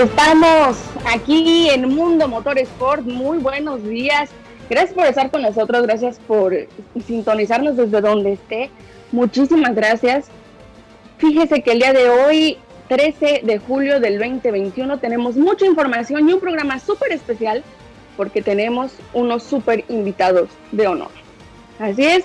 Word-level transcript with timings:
Estamos 0.00 0.78
aquí 1.12 1.70
en 1.70 1.88
Mundo 1.88 2.28
Motor 2.28 2.56
Sport. 2.60 3.02
Muy 3.02 3.38
buenos 3.38 3.82
días. 3.82 4.30
Gracias 4.70 4.94
por 4.94 5.04
estar 5.06 5.28
con 5.28 5.42
nosotros. 5.42 5.82
Gracias 5.82 6.20
por 6.20 6.54
sintonizarnos 7.04 7.76
desde 7.76 8.00
donde 8.00 8.34
esté. 8.34 8.70
Muchísimas 9.10 9.74
gracias. 9.74 10.26
Fíjese 11.16 11.62
que 11.62 11.72
el 11.72 11.80
día 11.80 11.92
de 11.92 12.08
hoy, 12.10 12.58
13 12.86 13.40
de 13.42 13.58
julio 13.58 13.98
del 13.98 14.20
2021, 14.20 15.00
tenemos 15.00 15.34
mucha 15.34 15.66
información 15.66 16.28
y 16.28 16.32
un 16.32 16.38
programa 16.38 16.78
súper 16.78 17.10
especial 17.10 17.64
porque 18.16 18.40
tenemos 18.40 18.92
unos 19.14 19.42
súper 19.42 19.84
invitados 19.88 20.48
de 20.70 20.86
honor. 20.86 21.10
Así 21.80 22.04
es. 22.04 22.24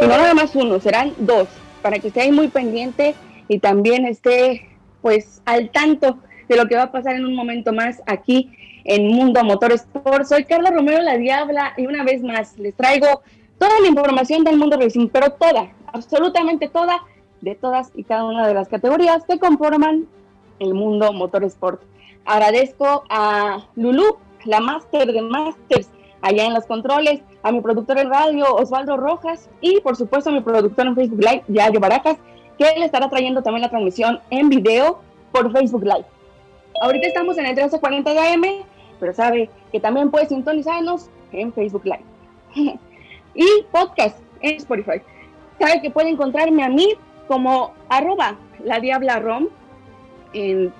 Y 0.00 0.04
no 0.04 0.08
nada 0.08 0.34
más 0.34 0.56
uno, 0.56 0.80
serán 0.80 1.12
dos, 1.18 1.46
para 1.80 2.00
que 2.00 2.08
esté 2.08 2.22
ahí 2.22 2.32
muy 2.32 2.48
pendiente 2.48 3.14
y 3.46 3.60
también 3.60 4.04
esté 4.04 4.68
pues 5.00 5.42
al 5.44 5.70
tanto 5.70 6.18
de 6.48 6.56
lo 6.56 6.66
que 6.66 6.76
va 6.76 6.84
a 6.84 6.92
pasar 6.92 7.16
en 7.16 7.24
un 7.24 7.34
momento 7.34 7.72
más 7.72 8.02
aquí 8.06 8.50
en 8.84 9.08
Mundo 9.08 9.42
Motor 9.44 9.72
Sport. 9.72 10.26
Soy 10.26 10.44
Carla 10.44 10.70
Romero 10.70 11.02
La 11.02 11.16
Diabla 11.16 11.74
y 11.76 11.86
una 11.86 12.04
vez 12.04 12.22
más 12.22 12.58
les 12.58 12.74
traigo 12.74 13.22
toda 13.58 13.80
la 13.80 13.88
información 13.88 14.44
del 14.44 14.56
mundo 14.56 14.76
racing, 14.78 15.08
pero 15.08 15.30
toda, 15.30 15.70
absolutamente 15.86 16.68
toda, 16.68 17.02
de 17.40 17.54
todas 17.54 17.90
y 17.94 18.04
cada 18.04 18.24
una 18.24 18.46
de 18.46 18.54
las 18.54 18.68
categorías 18.68 19.24
que 19.24 19.38
conforman 19.38 20.06
el 20.58 20.74
Mundo 20.74 21.12
Motor 21.12 21.44
Sport. 21.44 21.82
Agradezco 22.24 23.04
a 23.08 23.66
Lulu, 23.76 24.16
la 24.44 24.60
máster 24.60 25.12
de 25.12 25.22
másters, 25.22 25.88
allá 26.22 26.46
en 26.46 26.54
los 26.54 26.64
controles, 26.64 27.20
a 27.42 27.52
mi 27.52 27.60
productor 27.60 27.98
en 27.98 28.10
radio, 28.10 28.54
Osvaldo 28.54 28.96
Rojas, 28.96 29.50
y 29.60 29.80
por 29.80 29.96
supuesto 29.96 30.30
a 30.30 30.32
mi 30.32 30.40
productor 30.40 30.86
en 30.86 30.94
Facebook 30.94 31.20
Live, 31.20 31.44
Yayo 31.48 31.80
Baracas, 31.80 32.16
que 32.58 32.64
le 32.78 32.86
estará 32.86 33.10
trayendo 33.10 33.42
también 33.42 33.62
la 33.62 33.68
transmisión 33.68 34.20
en 34.30 34.48
video 34.48 35.00
por 35.32 35.52
Facebook 35.52 35.84
Live. 35.84 36.06
Ahorita 36.80 37.06
estamos 37.06 37.38
en 37.38 37.46
el 37.46 37.52
1340 37.52 38.12
de 38.12 38.18
AM, 38.20 38.64
pero 39.00 39.12
sabe 39.12 39.50
que 39.72 39.80
también 39.80 40.10
puede 40.10 40.26
sintonizarnos 40.26 41.08
en 41.32 41.52
Facebook 41.52 41.84
Live. 41.84 42.04
y 43.34 43.46
podcast 43.70 44.18
en 44.40 44.56
Spotify. 44.56 45.00
Sabe 45.58 45.80
que 45.80 45.90
puede 45.90 46.10
encontrarme 46.10 46.62
a 46.64 46.68
mí 46.68 46.94
como 47.28 47.72
arroba 47.88 48.36
la 48.62 48.80
diabla 48.80 49.18
rom 49.18 49.48
en 50.32 50.72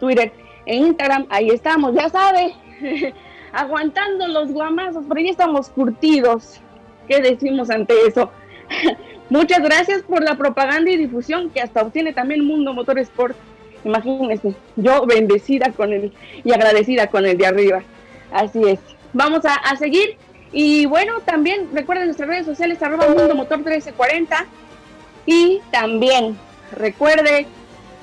Twitter 0.00 0.32
e 0.66 0.76
Instagram. 0.76 1.26
Ahí 1.30 1.48
estamos, 1.48 1.94
ya 1.94 2.08
sabe, 2.08 2.54
aguantando 3.52 4.28
los 4.28 4.52
guamazos, 4.52 5.04
pero 5.08 5.20
ya 5.20 5.30
estamos 5.30 5.68
curtidos. 5.70 6.60
¿Qué 7.08 7.20
decimos 7.20 7.70
ante 7.70 7.94
eso? 8.06 8.30
Muchas 9.30 9.60
gracias 9.60 10.02
por 10.02 10.22
la 10.22 10.36
propaganda 10.36 10.90
y 10.90 10.96
difusión 10.96 11.50
que 11.50 11.60
hasta 11.60 11.82
obtiene 11.82 12.12
también 12.12 12.46
Mundo 12.46 12.72
Motor 12.72 12.98
Sport 12.98 13.36
Imagínense, 13.88 14.52
yo 14.76 15.06
bendecida 15.06 15.72
con 15.72 15.94
él 15.94 16.12
y 16.44 16.52
agradecida 16.52 17.06
con 17.06 17.24
el 17.24 17.38
de 17.38 17.46
arriba. 17.46 17.82
Así 18.30 18.60
es. 18.62 18.78
Vamos 19.14 19.40
a, 19.46 19.74
seguir. 19.76 20.18
Y 20.52 20.84
bueno, 20.84 21.20
también 21.20 21.70
recuerden 21.72 22.04
nuestras 22.04 22.28
redes 22.28 22.44
sociales, 22.44 22.82
arroba 22.82 23.08
Mundo 23.08 23.34
Motor 23.34 23.58
1340. 23.58 24.44
Y 25.24 25.62
también 25.70 26.36
recuerde 26.76 27.46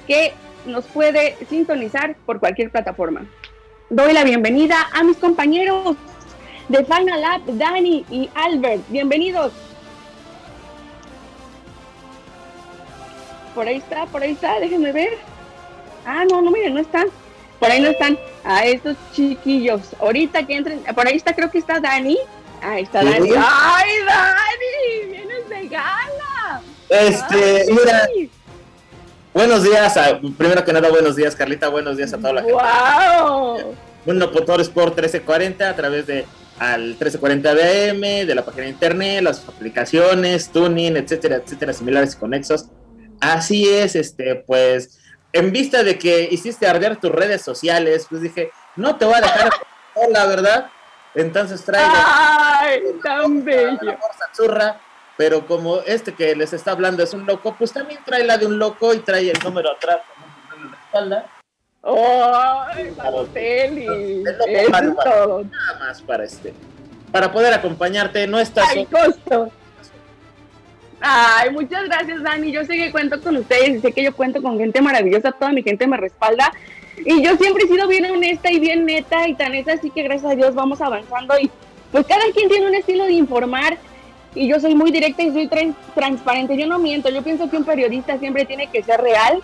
que 0.07 0.33
nos 0.65 0.85
puede 0.85 1.37
sintonizar 1.49 2.15
por 2.25 2.39
cualquier 2.39 2.71
plataforma. 2.71 3.23
Doy 3.91 4.13
la 4.13 4.23
bienvenida 4.23 4.87
a 4.91 5.03
mis 5.03 5.17
compañeros 5.17 5.95
de 6.67 6.83
Final 6.83 7.21
Lab, 7.21 7.41
Dani 7.45 8.03
y 8.09 8.27
Albert. 8.33 8.81
Bienvenidos. 8.89 9.53
Por 13.53 13.67
ahí 13.67 13.77
está, 13.77 14.07
por 14.07 14.23
ahí 14.23 14.31
está, 14.31 14.59
déjenme 14.59 14.91
ver. 14.91 15.34
Ah, 16.05 16.23
no, 16.29 16.41
no, 16.41 16.51
miren, 16.51 16.73
no 16.73 16.79
están. 16.79 17.07
Por 17.59 17.71
ahí 17.71 17.81
no 17.81 17.89
están. 17.89 18.17
A 18.43 18.65
estos 18.65 18.95
chiquillos. 19.13 19.81
Ahorita 19.99 20.45
que 20.45 20.55
entren. 20.55 20.83
Por 20.93 21.07
ahí 21.07 21.15
está, 21.15 21.33
creo 21.33 21.49
que 21.49 21.57
está 21.57 21.79
Dani. 21.79 22.17
Ahí 22.61 22.83
está 22.83 23.03
Dani. 23.03 23.29
¡Ay, 23.37 23.89
Dani! 24.05 25.11
¡Vienes 25.11 25.49
de 25.49 25.67
gala! 25.67 26.61
Este, 26.89 27.65
mira. 27.71 28.07
Buenos 29.33 29.63
días, 29.63 29.99
primero 30.37 30.63
que 30.63 30.71
nada, 30.71 30.87
buenos 30.89 31.17
días, 31.17 31.35
Carlita, 31.35 31.67
buenos 31.67 31.97
días 31.97 32.13
a 32.13 32.17
toda 32.17 32.31
la 32.31 32.41
gente. 32.41 32.53
¡Wow! 32.53 33.75
Bueno, 34.05 34.31
Motor 34.31 34.61
Sport 34.61 34.95
1340 34.95 35.69
a 35.69 35.75
través 35.75 36.07
de 36.07 36.25
al 36.57 36.81
1340 36.91 37.53
BM, 37.53 38.25
de 38.25 38.33
la 38.33 38.45
página 38.45 38.63
de 38.63 38.69
internet, 38.69 39.21
las 39.21 39.45
aplicaciones, 39.45 40.49
tuning, 40.51 40.95
etcétera, 40.95 41.41
etcétera, 41.43 41.73
similares 41.73 42.13
y 42.13 42.17
conexos. 42.17 42.67
Así 43.19 43.67
es, 43.67 43.97
este, 43.97 44.35
pues 44.35 44.99
en 45.35 45.51
vista 45.51 45.83
de 45.83 45.99
que 45.99 46.29
hiciste 46.31 46.65
arder 46.65 46.95
tus 46.95 47.11
redes 47.11 47.41
sociales, 47.41 48.07
pues 48.09 48.21
dije, 48.21 48.51
no 48.77 48.95
te 48.95 49.03
voy 49.03 49.15
a 49.15 49.21
dejar 49.21 49.49
la 50.09 50.25
verdad. 50.27 50.69
Entonces 51.13 51.63
traigo. 51.63 51.91
¡Ay, 51.93 52.81
tan 53.03 53.43
bello! 53.43 53.97
Churra, 54.33 54.79
pero 55.17 55.45
como 55.45 55.79
este 55.81 56.13
que 56.13 56.35
les 56.37 56.53
está 56.53 56.71
hablando 56.71 57.03
es 57.03 57.13
un 57.13 57.25
loco, 57.25 57.53
pues 57.57 57.73
también 57.73 57.99
trae 58.05 58.23
la 58.23 58.37
de 58.37 58.45
un 58.45 58.57
loco 58.57 58.93
y 58.93 58.99
trae 58.99 59.29
el 59.29 59.39
número 59.43 59.71
atrás 59.71 59.97
en 60.55 60.71
la 60.71 60.77
espalda. 60.77 61.25
¡Ay, 61.83 62.91
Balotelli! 62.91 64.23
Es 64.25 64.71
todo. 65.03 65.43
Nada 65.43 65.79
más 65.79 66.01
para 66.01 66.23
este. 66.23 66.53
Para 67.11 67.31
poder 67.31 67.53
acompañarte, 67.53 68.25
no 68.25 68.39
estás. 68.39 68.69
¡Ay, 68.69 68.85
costo! 68.85 69.51
Ay, 71.01 71.51
muchas 71.51 71.83
gracias, 71.85 72.23
Dani. 72.23 72.51
Yo 72.51 72.63
sé 72.63 72.77
que 72.77 72.91
cuento 72.91 73.21
con 73.21 73.37
ustedes 73.37 73.77
y 73.77 73.79
sé 73.79 73.91
que 73.91 74.03
yo 74.03 74.15
cuento 74.15 74.41
con 74.41 74.57
gente 74.57 74.81
maravillosa. 74.81 75.31
Toda 75.31 75.51
mi 75.51 75.63
gente 75.63 75.87
me 75.87 75.97
respalda. 75.97 76.51
Y 77.05 77.21
yo 77.21 77.35
siempre 77.35 77.65
he 77.65 77.67
sido 77.67 77.87
bien 77.87 78.05
honesta 78.05 78.51
y 78.51 78.59
bien 78.59 78.85
neta 78.85 79.27
y 79.27 79.33
tan 79.33 79.51
neta, 79.51 79.73
así 79.73 79.89
que 79.89 80.03
gracias 80.03 80.31
a 80.31 80.35
Dios 80.35 80.55
vamos 80.55 80.79
avanzando. 80.81 81.37
Y 81.39 81.51
pues 81.91 82.05
cada 82.07 82.23
quien 82.33 82.49
tiene 82.49 82.67
un 82.67 82.75
estilo 82.75 83.05
de 83.05 83.13
informar 83.13 83.77
y 84.33 84.47
yo 84.47 84.59
soy 84.59 84.75
muy 84.75 84.91
directa 84.91 85.23
y 85.23 85.31
soy 85.31 85.49
transparente. 85.93 86.57
Yo 86.57 86.67
no 86.67 86.79
miento. 86.79 87.09
Yo 87.09 87.23
pienso 87.23 87.49
que 87.49 87.57
un 87.57 87.63
periodista 87.63 88.17
siempre 88.17 88.45
tiene 88.45 88.67
que 88.67 88.83
ser 88.83 89.01
real 89.01 89.41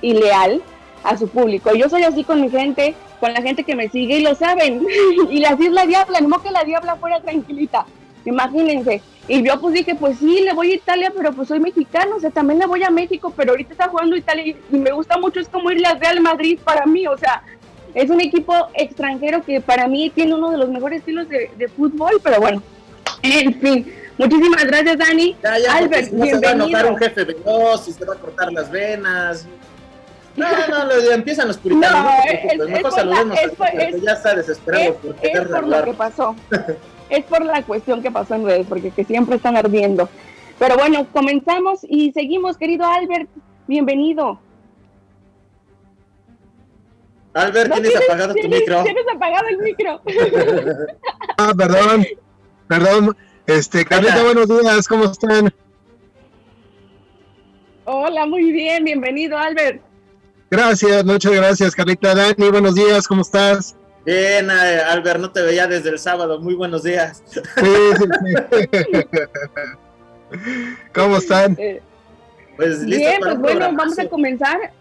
y 0.00 0.14
leal 0.14 0.62
a 1.02 1.16
su 1.16 1.28
público. 1.28 1.74
Yo 1.74 1.88
soy 1.88 2.02
así 2.02 2.24
con 2.24 2.40
mi 2.40 2.50
gente, 2.50 2.94
con 3.20 3.32
la 3.32 3.42
gente 3.42 3.64
que 3.64 3.74
me 3.74 3.88
sigue 3.88 4.18
y 4.18 4.22
lo 4.22 4.34
saben. 4.34 4.86
y 5.30 5.44
así 5.44 5.66
es 5.66 5.72
la 5.72 5.86
diabla, 5.86 6.20
no 6.20 6.42
que 6.42 6.50
la 6.50 6.64
diabla 6.64 6.96
fuera 6.96 7.20
tranquilita. 7.20 7.86
Imagínense. 8.24 9.02
Y 9.32 9.44
yo 9.44 9.60
pues 9.60 9.74
dije, 9.74 9.94
pues 9.94 10.18
sí, 10.18 10.40
le 10.40 10.52
voy 10.54 10.72
a 10.72 10.74
Italia, 10.74 11.12
pero 11.16 11.32
pues 11.32 11.46
soy 11.46 11.60
mexicano, 11.60 12.16
o 12.16 12.20
sea, 12.20 12.30
también 12.30 12.58
le 12.58 12.66
voy 12.66 12.82
a 12.82 12.90
México, 12.90 13.32
pero 13.36 13.52
ahorita 13.52 13.70
está 13.70 13.86
jugando 13.86 14.16
Italia 14.16 14.56
y, 14.72 14.76
me 14.76 14.90
gusta 14.90 15.18
mucho, 15.18 15.38
es 15.38 15.48
como 15.48 15.70
irle 15.70 15.86
al 15.86 16.00
Real 16.00 16.20
Madrid 16.20 16.58
para 16.64 16.84
mí, 16.84 17.06
o 17.06 17.16
sea, 17.16 17.44
es 17.94 18.10
un 18.10 18.20
equipo 18.20 18.52
extranjero 18.74 19.44
que 19.44 19.60
para 19.60 19.86
mí 19.86 20.10
tiene 20.10 20.34
uno 20.34 20.50
de 20.50 20.58
los 20.58 20.68
mejores 20.68 20.98
estilos 20.98 21.28
de, 21.28 21.70
fútbol, 21.76 22.20
pero 22.24 22.40
bueno, 22.40 22.60
en 23.22 23.54
fin. 23.60 23.94
Muchísimas 24.18 24.64
gracias, 24.64 24.98
Dani. 24.98 25.36
Ya, 25.44 25.58
ya, 25.60 25.76
Albert, 25.76 26.10
no 26.10 26.26
se 26.26 26.38
va 26.40 26.50
a 26.50 26.54
notar 26.56 26.86
un 26.86 26.98
jefe 26.98 27.22
veloz 27.22 27.86
y 27.86 27.92
se 27.92 28.04
va 28.04 28.14
a 28.14 28.18
cortar 28.18 28.52
las 28.52 28.68
venas. 28.68 29.46
No, 30.34 30.46
no, 30.68 30.86
no, 30.86 30.92
empiezan 31.12 31.46
los 31.46 31.56
puritanos. 31.56 32.02
No, 32.02 32.64
es, 32.64 32.68
mejor 32.68 32.92
saludemos 32.92 33.38
ya 34.02 34.12
está 34.12 34.34
desesperado 34.34 34.96
por 34.96 35.16
es 35.22 35.48
por 35.48 35.68
lo 35.68 35.84
que 35.84 35.92
pasó. 35.94 36.34
es 37.10 37.24
por 37.24 37.44
la 37.44 37.62
cuestión 37.62 38.02
que 38.02 38.10
pasó 38.10 38.34
en 38.36 38.46
redes, 38.46 38.66
porque 38.68 38.90
que 38.90 39.04
siempre 39.04 39.36
están 39.36 39.56
ardiendo. 39.56 40.08
Pero 40.58 40.76
bueno, 40.76 41.06
comenzamos 41.12 41.80
y 41.82 42.12
seguimos, 42.12 42.56
querido 42.56 42.86
Albert. 42.86 43.28
Bienvenido. 43.66 44.40
Albert, 47.34 47.72
tienes, 47.72 47.96
apagado 47.96 48.34
tu 48.34 48.48
micro. 48.48 48.82
Tienes 48.82 49.04
apagado 49.14 49.48
el 49.48 49.58
micro. 49.58 50.00
ah, 51.38 51.52
perdón. 51.56 52.06
Perdón. 52.68 53.16
Este, 53.46 53.84
Carlita, 53.84 54.22
buenos 54.22 54.48
días, 54.48 54.86
¿cómo 54.86 55.04
están? 55.04 55.52
Hola, 57.84 58.26
muy 58.26 58.52
bien, 58.52 58.84
bienvenido, 58.84 59.36
Albert. 59.36 59.82
Gracias, 60.50 61.04
muchas 61.04 61.32
gracias, 61.32 61.74
Carlita. 61.74 62.14
Dani, 62.14 62.50
buenos 62.50 62.74
días, 62.74 63.08
¿cómo 63.08 63.22
estás? 63.22 63.76
Bien, 64.04 64.50
eh, 64.50 64.80
Albert, 64.88 65.20
no 65.20 65.30
te 65.30 65.42
veía 65.42 65.66
desde 65.66 65.90
el 65.90 65.98
sábado. 65.98 66.40
Muy 66.40 66.54
buenos 66.54 66.82
días. 66.82 67.22
Sí, 67.26 67.40
¿Cómo 70.94 71.18
están? 71.18 71.56
Eh, 71.58 71.82
pues 72.56 72.80
listo 72.80 72.96
Bien, 72.96 73.20
pues 73.20 73.38
bueno, 73.38 73.72
vamos 73.72 73.98
a 73.98 74.08
comenzar. 74.08 74.72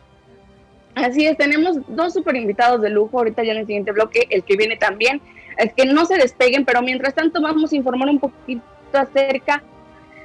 Así 0.95 1.25
es, 1.25 1.38
tenemos 1.38 1.77
dos 1.88 2.13
super 2.13 2.36
invitados 2.36 2.81
de 2.81 2.89
lujo 2.89 3.19
ahorita 3.19 3.44
ya 3.44 3.54
en 3.54 3.60
el 3.60 3.66
siguiente 3.66 3.92
bloque, 3.92 4.27
el 4.30 4.44
que 4.44 4.56
viene 4.56 4.77
también. 4.77 5.21
Es 5.57 5.74
que 5.74 5.86
no 5.86 6.06
se 6.06 6.18
despeguen, 6.18 6.66
pero 6.66 6.81
mientras 6.81 7.13
tanto 7.13 7.42
vamos 7.42 7.71
a 7.71 7.75
informar 7.75 8.10
un 8.10 8.19
poquito 8.19 8.63
acerca 8.94 9.62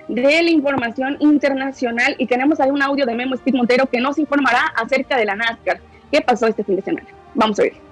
de 0.09 0.43
la 0.43 0.51
información 0.51 1.17
internacional 1.21 2.15
y 2.19 2.27
tenemos 2.27 2.61
ahí 2.61 2.71
un 2.71 2.83
audio 2.83 3.07
de 3.07 3.15
Memo 3.15 3.35
Speed 3.35 3.55
Montero 3.55 3.87
que 3.87 4.01
nos 4.01 4.19
informará 4.19 4.73
acerca 4.77 5.17
de 5.17 5.25
la 5.25 5.35
NASCAR. 5.35 5.81
¿Qué 6.13 6.21
pasó 6.21 6.47
este 6.47 6.63
fin 6.63 6.77
de 6.77 6.83
semana? 6.83 7.09
Vamos 7.35 7.59
a 7.59 7.65
ver. 7.65 7.84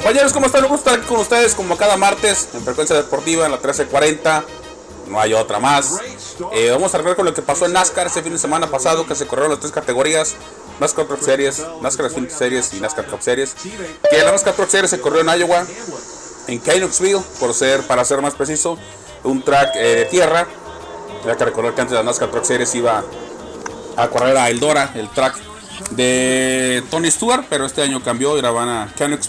Compañeros, 0.00 0.32
¿cómo 0.32 0.46
están? 0.46 0.62
Me 0.62 0.68
gusta 0.68 0.94
estar 0.94 1.06
con 1.06 1.20
ustedes 1.20 1.54
como 1.54 1.76
cada 1.76 1.98
martes 1.98 2.48
en 2.54 2.62
Frecuencia 2.62 2.96
Deportiva 2.96 3.44
en 3.44 3.52
la 3.52 3.58
1340. 3.58 4.44
No 5.08 5.20
hay 5.20 5.34
otra 5.34 5.60
más. 5.60 6.00
Eh, 6.54 6.70
vamos 6.70 6.94
a 6.94 6.96
hablar 6.96 7.16
con 7.16 7.26
lo 7.26 7.34
que 7.34 7.42
pasó 7.42 7.66
en 7.66 7.74
NASCAR 7.74 8.06
ese 8.06 8.22
fin 8.22 8.32
de 8.32 8.38
semana 8.38 8.66
pasado, 8.70 9.06
que 9.06 9.14
se 9.14 9.26
corrieron 9.26 9.50
las 9.50 9.60
tres 9.60 9.72
categorías. 9.72 10.36
NASCAR 10.80 11.04
Truck 11.04 11.20
Series, 11.20 11.62
NASCAR 11.82 12.06
Sprint 12.06 12.30
Series 12.30 12.72
y 12.72 12.80
NASCAR 12.80 13.08
Cup 13.08 13.20
Series. 13.20 13.54
Que 14.10 14.22
la 14.24 14.32
NASCAR 14.32 14.54
Truck 14.54 14.70
Series 14.70 14.88
se 14.90 15.00
corrió 15.02 15.20
en 15.20 15.38
Iowa, 15.38 15.66
en 16.46 16.60
Knoxville, 16.60 17.20
por 17.38 17.52
ser, 17.52 17.86
para 17.86 18.02
ser 18.06 18.22
más 18.22 18.34
preciso, 18.34 18.78
un 19.22 19.42
track 19.44 19.76
eh, 19.76 19.96
de 19.96 20.04
tierra. 20.06 20.46
Ya 21.26 21.36
que 21.36 21.44
recordar 21.44 21.74
que 21.74 21.82
antes 21.82 21.94
la 21.94 22.02
NASCAR 22.02 22.30
Truck 22.30 22.44
Series 22.44 22.74
iba 22.74 23.04
a 23.98 24.08
correr 24.08 24.38
a 24.38 24.48
Eldora, 24.48 24.92
el 24.94 25.10
track 25.10 25.49
de 25.90 26.82
Tony 26.90 27.10
Stewart, 27.10 27.44
pero 27.48 27.66
este 27.66 27.82
año 27.82 28.02
cambió 28.02 28.36
y 28.36 28.44
ahora 28.44 28.50
van 28.50 28.68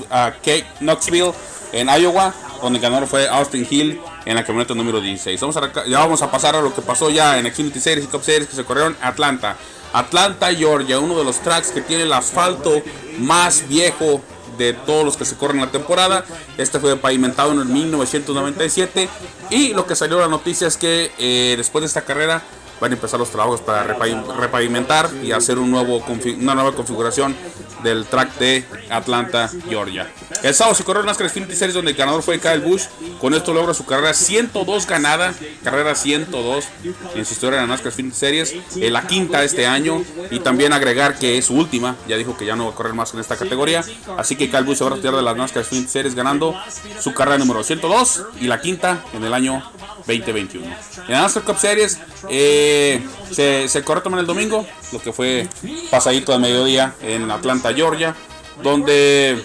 a, 0.09 0.35
Knoxville 0.79 1.33
en 1.73 1.87
Iowa, 1.87 2.33
donde 2.61 2.77
el 2.77 2.83
ganador 2.83 3.07
fue 3.07 3.27
Austin 3.27 3.65
Hill 3.69 4.01
en 4.25 4.35
la 4.35 4.43
camioneta 4.43 4.73
número 4.73 5.01
16. 5.01 5.39
Vamos 5.41 5.57
a, 5.57 5.85
ya 5.87 5.99
vamos 5.99 6.21
a 6.21 6.29
pasar 6.29 6.55
a 6.55 6.61
lo 6.61 6.73
que 6.73 6.81
pasó 6.81 7.09
ya 7.09 7.37
en 7.37 7.51
Xfinity 7.51 7.79
Series 7.79 8.05
y 8.05 8.07
Cup 8.07 8.23
Series 8.23 8.49
que 8.49 8.55
se 8.55 8.63
corrieron 8.63 8.95
Atlanta. 9.01 9.55
Atlanta, 9.93 10.53
Georgia, 10.53 10.99
uno 10.99 11.17
de 11.17 11.23
los 11.23 11.39
tracks 11.39 11.71
que 11.71 11.81
tiene 11.81 12.03
el 12.03 12.13
asfalto 12.13 12.81
más 13.19 13.67
viejo 13.67 14.21
de 14.57 14.73
todos 14.73 15.03
los 15.03 15.17
que 15.17 15.25
se 15.25 15.35
corren 15.35 15.59
la 15.59 15.71
temporada. 15.71 16.23
Este 16.57 16.79
fue 16.79 16.95
pavimentado 16.97 17.51
en 17.51 17.59
el 17.59 17.65
1997 17.65 19.09
y 19.49 19.73
lo 19.73 19.85
que 19.85 19.95
salió 19.95 20.19
la 20.19 20.27
noticia 20.27 20.67
es 20.67 20.77
que 20.77 21.11
eh, 21.17 21.55
después 21.57 21.81
de 21.81 21.87
esta 21.87 22.03
carrera 22.03 22.41
van 22.81 22.91
a 22.91 22.95
empezar 22.95 23.19
los 23.19 23.29
trabajos 23.29 23.61
para 23.61 23.83
repavimentar 23.83 25.09
y 25.23 25.31
hacer 25.31 25.59
una 25.59 25.83
nueva 25.83 26.73
configuración 26.75 27.35
del 27.83 28.05
track 28.05 28.37
de 28.37 28.65
Atlanta, 28.89 29.49
Georgia. 29.67 30.11
El 30.43 30.53
sábado 30.53 30.75
se 30.75 30.83
corrió 30.83 31.03
NASCAR 31.03 31.29
Xfinity 31.29 31.55
Series 31.55 31.73
donde 31.73 31.91
el 31.91 31.97
ganador 31.97 32.23
fue 32.23 32.39
Kyle 32.39 32.61
Busch. 32.61 32.87
Con 33.19 33.33
esto 33.33 33.53
logra 33.53 33.73
su 33.73 33.85
carrera 33.85 34.13
102 34.13 34.87
ganada, 34.87 35.33
carrera 35.63 35.95
102 35.95 36.65
en 37.15 37.25
su 37.25 37.33
historia 37.33 37.61
de 37.61 37.67
NASCAR 37.67 37.91
Xfinity 37.91 38.15
Series, 38.15 38.55
eh, 38.75 38.89
la 38.89 39.05
quinta 39.07 39.43
este 39.43 39.67
año 39.67 40.03
y 40.29 40.39
también 40.39 40.73
agregar 40.73 41.17
que 41.17 41.37
es 41.37 41.45
su 41.45 41.55
última, 41.55 41.95
ya 42.07 42.17
dijo 42.17 42.35
que 42.37 42.45
ya 42.45 42.55
no 42.55 42.65
va 42.65 42.71
a 42.71 42.75
correr 42.75 42.93
más 42.93 43.13
en 43.13 43.19
esta 43.19 43.37
categoría, 43.37 43.83
así 44.17 44.35
que 44.35 44.49
Kyle 44.49 44.63
Busch 44.63 44.77
se 44.77 44.83
va 44.83 44.91
a 44.91 44.93
retirar 44.95 45.15
de 45.15 45.21
las 45.21 45.35
NASCAR 45.35 45.63
Xfinity 45.63 45.89
Series 45.89 46.15
ganando 46.15 46.55
su 46.99 47.13
carrera 47.13 47.37
número 47.37 47.63
102 47.63 48.25
y 48.39 48.47
la 48.47 48.61
quinta 48.61 49.03
en 49.13 49.23
el 49.23 49.33
año 49.33 49.63
2021. 50.07 50.65
En 50.65 51.11
la 51.13 51.21
NASCAR 51.21 51.43
Cup 51.43 51.57
Series 51.57 51.99
eh, 52.29 53.03
se, 53.31 53.67
se 53.67 53.83
corrió 53.83 54.01
también 54.01 54.21
el 54.21 54.27
domingo, 54.27 54.65
lo 54.91 55.01
que 55.01 55.13
fue 55.13 55.47
pasadito 55.89 56.31
de 56.31 56.39
mediodía 56.39 56.95
en 57.01 57.29
Atlanta, 57.31 57.73
Georgia, 57.73 58.15
donde 58.63 59.41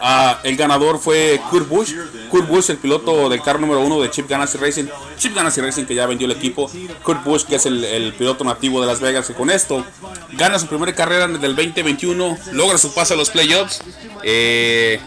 ah, 0.00 0.40
el 0.42 0.56
ganador 0.56 0.98
fue 0.98 1.40
Kurt 1.50 1.68
Busch. 1.68 1.94
Kurt 2.30 2.48
Busch, 2.48 2.70
el 2.70 2.78
piloto 2.78 3.28
del 3.28 3.42
carro 3.42 3.60
número 3.60 3.80
uno 3.80 4.00
de 4.00 4.10
Chip 4.10 4.28
Ganassi 4.28 4.58
Racing. 4.58 4.86
Chip 5.16 5.34
Ganassi 5.34 5.60
Racing 5.60 5.84
que 5.84 5.94
ya 5.94 6.06
vendió 6.06 6.26
el 6.26 6.32
equipo. 6.32 6.70
Kurt 7.02 7.24
Busch, 7.24 7.44
que 7.44 7.56
es 7.56 7.66
el, 7.66 8.14
piloto 8.18 8.44
nativo 8.44 8.80
de 8.80 8.86
Las 8.86 9.00
Vegas, 9.00 9.28
y 9.30 9.34
con 9.34 9.50
esto 9.50 9.84
gana 10.32 10.58
su 10.58 10.66
primera 10.66 10.94
carrera 10.94 11.28
del 11.28 11.54
2021, 11.54 12.38
logra 12.52 12.78
su 12.78 12.92
paso 12.92 13.14
a 13.14 13.16
los 13.16 13.30
playoffs. 13.30 13.82
Eh, 14.22 15.00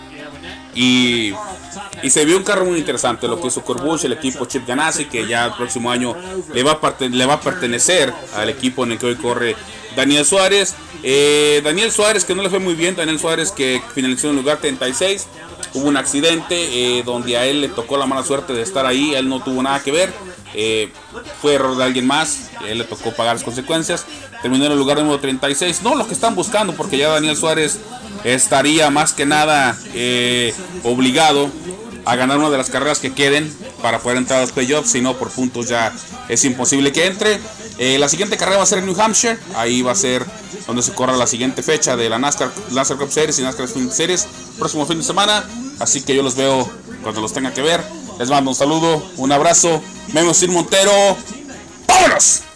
y, 0.77 1.33
se 2.09 2.24
vio 2.24 2.38
un 2.38 2.44
carro 2.44 2.65
muy 2.65 2.77
interesante, 2.77 3.27
lo 3.27 3.41
que 3.41 3.47
hizo 3.47 3.63
Corbush, 3.63 4.06
el 4.06 4.13
equipo 4.13 4.45
Chip 4.45 4.68
Ganassi, 4.68 5.06
que 5.06 5.25
ya 5.25 5.45
el 5.45 5.53
próximo 5.53 5.89
año 5.89 6.15
le 6.53 6.62
va, 6.62 6.74
a 6.74 7.03
le 7.03 7.25
va 7.25 7.33
a 7.33 7.41
pertenecer 7.41 8.13
al 8.35 8.50
equipo 8.50 8.83
en 8.83 8.91
el 8.91 9.00
que 9.00 9.07
hoy 9.07 9.15
corre 9.15 9.56
Daniel 9.95 10.24
Suárez. 10.25 10.75
Eh, 11.01 11.62
Daniel 11.63 11.91
Suárez, 11.91 12.24
que 12.24 12.35
no 12.35 12.44
le 12.44 12.50
fue 12.50 12.59
muy 12.59 12.75
bien, 12.75 12.95
Daniel 12.95 13.19
Suárez 13.19 13.51
que 13.51 13.81
finalizó 13.95 14.27
en 14.27 14.38
el 14.38 14.41
lugar 14.41 14.59
36. 14.59 15.27
Hubo 15.74 15.88
un 15.88 15.97
accidente 15.97 16.56
eh, 17.00 17.03
donde 17.03 17.35
a 17.38 17.45
él 17.45 17.62
le 17.62 17.69
tocó 17.69 17.97
la 17.97 18.06
mala 18.06 18.23
suerte 18.23 18.53
de 18.53 18.62
estar 18.62 18.85
ahí, 18.85 19.15
él 19.15 19.27
no 19.27 19.41
tuvo 19.44 19.63
nada 19.63 19.81
que 19.81 19.91
ver. 19.91 20.13
Eh, 20.53 20.91
fue 21.41 21.56
error 21.56 21.75
de 21.75 21.83
alguien 21.83 22.06
más, 22.07 22.51
él 22.68 22.77
le 22.77 22.83
tocó 22.83 23.12
pagar 23.12 23.35
las 23.35 23.44
consecuencias. 23.44 24.06
Terminó 24.41 24.65
en 24.65 24.71
el 24.71 24.77
lugar 24.77 24.97
número 24.97 25.19
36. 25.19 25.81
No 25.83 25.95
lo 25.95 26.07
que 26.07 26.13
están 26.13 26.35
buscando, 26.35 26.73
porque 26.73 26.97
ya 26.97 27.09
Daniel 27.09 27.35
Suárez 27.35 27.79
estaría 28.23 28.89
más 28.89 29.13
que 29.13 29.25
nada 29.25 29.77
eh, 29.93 30.53
obligado 30.83 31.49
a 32.05 32.15
ganar 32.15 32.37
una 32.37 32.49
de 32.49 32.57
las 32.57 32.69
carreras 32.69 32.99
que 32.99 33.13
queden 33.13 33.53
para 33.81 33.99
poder 33.99 34.17
entrar 34.17 34.39
a 34.39 34.41
los 34.43 34.53
playoffs, 34.53 34.91
si 34.91 35.01
no 35.01 35.17
por 35.17 35.29
puntos 35.29 35.67
ya 35.67 35.93
es 36.29 36.45
imposible 36.45 36.91
que 36.93 37.05
entre. 37.05 37.39
Eh, 37.79 37.99
la 37.99 38.07
siguiente 38.09 38.37
carrera 38.37 38.57
va 38.57 38.63
a 38.63 38.65
ser 38.65 38.79
en 38.79 38.85
New 38.85 38.99
Hampshire, 38.99 39.37
ahí 39.55 39.81
va 39.81 39.91
a 39.91 39.95
ser 39.95 40.25
donde 40.65 40.81
se 40.81 40.93
corra 40.93 41.15
la 41.15 41.27
siguiente 41.27 41.61
fecha 41.61 41.95
de 41.95 42.09
la 42.09 42.17
NASCAR, 42.17 42.49
NASCAR 42.71 42.97
Cup 42.97 43.11
Series 43.11 43.37
y 43.39 43.43
NASCAR 43.43 43.65
Sprint 43.65 43.91
Series, 43.91 44.27
próximo 44.57 44.85
fin 44.85 44.97
de 44.97 45.03
semana, 45.03 45.44
así 45.79 46.01
que 46.01 46.15
yo 46.15 46.23
los 46.23 46.35
veo 46.35 46.69
cuando 47.03 47.21
los 47.21 47.33
tenga 47.33 47.53
que 47.53 47.61
ver. 47.61 47.83
Les 48.19 48.29
mando 48.29 48.51
un 48.51 48.56
saludo, 48.56 49.06
un 49.17 49.31
abrazo, 49.31 49.81
Memo 50.13 50.33
Sir 50.33 50.49
Montero, 50.49 51.17
¡vámonos! 51.87 52.46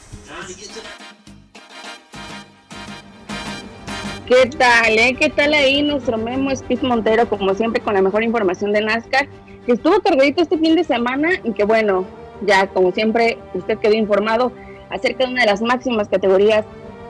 ¿Qué 4.32 4.46
tal, 4.46 4.98
eh? 4.98 5.14
¿Qué 5.20 5.30
tal 5.30 5.54
ahí 5.54 5.84
nuestro 5.84 6.18
Memo 6.18 6.52
Speed 6.52 6.84
Montero, 6.84 7.28
como 7.28 7.54
siempre, 7.54 7.82
con 7.82 7.96
la 7.96 8.02
mejor 8.02 8.24
información 8.24 8.72
de 8.72 8.80
NASCAR? 8.80 9.28
Que 9.66 9.74
estuvo 9.74 10.00
cargadito 10.00 10.42
este 10.42 10.58
fin 10.58 10.74
de 10.78 10.86
semana 10.86 11.32
y 11.44 11.52
que, 11.52 11.66
bueno, 11.66 12.06
ya 12.48 12.66
como 12.68 12.94
siempre, 12.94 13.38
usted 13.54 13.78
quedó 13.80 13.92
informado 13.94 14.54
acerca 14.90 15.26
de 15.26 15.34
una 15.34 15.42
de 15.42 15.48
las 15.48 15.62
máximas 15.62 16.08
categorías 16.08 16.64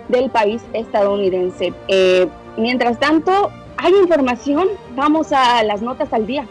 del 0.08 0.32
país 0.32 0.64
estadounidense. 0.74 1.76
Eh, 1.90 2.28
mientras 2.58 3.00
tanto, 3.00 3.52
hay 3.78 3.94
información. 3.94 4.70
Vamos 4.96 5.32
a 5.32 5.62
las 5.62 5.84
notas 5.84 6.12
al 6.14 6.26
día. 6.26 6.48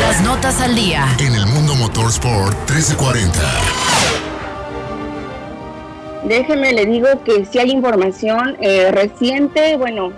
Las 0.00 0.22
notas 0.22 0.60
al 0.60 0.76
día. 0.76 1.08
En 1.18 1.34
el 1.34 1.46
mundo 1.46 1.74
motorsport 1.74 2.56
1340. 2.70 4.01
Déjeme, 6.24 6.72
le 6.72 6.86
digo 6.86 7.08
que 7.24 7.44
si 7.44 7.58
hay 7.58 7.72
información 7.72 8.56
eh, 8.60 8.92
reciente, 8.92 9.76
bueno, 9.76 10.12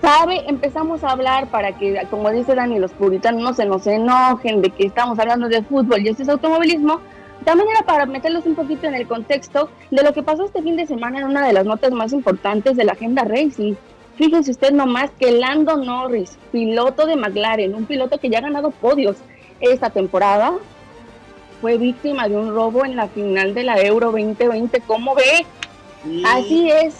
sabe, 0.00 0.42
empezamos 0.48 1.04
a 1.04 1.10
hablar 1.10 1.48
para 1.48 1.76
que, 1.76 2.00
como 2.08 2.30
dice 2.30 2.54
Dani, 2.54 2.78
los 2.78 2.92
puritanos 2.92 3.42
no 3.42 3.52
se 3.52 3.66
nos 3.66 3.86
enojen 3.86 4.62
de 4.62 4.70
que 4.70 4.86
estamos 4.86 5.18
hablando 5.18 5.48
de 5.48 5.62
fútbol 5.62 6.00
y 6.00 6.08
esto 6.08 6.22
es 6.22 6.30
automovilismo. 6.30 7.00
También 7.44 7.68
era 7.68 7.82
para 7.82 8.06
meterlos 8.06 8.46
un 8.46 8.54
poquito 8.54 8.86
en 8.86 8.94
el 8.94 9.06
contexto 9.06 9.68
de 9.90 10.02
lo 10.02 10.14
que 10.14 10.22
pasó 10.22 10.46
este 10.46 10.62
fin 10.62 10.76
de 10.76 10.86
semana 10.86 11.18
en 11.18 11.26
una 11.26 11.46
de 11.46 11.52
las 11.52 11.66
notas 11.66 11.92
más 11.92 12.14
importantes 12.14 12.74
de 12.76 12.84
la 12.84 12.92
agenda 12.92 13.24
racing. 13.24 13.74
Fíjense 14.16 14.50
usted 14.50 14.72
nomás 14.72 15.10
que 15.20 15.30
Lando 15.30 15.76
Norris, 15.76 16.38
piloto 16.50 17.04
de 17.06 17.16
McLaren, 17.16 17.74
un 17.74 17.84
piloto 17.84 18.18
que 18.18 18.30
ya 18.30 18.38
ha 18.38 18.42
ganado 18.42 18.70
podios 18.70 19.18
esta 19.60 19.90
temporada, 19.90 20.54
fue 21.60 21.78
víctima 21.78 22.28
de 22.28 22.36
un 22.36 22.54
robo 22.54 22.84
en 22.84 22.96
la 22.96 23.08
final 23.08 23.54
de 23.54 23.64
la 23.64 23.80
Euro 23.80 24.12
2020. 24.12 24.80
¿Cómo 24.86 25.14
ve? 25.14 25.46
Así 26.24 26.70
es, 26.70 26.94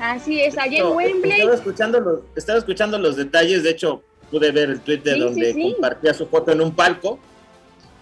así 0.00 0.40
es. 0.40 0.56
En 0.56 0.86
Wembley. 0.86 1.40
Estaba 1.40 1.54
escuchando, 1.54 2.00
los, 2.00 2.20
estaba 2.34 2.58
escuchando 2.58 2.98
los 2.98 3.16
detalles, 3.16 3.62
de 3.62 3.70
hecho 3.70 4.02
pude 4.30 4.50
ver 4.52 4.70
el 4.70 4.80
tweet 4.80 4.98
de 4.98 5.18
donde 5.18 5.72
compartía 5.74 6.14
su 6.14 6.26
foto 6.26 6.52
en 6.52 6.60
un 6.60 6.72
palco 6.72 7.18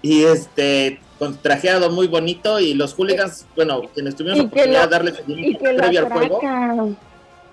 y 0.03 0.25
este 0.25 1.01
con 1.19 1.37
trajeado 1.37 1.91
muy 1.91 2.07
bonito 2.07 2.61
y 2.61 2.75
los 2.75 2.95
hooligans, 2.95 3.47
bueno, 3.57 3.83
quienes 3.93 4.15
tuvieron 4.15 4.39
la 4.39 4.45
oportunidad 4.45 4.85
de 4.85 4.89
darle 4.89 5.15
seguimiento 5.15 5.65
previo 5.77 6.01
al 6.01 6.13
juego. 6.13 6.97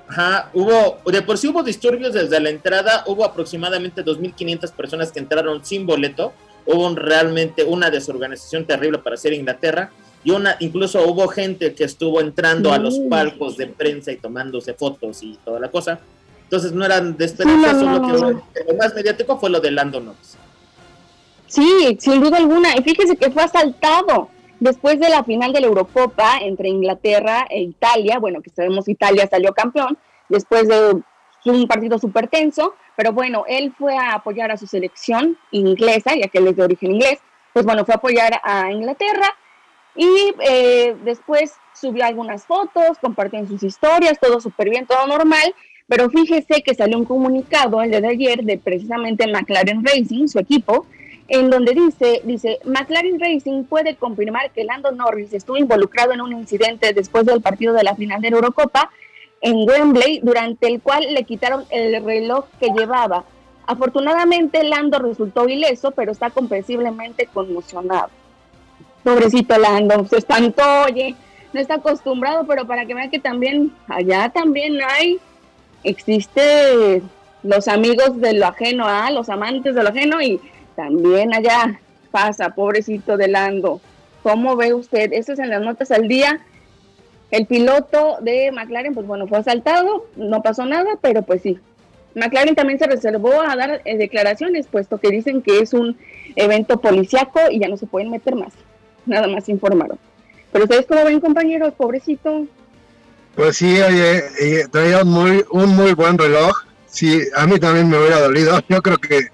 Ajá, 0.08 0.52
hubo, 0.54 1.00
de 1.12 1.22
por 1.24 1.40
sí 1.40 1.48
hubo 1.48 1.64
disturbios 1.64 2.14
desde 2.14 2.40
la 2.40 2.52
entrada, 2.52 3.04
hubo 3.08 3.26
aproximadamente 3.26 4.06
2.500 4.06 4.72
personas 4.72 5.12
que 5.12 5.18
entraron 5.18 5.66
sin 5.66 5.88
boleto, 5.88 6.32
hubo 6.66 6.96
realmente 6.96 7.64
una 7.64 7.90
desorganización 7.90 8.66
terrible 8.66 9.00
para 9.00 9.16
hacer 9.16 9.34
Inglaterra, 9.34 9.92
y 10.24 10.32
una, 10.32 10.58
incluso 10.60 11.06
hubo 11.08 11.28
gente 11.28 11.76
que 11.76 11.84
estuvo 11.84 12.20
entrando 12.20 12.74
a 12.74 12.80
los 12.80 12.98
palcos 13.00 13.58
de 13.58 13.68
prensa 13.68 14.12
y 14.12 14.18
tomándose 14.18 14.74
fotos 14.74 15.22
y 15.22 15.38
toda 15.46 15.60
la 15.60 15.70
cosa. 15.70 16.00
Entonces 16.44 16.72
no 16.72 16.84
eran 16.84 17.16
de 17.16 17.26
esperanza, 17.26 17.80
solo 17.80 18.02
que 18.54 18.64
lo 18.64 18.78
más 18.78 18.96
mediático 18.96 19.38
fue 19.38 19.52
lo 19.52 19.60
de 19.60 19.70
Lando 19.70 20.00
Norris. 20.00 20.38
Sí, 21.48 21.98
sin 22.00 22.22
duda 22.22 22.38
alguna. 22.38 22.76
Y 22.76 22.82
fíjese 22.82 23.16
que 23.16 23.30
fue 23.30 23.44
asaltado 23.44 24.30
después 24.60 25.00
de 25.00 25.10
la 25.10 25.24
final 25.24 25.54
de 25.54 25.62
la 25.62 25.68
Eurocopa 25.68 26.40
entre 26.42 26.70
Inglaterra 26.70 27.46
e 27.50 27.62
Italia. 27.62 28.18
Bueno, 28.18 28.42
que 28.42 28.50
sabemos 28.50 28.88
Italia 28.88 29.28
salió 29.30 29.54
campeón 29.54 29.98
después 30.28 30.68
de 30.68 31.02
un 31.46 31.68
partido 31.68 32.00
súper 32.00 32.28
tenso. 32.28 32.74
Pero 32.96 33.12
bueno, 33.12 33.44
él 33.48 33.74
fue 33.78 33.98
a 33.98 34.14
apoyar 34.14 34.52
a 34.52 34.58
su 34.58 34.68
selección 34.68 35.38
inglesa, 35.52 36.16
ya 36.16 36.28
que 36.28 36.38
él 36.38 36.48
es 36.48 36.56
de 36.56 36.64
origen 36.64 36.92
inglés. 36.92 37.20
Pues 37.54 37.66
bueno, 37.66 37.86
fue 37.86 37.94
a 37.94 37.98
apoyar 37.98 38.40
a 38.44 38.72
Inglaterra 38.72 39.34
y 39.96 40.34
eh, 40.42 40.96
después 41.04 41.54
subió 41.74 42.06
algunas 42.06 42.46
fotos, 42.46 42.98
compartió 43.02 43.46
sus 43.48 43.64
historias, 43.64 44.20
todo 44.20 44.40
súper 44.42 44.70
bien, 44.70 44.86
todo 44.86 45.08
normal. 45.08 45.54
Pero 45.88 46.10
fíjese 46.10 46.64
que 46.64 46.74
salió 46.74 46.98
un 46.98 47.06
comunicado 47.06 47.82
el 47.82 47.92
día 47.92 48.02
de 48.02 48.08
ayer 48.08 48.44
de 48.44 48.58
precisamente 48.58 49.28
McLaren 49.28 49.86
Racing, 49.86 50.28
su 50.28 50.40
equipo, 50.40 50.88
en 51.28 51.50
donde 51.50 51.74
dice, 51.74 52.22
dice, 52.24 52.60
McLaren 52.66 53.20
Racing 53.20 53.64
puede 53.64 53.96
confirmar 53.96 54.52
que 54.52 54.64
Lando 54.64 54.92
Norris 54.92 55.34
estuvo 55.34 55.58
involucrado 55.58 56.14
en 56.14 56.22
un 56.22 56.34
incidente 56.34 56.94
después 56.94 57.26
del 57.26 57.42
partido 57.42 57.74
de 57.74 57.84
la 57.84 57.96
final 57.96 58.22
de 58.22 58.32
la 58.32 58.38
Eurocopa 58.38 58.92
en 59.42 59.68
Wembley, 59.68 60.20
durante 60.24 60.68
el 60.68 60.82
cual 60.82 61.14
le 61.14 61.24
quitaron 61.24 61.66
el 61.70 62.04
reloj 62.04 62.46
que 62.60 62.70
llevaba. 62.70 63.24
Afortunadamente 63.68 64.64
Lando 64.64 65.00
resultó 65.00 65.48
ileso, 65.48 65.92
pero 65.92 66.12
está 66.12 66.30
comprensiblemente 66.30 67.28
conmocionado. 67.28 68.10
Pobrecito 69.04 69.58
Lando, 69.58 70.06
se 70.08 70.18
espantó, 70.18 70.64
oye, 70.86 71.16
no 71.54 71.60
está 71.60 71.76
acostumbrado, 71.76 72.46
pero 72.46 72.66
para 72.68 72.86
que 72.86 72.94
vean 72.94 73.10
que 73.10 73.20
también 73.20 73.72
allá 73.88 74.30
también 74.30 74.80
hay, 74.82 75.20
existe 75.84 77.02
los 77.44 77.68
amigos 77.68 78.20
de 78.20 78.34
lo 78.34 78.48
ajeno, 78.48 78.86
¿ah? 78.88 79.10
los 79.12 79.30
amantes 79.30 79.76
de 79.76 79.84
lo 79.84 79.90
ajeno 79.90 80.22
y 80.22 80.40
también 80.76 81.34
allá 81.34 81.80
pasa, 82.12 82.50
pobrecito 82.50 83.18
de 83.18 83.28
Lando. 83.28 83.80
¿Cómo 84.24 84.56
ve 84.56 84.74
usted? 84.74 85.14
Eso 85.14 85.34
es 85.34 85.40
en 85.40 85.50
las 85.50 85.62
notas 85.62 85.92
al 85.92 86.08
día. 86.08 86.40
El 87.32 87.46
piloto 87.48 88.18
de 88.22 88.52
McLaren, 88.52 88.94
pues 88.94 89.08
bueno, 89.08 89.28
fue 89.28 89.40
asaltado, 89.40 90.06
no 90.16 90.42
pasó 90.42 90.66
nada, 90.66 90.98
pero 91.02 91.24
pues 91.24 91.42
sí. 91.42 91.60
McLaren 92.14 92.56
también 92.56 92.80
se 92.80 92.88
reservó 92.88 93.42
a 93.42 93.56
dar 93.56 93.82
eh, 93.84 93.98
declaraciones, 93.98 94.68
puesto 94.68 95.00
que 95.00 95.10
dicen 95.10 95.42
que 95.42 95.60
es 95.60 95.74
un 95.74 95.98
evento 96.36 96.80
policiaco 96.80 97.40
y 97.52 97.60
ya 97.60 97.68
no 97.68 97.78
se 97.78 97.88
pueden 97.88 98.10
meter 98.10 98.36
más. 98.36 98.54
Nada 99.06 99.28
más 99.28 99.50
informaron. 99.50 100.00
Pero 100.52 100.66
ustedes 100.66 100.86
cómo 100.86 101.04
ven, 101.04 101.20
compañeros, 101.20 101.74
pobrecito. 101.74 102.46
Pues 103.36 103.58
sí, 103.58 103.82
oye, 103.82 104.68
traía 104.72 105.02
un 105.02 105.10
muy, 105.10 105.46
un 105.52 105.76
muy 105.76 105.94
buen 105.94 106.18
reloj. 106.18 106.64
Sí, 106.88 107.22
a 107.36 107.46
mí 107.46 107.60
también 107.60 107.90
me 107.90 107.98
hubiera 107.98 108.22
dolido. 108.22 108.62
Yo 108.70 108.82
creo 108.82 108.98
que 108.98 109.28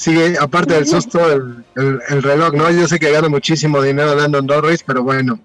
Sí, 0.00 0.16
aparte 0.40 0.72
del 0.72 0.86
susto, 0.86 1.30
el, 1.30 1.62
el, 2.08 2.22
reloj, 2.22 2.54
¿no? 2.54 2.70
Yo 2.70 2.88
sé 2.88 2.98
que 2.98 3.10
gana 3.10 3.28
muchísimo 3.28 3.82
dinero 3.82 4.14
Landon 4.14 4.46
Norris, 4.46 4.82
pero 4.82 5.02
bueno. 5.02 5.38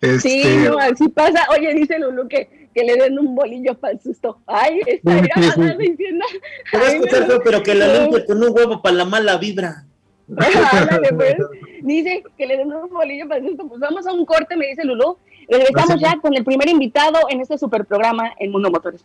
Este... 0.00 0.20
Sí, 0.20 0.56
no, 0.64 0.78
así 0.78 1.08
pasa. 1.08 1.46
Oye, 1.56 1.74
dice 1.74 1.98
Lulu 1.98 2.28
que, 2.28 2.68
que 2.74 2.84
le 2.84 2.96
den 2.96 3.18
un 3.18 3.34
bolillo 3.34 3.74
para 3.74 3.94
el 3.94 4.00
susto. 4.00 4.38
Ay, 4.46 4.80
está 4.86 5.76
diciendo. 5.78 6.24
pero 7.44 7.62
que 7.62 7.74
le 7.74 7.86
den 7.86 8.24
con 8.26 8.42
un 8.42 8.56
huevo 8.56 8.82
para 8.82 8.96
la 8.96 9.04
mala 9.04 9.38
vibra. 9.38 9.84
pues. 11.16 11.36
Dice 11.82 12.24
que 12.36 12.46
le 12.46 12.56
den 12.56 12.72
un 12.72 12.90
bolillo 12.90 13.28
para 13.28 13.40
el 13.40 13.48
susto. 13.48 13.68
Pues 13.68 13.80
vamos 13.80 14.06
a 14.06 14.12
un 14.12 14.26
corte, 14.26 14.56
me 14.56 14.66
dice 14.66 14.84
Lulu. 14.84 15.16
Regresamos 15.48 16.00
ya 16.00 16.18
con 16.20 16.34
el 16.34 16.44
primer 16.44 16.68
invitado 16.68 17.20
en 17.28 17.40
este 17.40 17.56
super 17.56 17.84
programa 17.84 18.32
en 18.38 18.50
Mundo 18.50 18.70
Motores. 18.70 19.04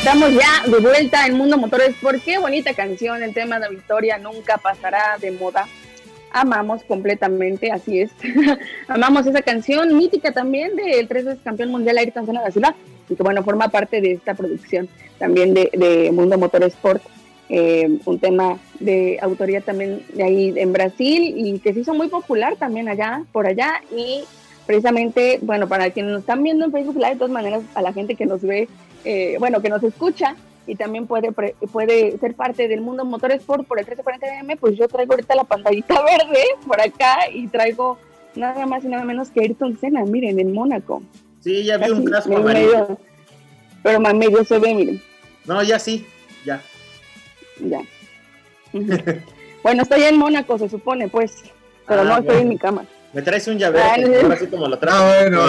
Estamos 0.00 0.32
ya 0.32 0.66
de 0.66 0.78
vuelta 0.78 1.26
en 1.26 1.34
Mundo 1.34 1.58
Motores. 1.58 1.94
¿Por 2.00 2.18
qué 2.22 2.38
bonita 2.38 2.72
canción? 2.72 3.22
El 3.22 3.34
tema 3.34 3.60
de 3.60 3.68
Victoria 3.68 4.16
nunca 4.16 4.56
pasará 4.56 5.18
de 5.20 5.30
moda. 5.30 5.68
Amamos 6.32 6.82
completamente, 6.84 7.70
así 7.70 8.00
es. 8.00 8.10
Amamos 8.88 9.26
esa 9.26 9.42
canción 9.42 9.94
mítica 9.98 10.32
también 10.32 10.74
del 10.74 11.06
tres 11.06 11.26
veces 11.26 11.42
campeón 11.44 11.70
mundial 11.70 11.98
Ayrton 11.98 12.24
Senna 12.24 12.40
da 12.40 12.50
Silva 12.50 12.74
y 13.10 13.14
que 13.14 13.22
bueno, 13.22 13.44
forma 13.44 13.68
parte 13.68 14.00
de 14.00 14.12
esta 14.12 14.32
producción 14.32 14.88
también 15.18 15.52
de, 15.52 16.10
Mundo 16.14 16.38
Motorsport. 16.38 17.02
Eh, 17.50 17.98
un 18.06 18.18
tema 18.18 18.58
de 18.78 19.18
autoría 19.20 19.60
también 19.60 20.02
de 20.14 20.22
ahí 20.22 20.54
en 20.56 20.72
Brasil 20.72 21.34
y 21.36 21.58
que 21.58 21.74
se 21.74 21.80
hizo 21.80 21.92
muy 21.92 22.08
popular 22.08 22.56
también 22.56 22.88
allá, 22.88 23.24
por 23.32 23.46
allá 23.46 23.82
y 23.94 24.24
precisamente, 24.66 25.40
bueno, 25.42 25.68
para 25.68 25.90
quienes 25.90 26.12
nos 26.12 26.20
están 26.20 26.42
viendo 26.42 26.64
en 26.64 26.72
Facebook 26.72 26.96
Live, 26.96 27.10
de 27.10 27.16
todas 27.16 27.32
maneras, 27.32 27.62
a 27.74 27.82
la 27.82 27.92
gente 27.92 28.14
que 28.14 28.24
nos 28.24 28.40
ve 28.40 28.66
eh, 29.04 29.36
bueno, 29.38 29.60
que 29.60 29.68
nos 29.68 29.82
escucha 29.82 30.36
y 30.66 30.76
también 30.76 31.06
puede, 31.06 31.32
puede 31.32 32.18
ser 32.18 32.34
parte 32.34 32.68
del 32.68 32.80
mundo 32.80 33.04
Motorsport 33.04 33.66
por 33.66 33.80
el 33.80 33.86
1340M, 33.86 34.58
pues 34.58 34.76
yo 34.76 34.88
traigo 34.88 35.14
ahorita 35.14 35.34
la 35.34 35.44
pantallita 35.44 36.02
verde 36.04 36.44
por 36.66 36.80
acá 36.80 37.28
y 37.32 37.48
traigo 37.48 37.98
nada 38.34 38.66
más 38.66 38.84
y 38.84 38.88
nada 38.88 39.04
menos 39.04 39.30
que 39.30 39.40
Ayrton 39.40 39.78
Senna, 39.80 40.04
miren, 40.04 40.38
en 40.38 40.52
Mónaco. 40.52 41.02
Sí, 41.42 41.64
ya 41.64 41.78
vi 41.78 41.90
un 41.90 42.04
casco 42.04 42.36
amarillo. 42.36 42.98
Pero 43.82 43.98
más 43.98 44.14
medio 44.14 44.44
se 44.44 44.58
ve, 44.58 44.74
miren. 44.74 45.02
No, 45.46 45.62
ya 45.62 45.78
sí, 45.78 46.06
ya. 46.44 46.62
Ya. 47.58 47.80
bueno, 49.62 49.82
estoy 49.82 50.02
en 50.02 50.18
Mónaco, 50.18 50.58
se 50.58 50.68
supone, 50.68 51.08
pues, 51.08 51.42
pero 51.88 52.04
no 52.04 52.14
ah, 52.14 52.18
estoy 52.18 52.42
en 52.42 52.48
mi 52.48 52.58
cama. 52.58 52.84
Me 53.12 53.22
traes 53.22 53.48
un 53.48 53.58
llavero, 53.58 53.84
ah, 53.84 54.32
así 54.34 54.46
como 54.46 54.68
lo. 54.68 54.78
Ah, 54.82 55.22
bueno. 55.22 55.46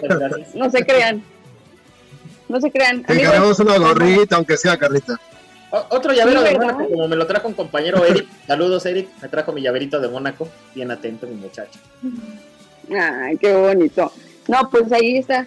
no 0.54 0.70
se 0.70 0.84
crean. 0.84 1.22
No 2.48 2.60
se 2.60 2.70
crean. 2.70 3.02
Te 3.02 3.14
encargamos 3.14 3.58
una 3.60 3.78
gorrita, 3.78 4.36
aunque 4.36 4.56
sea, 4.56 4.76
Carlita. 4.76 5.18
otro 5.70 6.12
llavero 6.12 6.42
de 6.42 6.54
Mónaco, 6.54 6.88
como 6.88 7.08
me 7.08 7.16
lo 7.16 7.26
trajo 7.26 7.48
un 7.48 7.54
compañero 7.54 8.04
Eric. 8.04 8.26
Saludos, 8.46 8.84
Eric. 8.86 9.08
Me 9.22 9.28
trajo 9.28 9.52
mi 9.52 9.62
llaverito 9.62 10.00
de 10.00 10.08
Mónaco. 10.08 10.48
Bien 10.74 10.90
atento, 10.90 11.26
mi 11.26 11.34
muchacho. 11.34 11.78
Ay, 12.90 13.36
qué 13.38 13.54
bonito. 13.54 14.12
No, 14.48 14.68
pues 14.70 14.92
ahí 14.92 15.18
está 15.18 15.46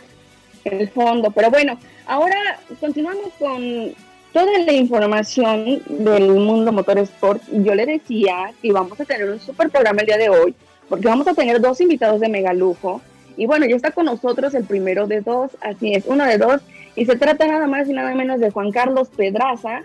el 0.63 0.89
fondo. 0.89 1.31
Pero 1.31 1.49
bueno, 1.49 1.79
ahora 2.05 2.59
continuamos 2.79 3.31
con 3.39 3.93
toda 4.33 4.59
la 4.59 4.73
información 4.73 5.81
del 5.87 6.29
mundo 6.29 6.71
motorsport. 6.71 7.41
Yo 7.51 7.75
le 7.75 7.85
decía 7.85 8.53
que 8.61 8.71
vamos 8.71 8.99
a 8.99 9.05
tener 9.05 9.29
un 9.29 9.39
super 9.39 9.69
programa 9.69 10.01
el 10.01 10.07
día 10.07 10.17
de 10.17 10.29
hoy, 10.29 10.55
porque 10.89 11.07
vamos 11.07 11.27
a 11.27 11.33
tener 11.33 11.59
dos 11.61 11.81
invitados 11.81 12.19
de 12.19 12.29
mega 12.29 12.53
lujo. 12.53 13.01
Y 13.35 13.45
bueno, 13.45 13.65
ya 13.67 13.75
está 13.75 13.91
con 13.91 14.05
nosotros 14.05 14.53
el 14.53 14.63
primero 14.63 15.07
de 15.07 15.21
dos, 15.21 15.51
así 15.61 15.93
es, 15.93 16.05
uno 16.07 16.25
de 16.25 16.37
dos, 16.37 16.61
y 16.97 17.05
se 17.05 17.15
trata 17.15 17.47
nada 17.47 17.67
más 17.67 17.87
y 17.87 17.93
nada 17.93 18.13
menos 18.15 18.39
de 18.39 18.49
Juan 18.49 18.71
Carlos 18.71 19.09
Pedraza, 19.15 19.83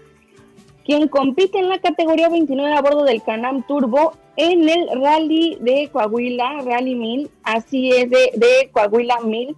quien 0.84 1.08
compite 1.08 1.58
en 1.58 1.68
la 1.68 1.78
categoría 1.78 2.30
29 2.30 2.74
a 2.74 2.80
bordo 2.80 3.04
del 3.04 3.22
Canam 3.22 3.62
Turbo 3.64 4.14
en 4.36 4.66
el 4.66 4.88
Rally 4.98 5.58
de 5.60 5.90
Coahuila, 5.92 6.62
Rally 6.64 6.94
1000, 6.94 7.30
así 7.44 7.90
es, 7.90 8.10
de, 8.10 8.70
Coahuila 8.72 9.20
1000. 9.20 9.54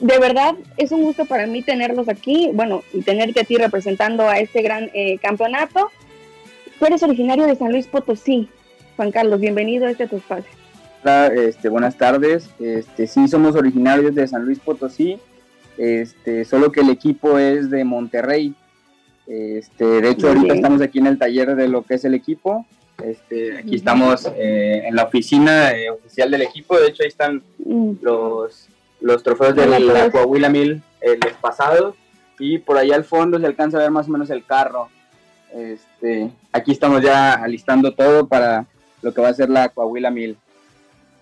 De 0.00 0.18
verdad, 0.18 0.56
es 0.76 0.90
un 0.90 1.04
gusto 1.04 1.24
para 1.24 1.46
mí 1.46 1.62
tenerlos 1.62 2.08
aquí, 2.08 2.50
bueno, 2.52 2.82
y 2.92 3.02
tenerte 3.02 3.40
a 3.40 3.44
ti 3.44 3.56
representando 3.56 4.28
a 4.28 4.40
este 4.40 4.60
gran 4.60 4.90
eh, 4.92 5.18
campeonato. 5.18 5.90
Tú 6.80 6.84
eres 6.84 7.02
originario 7.04 7.46
de 7.46 7.54
San 7.54 7.70
Luis 7.70 7.86
Potosí. 7.86 8.48
Juan 8.96 9.12
Carlos, 9.12 9.40
bienvenido 9.40 9.86
a 9.86 9.90
este 9.92 10.08
tu 10.08 10.16
espacio. 10.16 10.50
Este, 11.32 11.68
buenas 11.68 11.96
tardes. 11.96 12.50
Este, 12.58 13.06
sí, 13.06 13.28
somos 13.28 13.54
originarios 13.54 14.16
de 14.16 14.26
San 14.26 14.44
Luis 14.44 14.58
Potosí, 14.58 15.18
este, 15.78 16.44
solo 16.44 16.72
que 16.72 16.80
el 16.80 16.90
equipo 16.90 17.38
es 17.38 17.70
de 17.70 17.84
Monterrey. 17.84 18.54
Este, 19.26 19.84
de 19.84 20.10
hecho, 20.10 20.28
ahorita 20.28 20.54
estamos 20.54 20.80
aquí 20.80 20.98
en 20.98 21.06
el 21.06 21.18
taller 21.18 21.56
de 21.56 21.68
lo 21.68 21.82
que 21.82 21.94
es 21.94 22.04
el 22.04 22.14
equipo. 22.14 22.66
Este, 23.02 23.58
aquí 23.58 23.74
estamos 23.76 24.26
eh, 24.36 24.84
en 24.86 24.96
la 24.96 25.04
oficina 25.04 25.72
eh, 25.72 25.90
oficial 25.90 26.30
del 26.30 26.42
equipo. 26.42 26.78
De 26.78 26.88
hecho, 26.88 27.02
ahí 27.02 27.08
están 27.08 27.42
mm. 27.58 27.92
los, 28.02 28.68
los 29.00 29.22
trofeos 29.22 29.54
de 29.54 29.66
la, 29.66 30.10
Coahuila 30.10 30.48
Mil 30.48 30.82
el 31.00 31.18
pasado. 31.40 31.96
Y 32.38 32.58
por 32.58 32.76
ahí 32.76 32.92
al 32.92 33.04
fondo 33.04 33.38
se 33.38 33.46
alcanza 33.46 33.78
a 33.78 33.80
ver 33.82 33.90
más 33.90 34.08
o 34.08 34.12
menos 34.12 34.30
el 34.30 34.44
carro. 34.44 34.88
Este, 35.52 36.30
aquí 36.52 36.72
estamos 36.72 37.02
ya 37.02 37.34
alistando 37.34 37.94
todo 37.94 38.26
para 38.26 38.66
lo 39.02 39.12
que 39.12 39.20
va 39.20 39.28
a 39.28 39.34
ser 39.34 39.48
la 39.48 39.68
Coahuila 39.68 40.10
Mil. 40.10 40.36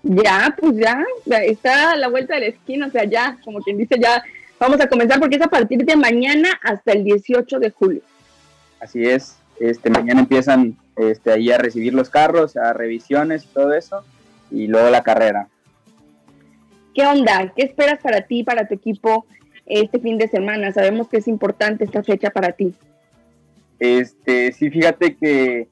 Ya, 0.03 0.55
pues 0.59 0.77
ya, 0.77 1.03
está 1.45 1.93
a 1.93 1.97
la 1.97 2.09
vuelta 2.09 2.35
de 2.35 2.41
la 2.41 2.47
esquina, 2.49 2.87
o 2.89 2.91
sea, 2.91 3.05
ya, 3.05 3.39
como 3.43 3.61
quien 3.61 3.79
dice, 3.79 3.97
ya 3.99 4.23
vamos 4.65 4.81
a 4.81 4.89
comenzar 4.89 5.21
porque 5.21 5.37
es 5.37 5.43
a 5.43 5.49
partir 5.49 5.85
de 5.85 5.95
mañana 5.95 6.49
hasta 6.63 6.93
el 6.93 7.05
18 7.05 7.59
de 7.59 7.71
julio. 7.71 8.01
Así 8.81 9.05
es, 9.05 9.37
este, 9.61 9.91
mañana 9.91 10.21
empiezan 10.21 10.77
este, 10.97 11.33
ahí 11.33 11.51
a 11.51 11.59
recibir 11.59 11.93
los 11.93 12.09
carros, 12.09 12.57
a 12.57 12.73
revisiones 12.73 13.45
y 13.45 13.49
todo 13.49 13.75
eso, 13.75 14.05
y 14.51 14.67
luego 14.67 14.89
la 14.89 15.03
carrera. 15.03 15.49
¿Qué 16.95 17.05
onda? 17.05 17.53
¿Qué 17.55 17.65
esperas 17.65 18.01
para 18.01 18.23
ti, 18.23 18.43
para 18.43 18.67
tu 18.67 18.75
equipo 18.75 19.27
este 19.67 19.99
fin 19.99 20.17
de 20.17 20.29
semana? 20.29 20.73
Sabemos 20.73 21.09
que 21.09 21.19
es 21.19 21.29
importante 21.29 21.85
esta 21.85 22.03
fecha 22.03 22.31
para 22.31 22.53
ti. 22.53 22.75
Este, 23.79 24.53
sí, 24.53 24.71
fíjate 24.71 25.17
que 25.17 25.69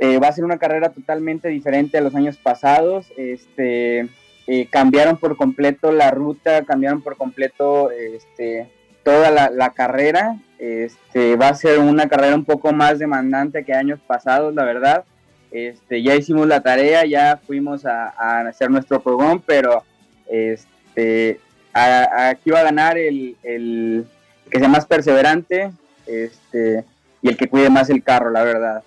eh, 0.00 0.18
va 0.18 0.28
a 0.28 0.32
ser 0.32 0.44
una 0.44 0.58
carrera 0.58 0.90
totalmente 0.90 1.48
diferente 1.48 1.98
a 1.98 2.00
los 2.00 2.14
años 2.14 2.38
pasados. 2.38 3.12
Este, 3.16 4.08
eh, 4.46 4.66
cambiaron 4.70 5.16
por 5.16 5.36
completo 5.36 5.90
la 5.92 6.10
ruta, 6.10 6.64
cambiaron 6.64 7.00
por 7.00 7.16
completo 7.16 7.90
este, 7.90 8.68
toda 9.02 9.30
la, 9.30 9.70
carrera. 9.70 10.36
Este, 10.58 11.36
va 11.36 11.48
a 11.48 11.54
ser 11.54 11.78
una 11.78 12.08
carrera 12.08 12.34
un 12.34 12.44
poco 12.44 12.72
más 12.72 12.98
demandante 12.98 13.64
que 13.64 13.72
años 13.72 14.00
pasados, 14.06 14.54
la 14.54 14.64
verdad. 14.64 15.04
Este, 15.50 16.02
ya 16.02 16.14
hicimos 16.14 16.46
la 16.46 16.60
tarea, 16.60 17.06
ya 17.06 17.40
fuimos 17.46 17.86
a, 17.86 18.08
hacer 18.48 18.70
nuestro 18.70 19.00
programa, 19.00 19.40
pero 19.46 19.84
este, 20.28 21.40
aquí 21.72 22.50
va 22.50 22.60
a 22.60 22.64
ganar 22.64 22.98
el, 22.98 23.36
el, 23.42 24.04
que 24.50 24.58
sea 24.58 24.68
más 24.68 24.84
perseverante 24.84 25.70
este, 26.06 26.84
y 27.22 27.28
el 27.28 27.36
que 27.36 27.48
cuide 27.48 27.70
más 27.70 27.88
el 27.88 28.02
carro, 28.02 28.30
la 28.30 28.42
verdad. 28.42 28.82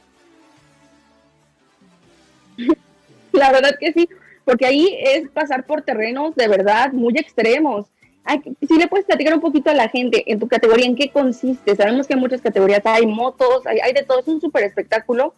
La 3.34 3.52
verdad 3.52 3.76
que 3.80 3.94
sí, 3.94 4.10
porque 4.48 4.66
ahí 4.66 4.98
es 5.02 5.28
pasar 5.28 5.66
por 5.66 5.82
terrenos 5.82 6.34
de 6.38 6.48
verdad 6.48 6.94
muy 6.94 7.18
extremos. 7.18 7.86
si 8.66 8.78
le 8.78 8.88
puedes 8.88 9.06
platicar 9.06 9.34
un 9.34 9.42
poquito 9.42 9.70
a 9.70 9.74
la 9.74 9.90
gente 9.90 10.24
en 10.32 10.40
tu 10.40 10.48
categoría, 10.48 10.86
en 10.86 10.96
qué 10.96 11.10
consiste. 11.10 11.76
Sabemos 11.76 12.08
que 12.08 12.14
hay 12.14 12.20
muchas 12.22 12.40
categorías, 12.40 12.80
hay 12.86 13.06
motos, 13.06 13.68
hay, 13.68 13.92
de 13.92 14.04
todo, 14.04 14.22
es 14.22 14.28
un 14.30 14.40
súper 14.40 14.64
espectáculo, 14.64 15.34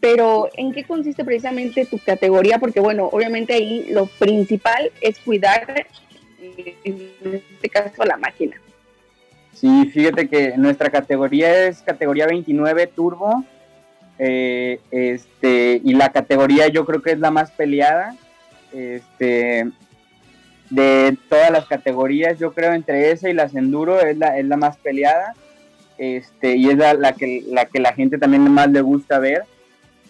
pero 0.00 0.48
¿en 0.56 0.72
qué 0.72 0.82
consiste 0.82 1.24
precisamente 1.24 1.86
tu 1.86 2.00
categoría? 2.00 2.58
Porque 2.58 2.80
bueno, 2.80 3.08
obviamente 3.12 3.52
ahí 3.52 3.86
lo 3.90 4.06
principal 4.06 4.90
es 5.00 5.20
cuidar, 5.20 5.86
en 6.40 7.10
este 7.24 7.68
caso, 7.68 8.04
la 8.04 8.16
máquina. 8.16 8.60
Sí, 9.54 9.86
fíjate 9.94 10.28
que 10.28 10.56
nuestra 10.56 10.90
categoría 10.90 11.68
es 11.68 11.82
categoría 11.82 12.26
29 12.26 12.88
turbo 12.88 13.44
eh, 14.18 14.80
este, 14.90 15.80
y 15.84 15.94
la 15.94 16.10
categoría 16.10 16.66
yo 16.66 16.84
creo 16.84 17.02
que 17.02 17.12
es 17.12 17.20
la 17.20 17.30
más 17.30 17.52
peleada. 17.52 18.16
Este, 18.72 19.68
de 20.70 21.16
todas 21.28 21.50
las 21.50 21.66
categorías, 21.66 22.38
yo 22.38 22.52
creo 22.52 22.72
entre 22.72 23.10
esa 23.10 23.28
y 23.28 23.34
las 23.34 23.54
enduro 23.54 24.00
es 24.00 24.16
la, 24.18 24.38
es 24.38 24.44
la 24.44 24.56
más 24.56 24.76
peleada. 24.76 25.34
Este, 25.96 26.56
y 26.56 26.68
es 26.68 26.76
la, 26.76 27.12
que, 27.12 27.42
la 27.48 27.66
que 27.66 27.80
la 27.80 27.92
gente 27.92 28.18
también 28.18 28.48
más 28.50 28.70
le 28.70 28.80
gusta 28.80 29.18
ver. 29.18 29.44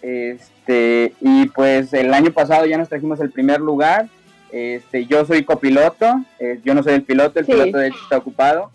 Este, 0.01 1.13
y 1.19 1.47
pues 1.47 1.93
el 1.93 2.13
año 2.13 2.31
pasado 2.31 2.65
ya 2.65 2.77
nos 2.77 2.89
trajimos 2.89 3.19
el 3.19 3.31
primer 3.31 3.59
lugar. 3.59 4.07
Este, 4.51 5.05
yo 5.05 5.25
soy 5.25 5.43
copiloto, 5.43 6.23
eh, 6.39 6.59
yo 6.63 6.73
no 6.73 6.83
soy 6.83 6.93
el 6.93 7.03
piloto, 7.03 7.39
el 7.39 7.45
piloto 7.45 7.77
de 7.77 7.87
hecho 7.87 7.99
está 8.03 8.17
ocupado. 8.17 8.71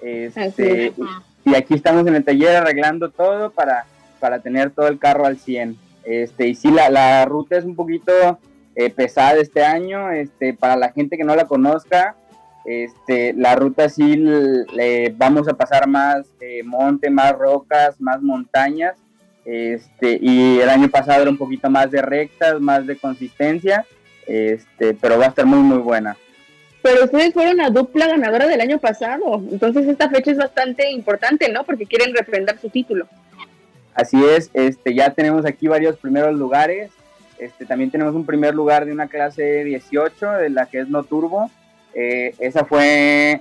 Este, 0.00 0.92
y 1.44 1.54
aquí 1.54 1.74
estamos 1.74 2.06
en 2.06 2.16
el 2.16 2.24
taller 2.24 2.56
arreglando 2.56 3.10
todo 3.10 3.50
para, 3.50 3.86
para 4.20 4.40
tener 4.40 4.70
todo 4.70 4.88
el 4.88 4.98
carro 4.98 5.26
al 5.26 5.38
100. 5.38 5.76
Este, 6.04 6.48
y 6.48 6.54
sí, 6.54 6.70
la, 6.70 6.90
la 6.90 7.24
ruta 7.24 7.56
es 7.56 7.64
un 7.64 7.76
poquito 7.76 8.12
eh, 8.74 8.90
pesada 8.90 9.40
este 9.40 9.64
año, 9.64 10.10
este, 10.10 10.54
para 10.54 10.76
la 10.76 10.92
gente 10.92 11.16
que 11.16 11.24
no 11.24 11.36
la 11.36 11.46
conozca, 11.46 12.16
este, 12.64 13.32
la 13.32 13.54
ruta 13.56 13.88
sí 13.88 14.16
le 14.16 15.12
vamos 15.16 15.48
a 15.48 15.54
pasar 15.54 15.88
más 15.88 16.26
eh, 16.40 16.62
monte, 16.62 17.10
más 17.10 17.32
rocas, 17.32 18.00
más 18.00 18.22
montañas, 18.22 18.94
este, 19.44 20.18
y 20.20 20.60
el 20.60 20.68
año 20.68 20.88
pasado 20.88 21.22
era 21.22 21.30
un 21.30 21.36
poquito 21.36 21.68
más 21.68 21.90
de 21.90 22.00
rectas, 22.00 22.60
más 22.60 22.86
de 22.86 22.96
consistencia, 22.96 23.84
este, 24.26 24.94
pero 24.94 25.18
va 25.18 25.26
a 25.26 25.28
estar 25.28 25.44
muy 25.44 25.58
muy 25.58 25.78
buena. 25.78 26.16
Pero 26.80 27.04
ustedes 27.04 27.32
fueron 27.32 27.56
la 27.56 27.70
dupla 27.70 28.06
ganadora 28.06 28.46
del 28.46 28.60
año 28.60 28.78
pasado, 28.78 29.42
entonces 29.50 29.86
esta 29.86 30.08
fecha 30.08 30.30
es 30.30 30.38
bastante 30.38 30.90
importante, 30.90 31.50
¿no? 31.50 31.64
Porque 31.64 31.86
quieren 31.86 32.14
refrendar 32.14 32.58
su 32.58 32.70
título. 32.70 33.06
Así 33.94 34.24
es, 34.24 34.50
este, 34.54 34.94
ya 34.94 35.10
tenemos 35.10 35.44
aquí 35.44 35.68
varios 35.68 35.96
primeros 35.96 36.34
lugares. 36.34 36.90
Este, 37.42 37.66
también 37.66 37.90
tenemos 37.90 38.14
un 38.14 38.24
primer 38.24 38.54
lugar 38.54 38.84
de 38.86 38.92
una 38.92 39.08
clase 39.08 39.64
18, 39.64 40.30
de 40.32 40.50
la 40.50 40.66
que 40.66 40.78
es 40.78 40.88
no 40.88 41.02
turbo. 41.02 41.50
Eh, 41.92 42.36
esa 42.38 42.64
fue, 42.64 43.40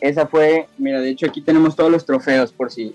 esa 0.00 0.26
fue, 0.26 0.68
mira, 0.78 1.00
de 1.00 1.10
hecho 1.10 1.26
aquí 1.26 1.42
tenemos 1.42 1.76
todos 1.76 1.90
los 1.90 2.06
trofeos 2.06 2.50
por 2.50 2.72
si 2.72 2.94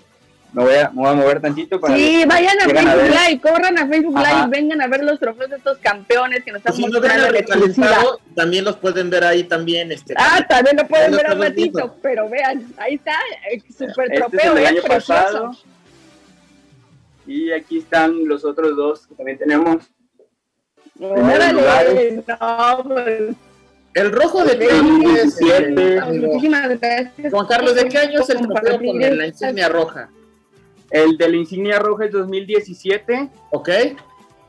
me 0.52 0.64
voy 0.64 0.74
a, 0.74 0.90
mover 0.90 1.40
tantito 1.40 1.78
para 1.78 1.94
Sí, 1.94 2.24
vayan 2.26 2.58
a 2.60 2.64
Facebook 2.64 3.04
Live, 3.04 3.40
corran 3.40 3.78
a 3.78 3.86
Facebook 3.86 4.18
Live, 4.18 4.46
vengan 4.48 4.80
a 4.80 4.88
ver 4.88 5.04
los 5.04 5.20
trofeos 5.20 5.50
de 5.50 5.56
estos 5.56 5.78
campeones 5.78 6.42
que 6.42 6.50
nos 6.50 6.58
están 6.58 6.74
pues 6.74 6.92
mostrando. 6.92 8.20
también 8.34 8.64
los 8.64 8.76
pueden 8.76 9.10
ver 9.10 9.24
ahí 9.24 9.44
también. 9.44 9.92
Este, 9.92 10.14
ah, 10.16 10.44
también 10.48 10.76
lo 10.76 10.88
pueden 10.88 11.12
ver 11.12 11.30
un 11.30 11.40
ratito, 11.40 11.96
pero 12.02 12.28
vean, 12.28 12.66
ahí 12.78 12.94
está, 12.94 13.14
el 13.52 13.62
super 13.72 14.06
este 14.06 14.18
trofeo, 14.18 14.56
es 14.56 14.68
año 14.68 14.82
pasado. 14.82 15.52
Y 17.28 17.52
aquí 17.52 17.78
están 17.78 18.26
los 18.26 18.42
otros 18.46 18.74
dos 18.74 19.06
que 19.06 19.14
también 19.14 19.36
tenemos. 19.36 19.84
Órale, 20.98 22.22
pues. 22.24 23.36
El 23.92 24.12
rojo 24.12 24.44
de 24.44 24.70
año 24.70 25.14
es 25.14 25.38
Muchísimas 26.10 26.80
gracias. 26.80 27.30
Juan 27.30 27.46
Carlos, 27.46 27.74
¿de 27.74 27.88
qué 27.88 27.98
año 27.98 28.20
es 28.20 28.30
el 28.30 28.38
trofeo 28.40 28.78
con 28.78 28.98
la 28.98 29.26
insignia 29.26 29.68
roja? 29.68 30.08
El 30.90 31.18
de 31.18 31.28
la 31.28 31.36
insignia 31.36 31.78
roja 31.78 32.06
es 32.06 32.12
2017. 32.12 33.28
Ok. 33.50 33.68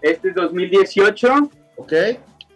Este 0.01 0.29
es 0.29 0.35
2018. 0.35 1.51
Ok. 1.75 1.93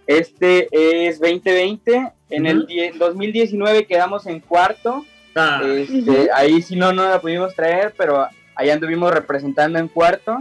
Este 0.08 0.68
es 0.72 1.20
2020. 1.20 2.14
En 2.30 2.46
el 2.46 2.66
2019 2.98 3.86
quedamos 3.86 4.26
en 4.26 4.40
cuarto. 4.40 5.06
Ah. 5.36 5.62
Este, 5.66 6.30
ahí 6.34 6.62
sí 6.62 6.78
no, 6.78 6.94
no 6.94 7.10
la 7.10 7.20
pudimos 7.20 7.54
traer, 7.54 7.94
pero 7.98 8.26
Ahí 8.56 8.70
anduvimos 8.70 9.14
representando 9.14 9.80
en 9.80 9.88
cuarto. 9.88 10.38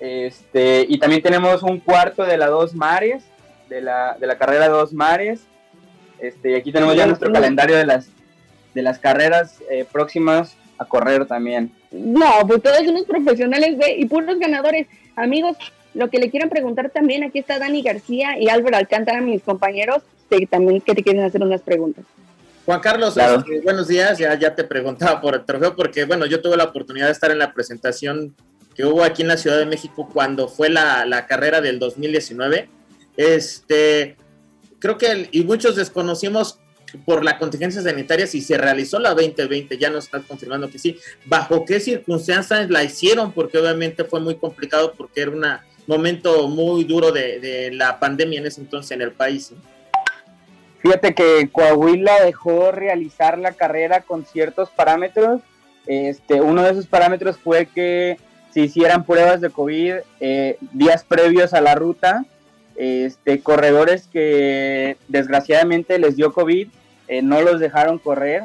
Este, 0.00 0.86
y 0.88 0.98
también 0.98 1.22
tenemos 1.22 1.62
un 1.62 1.80
cuarto 1.80 2.24
de 2.24 2.36
la 2.36 2.46
Dos 2.46 2.74
Mares, 2.74 3.24
de 3.68 3.80
la, 3.80 4.16
de 4.18 4.26
la 4.26 4.38
carrera 4.38 4.68
Dos 4.68 4.92
Mares. 4.92 5.40
Este, 6.18 6.52
y 6.52 6.54
aquí 6.54 6.72
tenemos 6.72 6.96
ya 6.96 7.06
nuestro 7.06 7.32
calendario 7.32 7.76
de 7.76 7.86
las, 7.86 8.10
de 8.74 8.82
las 8.82 8.98
carreras 8.98 9.60
eh, 9.70 9.84
próximas 9.90 10.56
a 10.78 10.84
correr 10.84 11.26
también. 11.26 11.72
No, 11.90 12.46
pues 12.46 12.62
todos 12.62 12.80
unos 12.82 13.04
profesionales 13.04 13.76
y 13.96 14.06
puros 14.06 14.38
ganadores. 14.38 14.86
Amigos, 15.16 15.56
lo 15.94 16.08
que 16.10 16.18
le 16.18 16.30
quieran 16.30 16.48
preguntar 16.48 16.90
también, 16.90 17.24
aquí 17.24 17.40
está 17.40 17.58
Dani 17.58 17.82
García 17.82 18.38
y 18.38 18.48
Álvaro 18.48 18.76
Alcántara, 18.76 19.20
mis 19.20 19.42
compañeros, 19.42 20.02
que 20.30 20.46
también 20.46 20.80
que 20.80 20.94
te 20.94 21.02
quieren 21.02 21.24
hacer 21.24 21.42
unas 21.42 21.62
preguntas. 21.62 22.04
Juan 22.68 22.80
Carlos, 22.80 23.16
este, 23.16 23.62
buenos 23.62 23.88
días. 23.88 24.18
Ya, 24.18 24.38
ya 24.38 24.54
te 24.54 24.62
preguntaba 24.62 25.22
por 25.22 25.34
el 25.34 25.42
trofeo 25.46 25.74
porque, 25.74 26.04
bueno, 26.04 26.26
yo 26.26 26.42
tuve 26.42 26.54
la 26.54 26.64
oportunidad 26.64 27.06
de 27.06 27.12
estar 27.12 27.30
en 27.30 27.38
la 27.38 27.54
presentación 27.54 28.36
que 28.74 28.84
hubo 28.84 29.02
aquí 29.04 29.22
en 29.22 29.28
la 29.28 29.38
Ciudad 29.38 29.56
de 29.56 29.64
México 29.64 30.06
cuando 30.12 30.48
fue 30.48 30.68
la, 30.68 31.24
carrera 31.26 31.62
del 31.62 31.78
2019. 31.78 32.68
Este, 33.16 34.18
creo 34.80 34.98
que, 34.98 35.30
y 35.32 35.44
muchos 35.44 35.76
desconocimos 35.76 36.58
por 37.06 37.24
la 37.24 37.38
contingencia 37.38 37.80
sanitaria 37.80 38.26
si 38.26 38.42
se 38.42 38.58
realizó 38.58 38.98
la 38.98 39.14
2020, 39.14 39.78
ya 39.78 39.88
nos 39.88 40.04
están 40.04 40.24
confirmando 40.24 40.68
que 40.68 40.78
sí. 40.78 40.98
¿Bajo 41.24 41.64
qué 41.64 41.80
circunstancias 41.80 42.68
la 42.68 42.84
hicieron? 42.84 43.32
Porque 43.32 43.56
obviamente 43.56 44.04
fue 44.04 44.20
muy 44.20 44.34
complicado 44.34 44.92
porque 44.92 45.22
era 45.22 45.30
un 45.30 45.42
momento 45.86 46.46
muy 46.48 46.84
duro 46.84 47.12
de, 47.12 47.40
de 47.40 47.70
la 47.70 47.98
pandemia 47.98 48.40
en 48.40 48.46
ese 48.46 48.60
entonces 48.60 48.90
en 48.90 49.00
el 49.00 49.12
país. 49.12 49.54
Fíjate 50.80 51.14
que 51.14 51.48
Coahuila 51.50 52.24
dejó 52.24 52.70
realizar 52.70 53.38
la 53.38 53.52
carrera 53.52 54.02
con 54.02 54.24
ciertos 54.24 54.70
parámetros. 54.70 55.40
Este, 55.86 56.40
uno 56.40 56.62
de 56.62 56.70
esos 56.70 56.86
parámetros 56.86 57.36
fue 57.38 57.66
que 57.66 58.18
se 58.50 58.60
hicieran 58.60 59.04
pruebas 59.04 59.40
de 59.40 59.50
COVID 59.50 59.94
eh, 60.20 60.58
días 60.72 61.04
previos 61.04 61.52
a 61.54 61.60
la 61.60 61.74
ruta. 61.74 62.24
Este, 62.76 63.40
corredores 63.40 64.06
que 64.06 64.96
desgraciadamente 65.08 65.98
les 65.98 66.14
dio 66.14 66.32
COVID 66.32 66.68
eh, 67.08 67.22
no 67.22 67.40
los 67.40 67.58
dejaron 67.58 67.98
correr. 67.98 68.44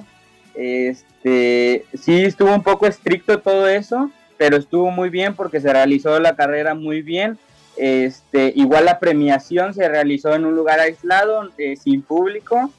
Este, 0.56 1.86
sí 1.94 2.24
estuvo 2.24 2.54
un 2.54 2.64
poco 2.64 2.88
estricto 2.88 3.40
todo 3.40 3.68
eso, 3.68 4.10
pero 4.38 4.58
estuvo 4.58 4.90
muy 4.90 5.10
bien 5.10 5.36
porque 5.36 5.62
se 5.62 5.72
realizó 5.72 6.20
la 6.20 6.36
carrera 6.36 6.74
muy 6.74 7.02
bien. 7.02 7.38
Este, 7.76 8.54
igual 8.56 8.86
la 8.86 9.00
premiación 9.00 9.74
se 9.74 9.88
realizó 9.88 10.34
en 10.34 10.46
un 10.46 10.56
lugar 10.56 10.80
aislado, 10.80 11.50
eh, 11.58 11.76
sin 11.76 12.02
público, 12.02 12.72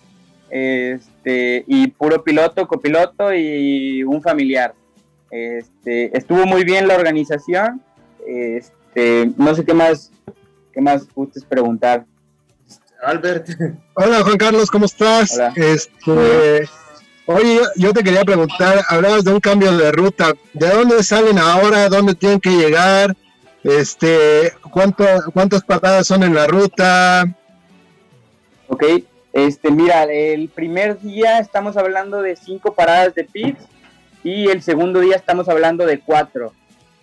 este, 0.51 1.65
y 1.67 1.89
puro 1.89 2.23
piloto, 2.23 2.69
copiloto 2.69 3.35
y 3.35 4.05
un 4.05 4.23
familiar. 4.23 4.75
Este, 5.31 6.17
estuvo 6.17 6.47
muy 6.47 6.65
bien 6.65 6.87
la 6.87 6.95
organización. 6.95 7.83
Este, 8.27 9.31
no 9.37 9.55
sé 9.55 9.65
qué 9.65 9.75
más, 9.75 10.13
qué 10.73 10.81
más 10.81 11.07
gustes 11.13 11.45
preguntar. 11.45 12.05
Albert. 13.03 13.49
Hola 13.95 14.23
Juan 14.23 14.37
Carlos, 14.37 14.71
¿cómo 14.71 14.87
estás? 14.87 15.39
Este, 15.57 16.69
oye, 17.27 17.61
yo 17.77 17.93
te 17.93 18.03
quería 18.03 18.25
preguntar, 18.25 18.85
hablabas 18.89 19.25
de 19.25 19.33
un 19.33 19.41
cambio 19.41 19.77
de 19.77 19.93
ruta. 19.93 20.33
¿De 20.53 20.69
dónde 20.69 21.03
salen 21.03 21.39
ahora? 21.39 21.89
¿Dónde 21.89 22.15
tienen 22.15 22.41
que 22.41 22.51
llegar? 22.51 23.17
Este, 23.65 24.53
¿cuánto, 24.71 25.07
¿cuántas 25.33 25.65
paradas 25.65 26.07
son 26.07 26.23
en 26.23 26.35
la 26.35 26.47
ruta? 26.47 27.25
Ok, 28.69 28.85
este, 29.33 29.71
mira, 29.71 30.05
el 30.05 30.51
primer 30.51 31.01
día 31.01 31.39
estamos 31.39 31.79
hablando 31.79 32.21
de 32.21 32.37
cinco 32.37 32.75
paradas 32.75 33.15
de 33.15 33.25
pits 33.25 33.65
y 34.23 34.51
el 34.51 34.63
segundo 34.63 35.01
día 35.01 35.17
estamos 35.17 35.49
hablando 35.49 35.87
de 35.87 35.99
cuatro. 35.99 36.53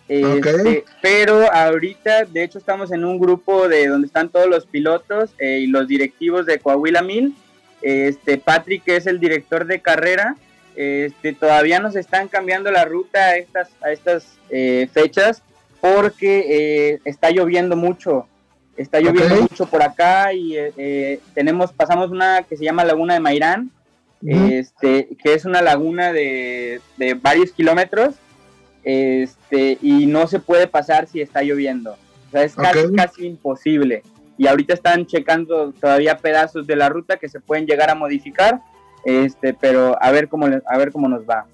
Este, 0.07 0.85
pero 1.01 1.51
ahorita, 1.51 2.25
de 2.25 2.43
hecho, 2.43 2.59
estamos 2.59 2.91
en 2.91 3.05
un 3.05 3.17
grupo 3.17 3.67
de 3.67 3.87
donde 3.87 4.05
están 4.05 4.29
todos 4.29 4.47
los 4.47 4.67
pilotos 4.67 5.31
eh, 5.39 5.59
y 5.61 5.67
los 5.67 5.87
directivos 5.87 6.45
de 6.45 6.59
Coahuila 6.59 7.01
Mil. 7.01 7.33
Este, 7.81 8.37
Patrick, 8.37 8.83
que 8.83 8.97
es 8.97 9.07
el 9.07 9.19
director 9.19 9.65
de 9.65 9.81
carrera, 9.81 10.35
este, 10.75 11.33
todavía 11.33 11.79
nos 11.79 11.95
están 11.95 12.27
cambiando 12.27 12.69
la 12.69 12.85
ruta 12.85 13.19
a 13.19 13.37
estas, 13.37 13.69
a 13.81 13.91
estas 13.91 14.37
eh, 14.51 14.87
fechas 14.93 15.41
porque 15.81 16.45
eh, 16.93 16.99
está 17.05 17.31
lloviendo 17.31 17.75
mucho. 17.75 18.27
Está 18.77 18.99
lloviendo 18.99 19.41
mucho 19.41 19.65
por 19.65 19.83
acá 19.83 20.33
y 20.33 20.55
tenemos, 21.33 21.73
pasamos 21.73 22.09
una 22.09 22.43
que 22.43 22.55
se 22.55 22.63
llama 22.63 22.85
Laguna 22.85 23.13
de 23.13 23.19
Mairán, 23.19 23.69
este, 24.25 25.09
que 25.21 25.33
es 25.33 25.45
una 25.45 25.61
laguna 25.61 26.13
de, 26.13 26.79
de 26.97 27.13
varios 27.15 27.51
kilómetros 27.51 28.15
este, 28.83 29.77
y 29.81 30.05
no 30.05 30.27
se 30.27 30.39
puede 30.39 30.67
pasar 30.67 31.07
si 31.07 31.21
está 31.21 31.43
lloviendo. 31.43 31.91
O 32.27 32.31
sea, 32.31 32.43
es 32.43 32.55
casi, 32.55 32.93
casi 32.95 33.25
imposible. 33.25 34.03
Y 34.37 34.47
ahorita 34.47 34.73
están 34.73 35.05
checando 35.05 35.71
todavía 35.73 36.17
pedazos 36.17 36.65
de 36.65 36.75
la 36.75 36.89
ruta 36.89 37.17
que 37.17 37.29
se 37.29 37.39
pueden 37.39 37.65
llegar 37.65 37.89
a 37.89 37.95
modificar, 37.95 38.61
este, 39.05 39.53
pero 39.53 40.01
a 40.01 40.11
ver 40.11 40.29
cómo, 40.29 40.47
a 40.47 40.77
ver 40.77 40.91
cómo 40.91 41.07
nos 41.07 41.29
va. 41.29 41.45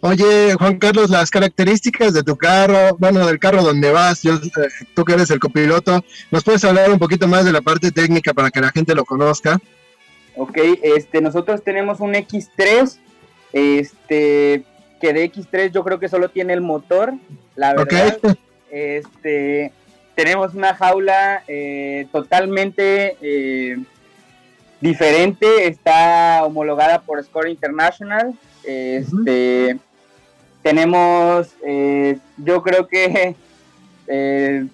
Oye, 0.00 0.54
Juan 0.54 0.78
Carlos, 0.78 1.10
las 1.10 1.30
características 1.30 2.14
de 2.14 2.22
tu 2.22 2.36
carro, 2.36 2.96
bueno, 2.98 3.26
del 3.26 3.38
carro 3.38 3.62
donde 3.62 3.90
vas, 3.90 4.22
yo, 4.22 4.34
eh, 4.34 4.68
tú 4.94 5.04
que 5.04 5.14
eres 5.14 5.30
el 5.30 5.40
copiloto, 5.40 6.04
¿nos 6.30 6.44
puedes 6.44 6.64
hablar 6.64 6.90
un 6.90 6.98
poquito 6.98 7.26
más 7.26 7.44
de 7.44 7.52
la 7.52 7.60
parte 7.60 7.90
técnica 7.90 8.32
para 8.32 8.50
que 8.50 8.60
la 8.60 8.70
gente 8.70 8.94
lo 8.94 9.04
conozca? 9.04 9.58
Ok, 10.36 10.56
este, 10.82 11.20
nosotros 11.20 11.64
tenemos 11.64 11.98
un 11.98 12.14
X3, 12.14 12.96
este, 13.52 14.64
que 15.00 15.12
de 15.12 15.32
X3 15.32 15.72
yo 15.72 15.82
creo 15.82 15.98
que 15.98 16.08
solo 16.08 16.28
tiene 16.28 16.52
el 16.52 16.60
motor, 16.60 17.14
la 17.56 17.74
verdad. 17.74 18.18
Este, 18.70 19.72
tenemos 20.14 20.54
una 20.54 20.74
jaula 20.74 21.42
eh, 21.48 22.06
totalmente 22.12 23.16
eh, 23.20 23.78
diferente, 24.80 25.66
está 25.66 26.44
homologada 26.44 27.00
por 27.00 27.22
Score 27.22 27.50
International. 27.50 28.34
Este, 28.64 29.78
Tenemos, 30.62 31.54
eh, 31.64 32.18
yo 32.36 32.62
creo 32.62 32.86
que 32.86 33.34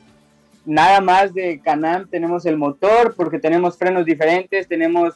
nada 0.64 1.00
más 1.00 1.34
de 1.34 1.60
Canam 1.60 2.08
tenemos 2.08 2.46
el 2.46 2.56
motor, 2.56 3.14
porque 3.16 3.38
tenemos 3.38 3.76
frenos 3.76 4.04
diferentes, 4.04 4.66
tenemos 4.66 5.14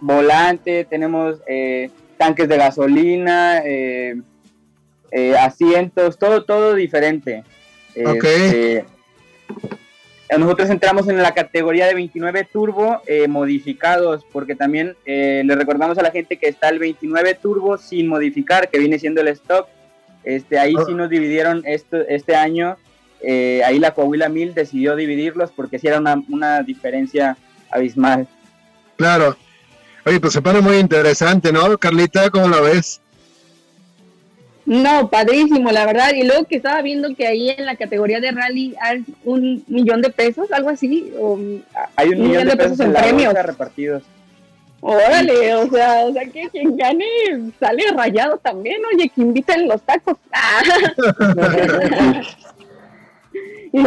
volante, 0.00 0.84
tenemos 0.84 1.38
tanques 2.16 2.48
de 2.48 2.56
gasolina, 2.56 3.60
eh, 3.64 4.16
eh, 5.10 5.36
asientos, 5.36 6.18
todo, 6.18 6.44
todo 6.44 6.74
diferente. 6.74 7.44
Este, 7.94 8.84
nosotros 10.38 10.70
entramos 10.70 11.08
en 11.08 11.22
la 11.22 11.34
categoría 11.34 11.86
de 11.86 11.94
29 11.94 12.48
turbo 12.52 13.00
eh, 13.06 13.28
modificados, 13.28 14.24
porque 14.32 14.54
también 14.54 14.96
le 15.06 15.54
recordamos 15.54 15.98
a 15.98 16.02
la 16.02 16.10
gente 16.10 16.36
que 16.36 16.48
está 16.48 16.68
el 16.68 16.78
29 16.78 17.34
turbo 17.34 17.78
sin 17.78 18.08
modificar, 18.08 18.68
que 18.68 18.78
viene 18.78 18.98
siendo 18.98 19.20
el 19.20 19.28
stock. 19.28 19.68
Este, 20.22 20.58
ahí 20.58 20.72
sí 20.86 20.92
ah. 20.92 20.96
nos 20.96 21.10
dividieron 21.10 21.62
esto, 21.66 21.98
este 22.08 22.34
año, 22.34 22.76
ahí 23.64 23.78
la 23.78 23.92
Coahuila 23.92 24.28
1000 24.28 24.54
decidió 24.54 24.96
dividirlos 24.96 25.50
porque 25.50 25.78
sí 25.78 25.86
era 25.86 25.98
una, 25.98 26.22
una 26.28 26.62
diferencia 26.62 27.36
abismal. 27.70 28.28
Claro, 28.96 29.36
Oye, 30.06 30.20
pues 30.20 30.34
se 30.34 30.42
pone 30.42 30.60
muy 30.60 30.76
interesante, 30.76 31.50
¿no, 31.50 31.78
Carlita? 31.78 32.28
¿Cómo 32.28 32.48
la 32.48 32.60
ves? 32.60 33.00
No, 34.66 35.10
padrísimo, 35.10 35.70
la 35.70 35.84
verdad. 35.84 36.12
Y 36.14 36.24
luego 36.24 36.44
que 36.44 36.56
estaba 36.56 36.80
viendo 36.82 37.14
que 37.14 37.26
ahí 37.26 37.50
en 37.50 37.66
la 37.66 37.76
categoría 37.76 38.20
de 38.20 38.32
rally 38.32 38.74
hay 38.80 39.04
un 39.24 39.62
millón 39.68 40.00
de 40.00 40.10
pesos, 40.10 40.50
algo 40.52 40.70
así. 40.70 41.12
hay 41.96 42.08
un, 42.08 42.22
millón, 42.22 42.48
de, 42.48 42.56
pesos, 42.56 42.80
en, 42.80 42.92
premios 42.92 43.34
repartidos. 43.34 44.02
Órale, 44.80 45.54
o 45.54 45.70
sea, 45.70 46.04
o 46.04 46.12
sea 46.12 46.26
que 46.26 46.48
quien 46.50 46.76
gane 46.76 47.06
sale 47.58 47.84
rayado 47.94 48.36
también, 48.38 48.82
oye, 48.92 49.08
que 49.08 49.22
inviten 49.22 49.66
los 49.66 49.80
tacos. 49.82 50.16
y 53.72 53.82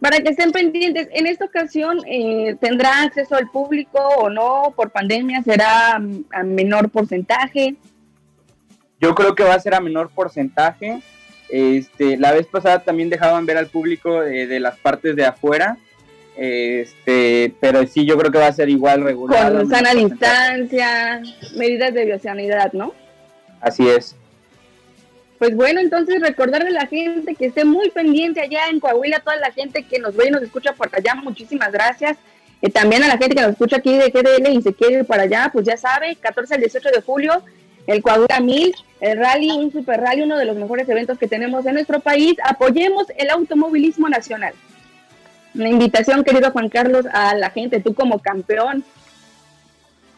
para 0.00 0.20
que 0.20 0.30
estén 0.30 0.52
pendientes, 0.52 1.08
en 1.12 1.26
esta 1.26 1.44
ocasión 1.44 1.98
eh, 2.06 2.56
tendrá 2.60 3.02
acceso 3.02 3.34
al 3.34 3.50
público 3.50 3.98
o 3.98 4.30
no, 4.30 4.72
por 4.76 4.90
pandemia 4.90 5.42
será 5.42 5.98
mm, 5.98 6.24
a 6.32 6.42
menor 6.42 6.90
porcentaje. 6.90 7.76
Yo 9.00 9.14
creo 9.14 9.34
que 9.34 9.44
va 9.44 9.54
a 9.54 9.60
ser 9.60 9.74
a 9.74 9.80
menor 9.80 10.10
porcentaje. 10.10 11.00
Este, 11.48 12.16
la 12.16 12.32
vez 12.32 12.46
pasada 12.46 12.80
también 12.80 13.08
dejaban 13.08 13.46
ver 13.46 13.56
al 13.56 13.68
público 13.68 14.20
de, 14.20 14.60
las 14.60 14.76
partes 14.78 15.16
de 15.16 15.24
afuera, 15.24 15.78
este, 16.36 17.54
pero 17.58 17.86
sí, 17.86 18.04
yo 18.04 18.18
creo 18.18 18.30
que 18.30 18.38
va 18.38 18.48
a 18.48 18.52
ser 18.52 18.68
igual 18.68 19.02
regular. 19.02 19.52
Con 19.52 19.68
sana 19.68 19.94
distancia, 19.94 21.22
medidas 21.56 21.94
de 21.94 22.04
biosanidad, 22.04 22.72
¿no? 22.74 22.92
Así 23.60 23.88
es. 23.88 24.14
Pues 25.38 25.54
bueno, 25.54 25.80
entonces 25.80 26.20
recordarle 26.20 26.68
a 26.68 26.82
la 26.82 26.86
gente 26.86 27.34
que 27.34 27.46
esté 27.46 27.64
muy 27.64 27.90
pendiente 27.90 28.40
allá 28.40 28.68
en 28.70 28.80
Coahuila, 28.80 29.20
toda 29.20 29.36
la 29.36 29.52
gente 29.52 29.84
que 29.84 30.00
nos 30.00 30.16
ve 30.16 30.26
y 30.28 30.30
nos 30.30 30.42
escucha 30.42 30.72
por 30.72 30.90
allá, 30.92 31.14
muchísimas 31.14 31.72
gracias. 31.72 32.18
Eh, 32.60 32.70
también 32.70 33.04
a 33.04 33.08
la 33.08 33.18
gente 33.18 33.36
que 33.36 33.42
nos 33.42 33.52
escucha 33.52 33.76
aquí 33.76 33.96
de 33.96 34.10
GDL 34.10 34.48
y 34.52 34.62
se 34.62 34.74
quiere 34.74 34.98
ir 35.00 35.04
para 35.04 35.22
allá, 35.22 35.50
pues 35.52 35.64
ya 35.64 35.76
sabe, 35.76 36.16
14 36.16 36.54
al 36.54 36.60
18 36.60 36.88
de 36.90 37.02
julio, 37.02 37.42
el 37.88 38.02
Coahuila 38.02 38.40
1000, 38.40 38.74
el 39.00 39.18
rally, 39.18 39.50
un 39.50 39.72
super 39.72 39.98
rally, 39.98 40.22
uno 40.22 40.36
de 40.36 40.44
los 40.44 40.56
mejores 40.56 40.86
eventos 40.90 41.18
que 41.18 41.26
tenemos 41.26 41.64
en 41.64 41.72
nuestro 41.72 42.00
país. 42.00 42.36
Apoyemos 42.44 43.06
el 43.16 43.30
automovilismo 43.30 44.10
nacional. 44.10 44.52
Una 45.54 45.70
invitación, 45.70 46.22
querido 46.22 46.50
Juan 46.50 46.68
Carlos, 46.68 47.06
a 47.10 47.34
la 47.34 47.48
gente, 47.48 47.80
tú 47.80 47.94
como 47.94 48.18
campeón. 48.18 48.84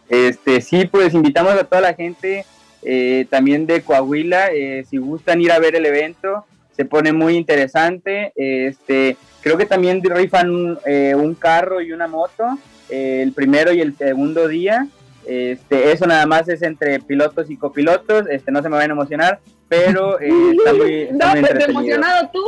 Este, 0.08 0.60
sí, 0.60 0.86
pues 0.86 1.14
invitamos 1.14 1.52
a 1.52 1.62
toda 1.62 1.80
la 1.80 1.94
gente 1.94 2.44
eh, 2.82 3.26
también 3.30 3.66
de 3.66 3.82
Coahuila. 3.82 4.48
Eh, 4.52 4.84
si 4.90 4.96
gustan 4.96 5.40
ir 5.40 5.52
a 5.52 5.60
ver 5.60 5.76
el 5.76 5.86
evento, 5.86 6.44
se 6.72 6.84
pone 6.84 7.12
muy 7.12 7.36
interesante. 7.36 8.32
este, 8.34 9.16
creo 9.42 9.56
que 9.56 9.66
también 9.66 10.02
rifan 10.02 10.76
eh, 10.86 11.14
un, 11.14 11.36
carro 11.36 11.80
y 11.80 11.92
una 11.92 12.08
moto 12.08 12.58
el 12.88 13.32
primero 13.32 13.72
y 13.72 13.80
el 13.80 13.96
segundo 13.96 14.48
día. 14.48 14.88
Este, 15.26 15.92
eso 15.92 16.06
nada 16.06 16.26
más 16.26 16.48
es 16.48 16.62
entre 16.62 17.00
pilotos 17.00 17.50
y 17.50 17.56
copilotos. 17.56 18.26
Este, 18.30 18.50
no 18.50 18.62
se 18.62 18.68
me 18.68 18.76
van 18.76 18.90
a 18.90 18.94
emocionar, 18.94 19.40
pero 19.68 20.18
está 20.18 20.72
muy, 20.72 20.92
está 21.10 21.34
no, 21.34 21.40
pues, 21.40 21.68
emocionado 21.68 22.30
tú. 22.32 22.42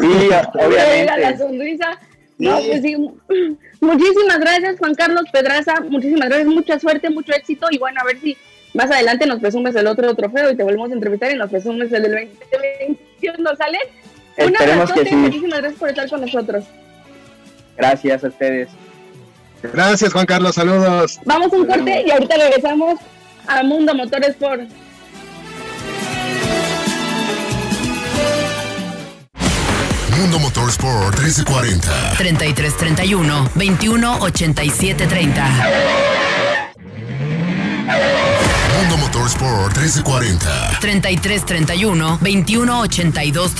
Sí, 0.00 0.28
obviamente. 0.54 1.20
La 1.20 1.38
sonrisa. 1.38 1.98
No, 2.38 2.58
pues 2.58 2.82
sí. 2.82 2.96
Muchísimas 3.80 4.38
gracias, 4.38 4.78
Juan 4.78 4.94
Carlos 4.94 5.24
Pedraza. 5.32 5.80
Muchísimas 5.80 6.28
gracias, 6.28 6.48
mucha 6.48 6.78
suerte, 6.78 7.10
mucho 7.10 7.32
éxito. 7.32 7.66
Y 7.70 7.78
bueno, 7.78 8.00
a 8.00 8.04
ver 8.04 8.18
si 8.18 8.36
más 8.74 8.90
adelante 8.90 9.26
nos 9.26 9.40
presumes 9.40 9.74
el 9.74 9.86
otro 9.86 10.14
trofeo 10.14 10.50
y 10.50 10.56
te 10.56 10.62
volvemos 10.62 10.90
a 10.90 10.94
entrevistar 10.94 11.32
y 11.32 11.36
nos 11.36 11.50
presumes 11.50 11.90
el 11.92 12.02
del 12.02 12.28
2021, 12.50 13.56
¿sale? 13.56 13.78
Una 14.38 14.94
que 14.94 15.06
sí. 15.06 15.16
muchísimas 15.16 15.60
gracias 15.60 15.80
por 15.80 15.88
estar 15.88 16.10
con 16.10 16.20
nosotros. 16.20 16.64
Gracias 17.76 18.24
a 18.24 18.28
ustedes. 18.28 18.68
Gracias, 19.62 20.12
Juan 20.12 20.26
Carlos, 20.26 20.54
saludos. 20.54 21.18
Vamos 21.24 21.52
un 21.52 21.66
corte 21.66 22.04
y 22.06 22.10
ahorita 22.10 22.36
regresamos 22.36 23.00
a 23.46 23.62
Mundo 23.62 23.94
Motorsport. 23.94 24.62
Mundo 30.18 30.38
Motorsport 30.38 31.18
1340 31.18 32.14
3331 32.16 33.50
218730 33.54 36.26
Mundo 38.76 38.96
Motorsport 38.98 39.76
1340. 39.76 40.78
3331 40.80 42.18
2182 42.20 43.54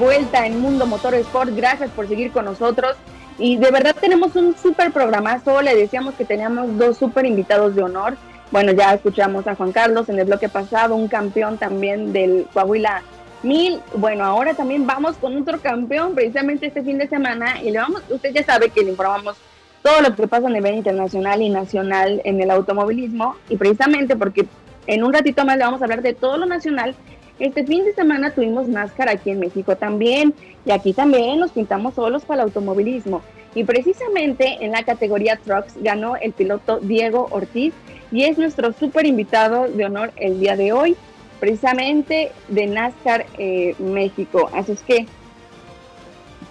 vuelta 0.00 0.46
en 0.46 0.58
Mundo 0.60 0.86
Motor 0.86 1.14
Sport. 1.14 1.50
Gracias 1.54 1.90
por 1.90 2.08
seguir 2.08 2.32
con 2.32 2.46
nosotros. 2.46 2.96
Y 3.38 3.58
de 3.58 3.70
verdad 3.70 3.94
tenemos 4.00 4.34
un 4.34 4.56
súper 4.56 4.92
programazo. 4.92 5.60
Le 5.60 5.76
decíamos 5.76 6.14
que 6.14 6.24
teníamos 6.24 6.76
dos 6.78 6.96
súper 6.96 7.26
invitados 7.26 7.76
de 7.76 7.82
honor. 7.82 8.16
Bueno, 8.50 8.72
ya 8.72 8.94
escuchamos 8.94 9.46
a 9.46 9.54
Juan 9.54 9.72
Carlos 9.72 10.08
en 10.08 10.18
el 10.18 10.24
bloque 10.24 10.48
pasado, 10.48 10.96
un 10.96 11.06
campeón 11.06 11.58
también 11.58 12.12
del 12.12 12.46
Coahuila 12.52 13.02
1000. 13.42 13.80
Bueno, 13.94 14.24
ahora 14.24 14.54
también 14.54 14.86
vamos 14.86 15.16
con 15.18 15.36
otro 15.36 15.60
campeón 15.60 16.14
precisamente 16.14 16.66
este 16.66 16.82
fin 16.82 16.96
de 16.96 17.06
semana. 17.06 17.62
Y 17.62 17.70
le 17.70 17.78
vamos, 17.78 18.02
usted 18.08 18.32
ya 18.32 18.42
sabe 18.42 18.70
que 18.70 18.82
le 18.82 18.90
informamos 18.90 19.36
todo 19.82 20.00
lo 20.00 20.16
que 20.16 20.26
pasa 20.26 20.46
a 20.46 20.50
nivel 20.50 20.76
internacional 20.76 21.42
y 21.42 21.50
nacional 21.50 22.22
en 22.24 22.40
el 22.40 22.50
automovilismo. 22.50 23.36
Y 23.50 23.56
precisamente 23.58 24.16
porque 24.16 24.46
en 24.86 25.04
un 25.04 25.12
ratito 25.12 25.44
más 25.44 25.58
le 25.58 25.64
vamos 25.64 25.82
a 25.82 25.84
hablar 25.84 26.00
de 26.00 26.14
todo 26.14 26.38
lo 26.38 26.46
nacional 26.46 26.94
este 27.40 27.64
fin 27.66 27.84
de 27.84 27.94
semana 27.94 28.30
tuvimos 28.30 28.68
NASCAR 28.68 29.08
aquí 29.08 29.30
en 29.30 29.40
México 29.40 29.76
también 29.76 30.34
y 30.64 30.70
aquí 30.70 30.92
también 30.92 31.40
nos 31.40 31.52
pintamos 31.52 31.94
solos 31.94 32.24
para 32.24 32.42
el 32.42 32.48
automovilismo. 32.48 33.22
Y 33.54 33.64
precisamente 33.64 34.58
en 34.60 34.72
la 34.72 34.84
categoría 34.84 35.36
Trucks 35.36 35.74
ganó 35.80 36.16
el 36.16 36.32
piloto 36.32 36.78
Diego 36.78 37.28
Ortiz 37.30 37.74
y 38.12 38.24
es 38.24 38.38
nuestro 38.38 38.72
súper 38.72 39.06
invitado 39.06 39.68
de 39.68 39.86
honor 39.86 40.12
el 40.16 40.38
día 40.38 40.56
de 40.56 40.72
hoy, 40.72 40.96
precisamente 41.40 42.30
de 42.48 42.66
NASCAR 42.66 43.26
eh, 43.38 43.74
México. 43.78 44.50
Así 44.52 44.72
es 44.72 44.82
que 44.82 45.06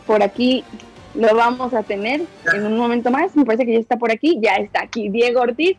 por 0.06 0.24
aquí 0.24 0.64
lo 1.14 1.36
vamos 1.36 1.74
a 1.74 1.84
tener 1.84 2.22
en 2.54 2.66
un 2.66 2.78
momento 2.78 3.12
más. 3.12 3.36
Me 3.36 3.46
parece 3.46 3.66
que 3.66 3.74
ya 3.74 3.80
está 3.80 3.98
por 3.98 4.12
aquí, 4.12 4.40
ya 4.42 4.56
está 4.56 4.84
aquí 4.84 5.10
Diego 5.10 5.42
Ortiz. 5.42 5.78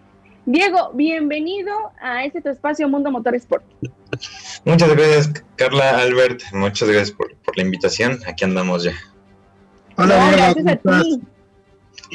Diego, 0.53 0.91
bienvenido 0.95 1.73
a 2.01 2.25
este 2.25 2.41
tu 2.41 2.49
espacio 2.49 2.89
Mundo 2.89 3.09
Motor 3.13 3.37
Sport. 3.37 3.63
Muchas 4.65 4.89
gracias, 4.97 5.45
Carla, 5.55 6.01
Albert. 6.01 6.43
Muchas 6.53 6.89
gracias 6.89 7.13
por, 7.13 7.31
la 7.55 7.63
invitación. 7.63 8.19
Aquí 8.27 8.45
andamos 8.45 8.83
ya. 8.83 8.93
Hola, 9.97 10.33
gracias 10.33 10.67
a 10.67 10.77
ti. 10.77 11.21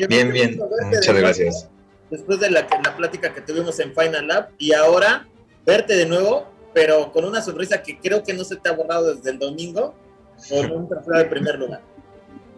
Bien, 0.09 0.33
bien. 0.33 0.59
Muchas 0.91 1.15
gracias. 1.15 1.69
Después 2.09 2.41
de 2.41 2.51
la, 2.51 2.67
la 2.83 2.97
plática 2.97 3.33
que 3.33 3.39
tuvimos 3.39 3.79
en 3.79 3.93
Final 3.95 4.27
Lab 4.27 4.49
y 4.57 4.73
ahora 4.73 5.25
verte 5.65 5.95
de 5.95 6.05
nuevo, 6.05 6.51
pero 6.73 7.13
con 7.13 7.23
una 7.23 7.41
sonrisa 7.41 7.81
que 7.81 7.97
creo 7.99 8.21
que 8.21 8.33
no 8.33 8.43
se 8.43 8.57
te 8.57 8.67
ha 8.67 8.73
borrado 8.73 9.15
desde 9.15 9.31
el 9.31 9.39
domingo, 9.39 9.95
con 10.49 10.71
un 10.73 10.89
trofeo 10.89 11.19
de 11.19 11.25
primer 11.25 11.57
lugar. 11.57 11.81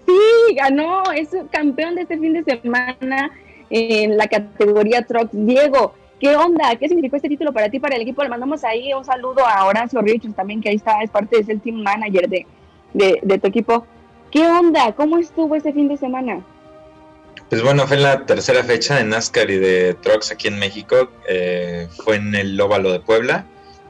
Sí, 0.07 0.55
ganó, 0.55 1.03
es 1.11 1.29
campeón 1.51 1.93
de 1.93 2.01
este 2.01 2.17
fin 2.17 2.33
de 2.33 2.43
semana 2.43 3.29
en 3.69 4.17
la 4.17 4.27
categoría 4.27 5.03
Truck. 5.03 5.29
Diego, 5.31 5.93
¿qué 6.19 6.35
onda? 6.35 6.75
¿Qué 6.75 6.87
significó 6.87 7.15
este 7.15 7.29
título 7.29 7.53
para 7.53 7.69
ti, 7.69 7.79
para 7.79 7.95
el 7.95 8.01
equipo? 8.01 8.23
Le 8.23 8.29
mandamos 8.29 8.63
ahí 8.63 8.93
un 8.93 9.05
saludo 9.05 9.45
a 9.45 9.65
Horacio 9.65 10.01
Richards 10.01 10.35
también, 10.35 10.61
que 10.61 10.69
ahí 10.69 10.75
está, 10.75 11.01
es 11.01 11.09
parte, 11.09 11.39
es 11.39 11.49
el 11.49 11.61
team 11.61 11.77
manager 11.77 12.29
de, 12.29 12.45
de, 12.93 13.37
tu 13.37 13.47
equipo. 13.47 13.85
¿Qué 14.31 14.45
onda? 14.45 14.91
¿Cómo 14.93 15.17
estuvo 15.17 15.55
este 15.55 15.73
fin 15.73 15.87
de 15.87 15.97
semana? 15.97 16.41
Pues 17.49 17.63
bueno, 17.63 17.87
fue 17.87 17.97
la 17.97 18.25
tercera 18.25 18.63
fecha 18.63 18.95
de 18.95 19.05
NASCAR 19.05 19.49
y 19.49 19.57
de 19.57 19.93
Trucks 19.93 20.31
aquí 20.31 20.47
en 20.47 20.59
México. 20.59 21.09
Eh, 21.29 21.87
fue 22.03 22.17
en 22.17 22.35
el 22.35 22.59
Óvalo 22.59 22.91
de 22.91 22.99
Puebla. 22.99 23.45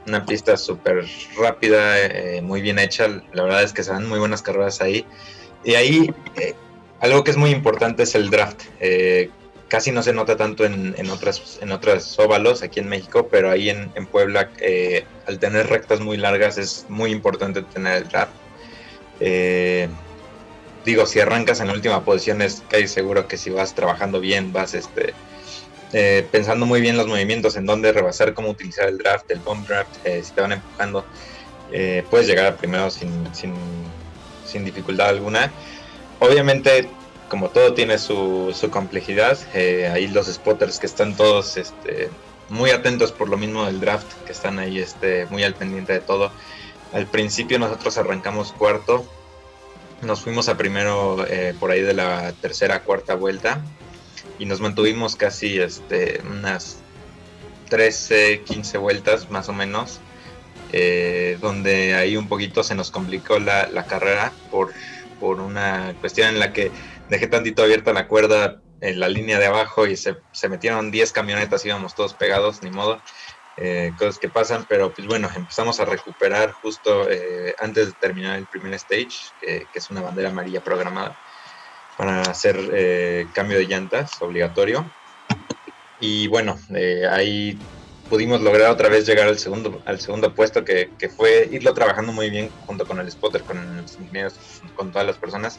Una 0.06 0.24
pista 0.24 0.56
súper 0.56 1.04
rápida, 1.36 1.98
eh, 1.98 2.40
muy 2.40 2.62
bien 2.62 2.78
hecha. 2.78 3.08
La 3.32 3.42
verdad 3.42 3.62
es 3.62 3.72
que 3.72 3.82
se 3.82 3.90
dan 3.90 4.08
muy 4.08 4.18
buenas 4.18 4.42
carreras 4.42 4.80
ahí. 4.80 5.04
Y 5.64 5.74
ahí, 5.74 6.14
eh, 6.36 6.54
algo 7.00 7.24
que 7.24 7.32
es 7.32 7.36
muy 7.36 7.50
importante 7.50 8.04
es 8.04 8.14
el 8.14 8.30
draft 8.30 8.62
casi 9.68 9.92
no 9.92 10.02
se 10.02 10.12
nota 10.12 10.36
tanto 10.36 10.64
en, 10.64 10.94
en 10.98 11.10
otras 11.10 11.58
en 11.60 11.72
otros 11.72 12.18
óvalos 12.18 12.62
aquí 12.62 12.80
en 12.80 12.88
México, 12.88 13.28
pero 13.30 13.50
ahí 13.50 13.68
en, 13.70 13.92
en 13.94 14.06
Puebla, 14.06 14.50
eh, 14.58 15.04
al 15.26 15.38
tener 15.38 15.68
rectas 15.68 16.00
muy 16.00 16.16
largas, 16.16 16.58
es 16.58 16.86
muy 16.88 17.12
importante 17.12 17.62
tener 17.62 18.02
el 18.02 18.08
draft. 18.08 18.32
Eh, 19.20 19.88
digo, 20.84 21.06
si 21.06 21.20
arrancas 21.20 21.60
en 21.60 21.68
la 21.68 21.74
última 21.74 22.04
posición, 22.04 22.40
es 22.40 22.62
casi 22.68 22.88
seguro 22.88 23.28
que 23.28 23.36
si 23.36 23.50
vas 23.50 23.74
trabajando 23.74 24.20
bien, 24.20 24.52
vas 24.52 24.74
este, 24.74 25.12
eh, 25.92 26.26
pensando 26.30 26.64
muy 26.64 26.80
bien 26.80 26.96
los 26.96 27.06
movimientos, 27.06 27.56
en 27.56 27.66
dónde 27.66 27.92
rebasar, 27.92 28.32
cómo 28.32 28.48
utilizar 28.48 28.88
el 28.88 28.96
draft, 28.96 29.30
el 29.30 29.40
bomb 29.40 29.66
draft, 29.66 29.90
si 30.04 30.32
te 30.32 30.40
van 30.40 30.52
empujando, 30.52 31.04
puedes 32.08 32.26
llegar 32.26 32.46
a 32.46 32.56
primero 32.56 32.90
sin, 32.90 33.10
sin, 33.34 33.52
sin 34.46 34.64
dificultad 34.64 35.08
alguna. 35.08 35.52
Obviamente 36.20 36.88
como 37.28 37.50
todo 37.50 37.74
tiene 37.74 37.98
su, 37.98 38.54
complejidad, 38.70 39.38
eh, 39.54 39.88
ahí 39.92 40.08
los 40.08 40.26
spotters 40.26 40.78
que 40.78 40.86
están 40.86 41.16
todos 41.16 41.56
este, 41.56 42.10
muy 42.48 42.70
atentos 42.70 43.12
por 43.12 43.28
lo 43.28 43.36
mismo 43.36 43.66
del 43.66 43.80
draft, 43.80 44.06
que 44.24 44.32
están 44.32 44.58
ahí 44.58 44.78
este, 44.78 45.26
muy 45.26 45.44
al 45.44 45.54
pendiente 45.54 45.92
de 45.92 46.00
todo. 46.00 46.32
Al 46.92 47.06
principio 47.06 47.58
nosotros 47.58 47.98
arrancamos 47.98 48.52
cuarto, 48.52 49.04
nos 50.02 50.20
fuimos 50.20 50.48
a 50.48 50.56
primero 50.56 51.26
eh, 51.28 51.54
por 51.58 51.70
ahí 51.70 51.82
de 51.82 51.92
la 51.92 52.32
tercera, 52.32 52.82
cuarta 52.82 53.14
vuelta 53.14 53.60
y 54.38 54.46
nos 54.46 54.60
mantuvimos 54.60 55.16
casi 55.16 55.60
este, 55.60 56.22
unas 56.30 56.78
13, 57.68 58.42
15 58.42 58.78
vueltas 58.78 59.30
más 59.30 59.48
o 59.48 59.52
menos, 59.52 60.00
eh, 60.72 61.36
donde 61.40 61.94
ahí 61.94 62.16
un 62.16 62.28
poquito 62.28 62.62
se 62.62 62.74
nos 62.74 62.90
complicó 62.90 63.38
la, 63.38 63.68
la 63.68 63.84
carrera 63.86 64.32
por, 64.50 64.72
por 65.20 65.40
una 65.40 65.94
cuestión 66.00 66.28
en 66.28 66.38
la 66.38 66.52
que 66.52 66.70
dejé 67.08 67.26
tantito 67.26 67.62
abierta 67.62 67.92
la 67.92 68.08
cuerda 68.08 68.60
en 68.80 69.00
la 69.00 69.08
línea 69.08 69.38
de 69.38 69.46
abajo 69.46 69.86
y 69.86 69.96
se, 69.96 70.16
metieron 70.48 70.90
10 70.90 71.12
camionetas, 71.12 71.64
íbamos 71.64 71.94
todos 71.94 72.14
pegados, 72.14 72.62
ni 72.62 72.70
modo. 72.70 73.00
Eh, 73.60 73.92
cosas 73.98 74.18
que 74.18 74.28
pasan, 74.28 74.66
pero 74.68 74.92
pues 74.94 75.08
bueno, 75.08 75.28
empezamos 75.34 75.80
a 75.80 75.84
recuperar 75.84 76.52
justo 76.52 77.10
eh, 77.10 77.56
antes 77.58 77.88
de 77.88 77.92
terminar 77.94 78.38
el 78.38 78.46
primer 78.46 78.72
stage, 78.74 79.32
que 79.40 79.66
es 79.74 79.90
una 79.90 80.00
bandera 80.00 80.28
amarilla 80.28 80.62
programada 80.62 81.18
para 81.96 82.20
hacer 82.20 82.56
eh, 82.72 83.26
cambio 83.34 83.58
de 83.58 83.66
llantas 83.66 84.22
obligatorio. 84.22 84.88
Y 85.98 86.28
bueno, 86.28 86.56
ahí 87.10 87.58
pudimos 88.08 88.40
lograr 88.42 88.70
otra 88.70 88.88
vez 88.88 89.04
llegar 89.04 89.26
al 89.26 89.40
segundo, 89.40 89.82
al 89.84 89.98
segundo 89.98 90.32
puesto, 90.32 90.64
que, 90.64 90.92
que, 90.96 91.08
fue 91.08 91.48
irlo 91.50 91.74
trabajando 91.74 92.12
muy 92.12 92.30
bien 92.30 92.50
junto 92.66 92.86
con 92.86 93.00
el 93.00 93.10
spotter, 93.10 93.42
con 93.42 93.82
los 93.82 93.98
ingenieros, 93.98 94.34
con 94.76 94.92
todas 94.92 95.08
las 95.08 95.16
personas 95.16 95.58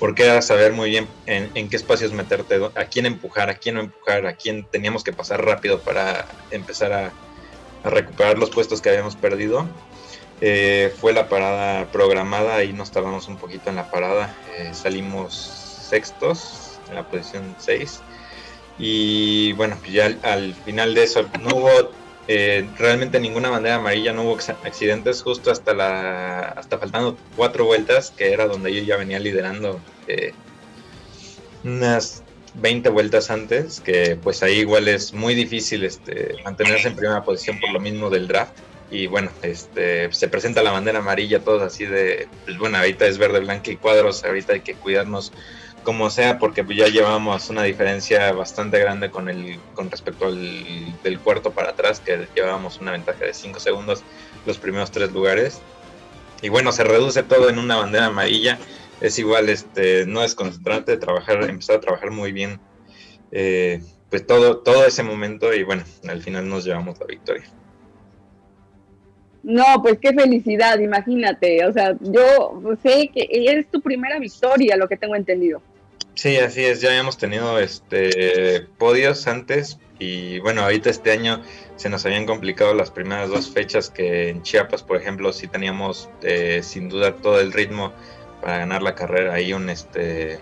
porque 0.00 0.24
era 0.24 0.40
saber 0.40 0.72
muy 0.72 0.90
bien 0.90 1.06
en, 1.26 1.68
qué 1.68 1.76
espacios 1.76 2.12
meterte, 2.12 2.58
a 2.74 2.84
quién 2.86 3.04
empujar, 3.04 3.50
a 3.50 3.54
quién 3.54 3.76
no 3.76 3.82
empujar, 3.82 4.26
a 4.26 4.34
quién 4.34 4.64
teníamos 4.64 5.04
que 5.04 5.12
pasar 5.12 5.44
rápido 5.44 5.80
para 5.80 6.26
empezar 6.50 6.92
a, 6.92 7.12
recuperar 7.82 8.36
los 8.36 8.50
puestos 8.50 8.82
que 8.82 8.90
habíamos 8.90 9.16
perdido. 9.16 9.66
Eh, 10.42 10.92
fue 11.00 11.12
la 11.12 11.28
parada 11.28 11.86
programada, 11.92 12.64
y 12.64 12.72
nos 12.72 12.90
tardamos 12.90 13.28
un 13.28 13.36
poquito 13.36 13.70
en 13.70 13.76
la 13.76 13.90
parada, 13.90 14.34
eh, 14.56 14.72
salimos 14.74 15.34
sextos 15.34 16.78
en 16.88 16.96
la 16.96 17.06
posición 17.06 17.54
6 17.58 18.00
y 18.80 19.52
bueno, 19.52 19.76
ya 19.90 20.16
al 20.22 20.54
final 20.54 20.94
de 20.94 21.02
eso 21.02 21.28
no 21.42 21.56
hubo 21.56 21.92
eh, 22.28 22.68
realmente 22.78 23.18
ninguna 23.18 23.50
bandera 23.50 23.76
amarilla, 23.76 24.12
no 24.12 24.22
hubo 24.22 24.38
accidentes 24.64 25.22
justo 25.22 25.50
hasta 25.50 25.74
la 25.74 26.40
hasta 26.40 26.78
faltando 26.78 27.16
cuatro 27.36 27.64
vueltas, 27.64 28.12
que 28.16 28.32
era 28.32 28.46
donde 28.46 28.74
yo 28.74 28.82
ya 28.82 28.96
venía 28.96 29.18
liderando 29.18 29.80
eh, 30.06 30.32
unas 31.64 32.22
20 32.54 32.88
vueltas 32.90 33.30
antes, 33.30 33.80
que 33.80 34.18
pues 34.22 34.42
ahí 34.42 34.58
igual 34.58 34.88
es 34.88 35.12
muy 35.12 35.34
difícil 35.34 35.84
este, 35.84 36.34
mantenerse 36.44 36.88
en 36.88 36.96
primera 36.96 37.22
posición 37.22 37.60
por 37.60 37.70
lo 37.70 37.80
mismo 37.80 38.10
del 38.10 38.28
draft. 38.28 38.52
Y 38.92 39.06
bueno, 39.06 39.30
este, 39.42 40.12
se 40.12 40.26
presenta 40.26 40.64
la 40.64 40.72
bandera 40.72 40.98
amarilla, 40.98 41.40
todos 41.40 41.62
así 41.62 41.86
de, 41.86 42.26
pues 42.44 42.58
bueno, 42.58 42.76
ahorita 42.78 43.06
es 43.06 43.18
verde, 43.18 43.38
blanco 43.38 43.70
y 43.70 43.76
cuadros, 43.76 44.24
ahorita 44.24 44.54
hay 44.54 44.60
que 44.62 44.74
cuidarnos 44.74 45.32
como 45.82 46.10
sea, 46.10 46.38
porque 46.38 46.64
ya 46.74 46.88
llevamos 46.88 47.50
una 47.50 47.62
diferencia 47.62 48.32
bastante 48.32 48.78
grande 48.78 49.10
con 49.10 49.28
el 49.28 49.58
con 49.74 49.90
respecto 49.90 50.26
al 50.26 51.02
del 51.02 51.18
cuarto 51.20 51.52
para 51.52 51.70
atrás, 51.70 52.00
que 52.00 52.26
llevábamos 52.34 52.80
una 52.80 52.92
ventaja 52.92 53.24
de 53.24 53.34
5 53.34 53.60
segundos 53.60 54.02
los 54.46 54.58
primeros 54.58 54.90
tres 54.90 55.12
lugares. 55.12 55.60
Y 56.42 56.48
bueno, 56.48 56.72
se 56.72 56.84
reduce 56.84 57.22
todo 57.22 57.50
en 57.50 57.58
una 57.58 57.76
bandera 57.76 58.06
amarilla. 58.06 58.58
Es 59.00 59.18
igual, 59.18 59.48
este, 59.48 60.06
no 60.06 60.22
es 60.22 60.34
concentrante, 60.34 60.96
trabajar, 60.96 61.42
empezar 61.48 61.76
a 61.76 61.80
trabajar 61.80 62.10
muy 62.10 62.32
bien, 62.32 62.60
eh, 63.32 63.82
pues 64.10 64.26
todo, 64.26 64.58
todo 64.58 64.84
ese 64.84 65.02
momento 65.02 65.54
y 65.54 65.62
bueno, 65.62 65.84
al 66.08 66.20
final 66.20 66.48
nos 66.48 66.64
llevamos 66.64 66.98
la 66.98 67.06
victoria. 67.06 67.44
No, 69.42 69.64
pues 69.82 69.98
qué 70.00 70.12
felicidad, 70.12 70.78
imagínate. 70.78 71.64
O 71.64 71.72
sea, 71.72 71.96
yo 72.00 72.60
sé 72.82 73.10
que 73.12 73.26
es 73.30 73.70
tu 73.70 73.80
primera 73.80 74.18
victoria, 74.18 74.76
lo 74.76 74.86
que 74.86 74.98
tengo 74.98 75.16
entendido. 75.16 75.62
Sí, 76.14 76.36
así 76.36 76.64
es, 76.64 76.80
ya 76.80 76.90
habíamos 76.90 77.16
tenido 77.16 77.58
este 77.58 78.66
podios 78.78 79.26
antes 79.26 79.78
y 79.98 80.38
bueno, 80.40 80.62
ahorita 80.62 80.90
este 80.90 81.12
año 81.12 81.42
se 81.76 81.88
nos 81.88 82.04
habían 82.04 82.26
complicado 82.26 82.74
las 82.74 82.90
primeras 82.90 83.28
dos 83.30 83.48
fechas 83.48 83.90
que 83.90 84.28
en 84.28 84.42
Chiapas, 84.42 84.82
por 84.82 84.96
ejemplo, 84.96 85.32
sí 85.32 85.46
teníamos 85.46 86.10
eh, 86.22 86.60
sin 86.62 86.88
duda 86.88 87.16
todo 87.16 87.40
el 87.40 87.52
ritmo 87.52 87.92
para 88.42 88.58
ganar 88.58 88.82
la 88.82 88.94
carrera. 88.94 89.34
Ahí 89.34 89.52
un 89.52 89.70
este 89.70 90.40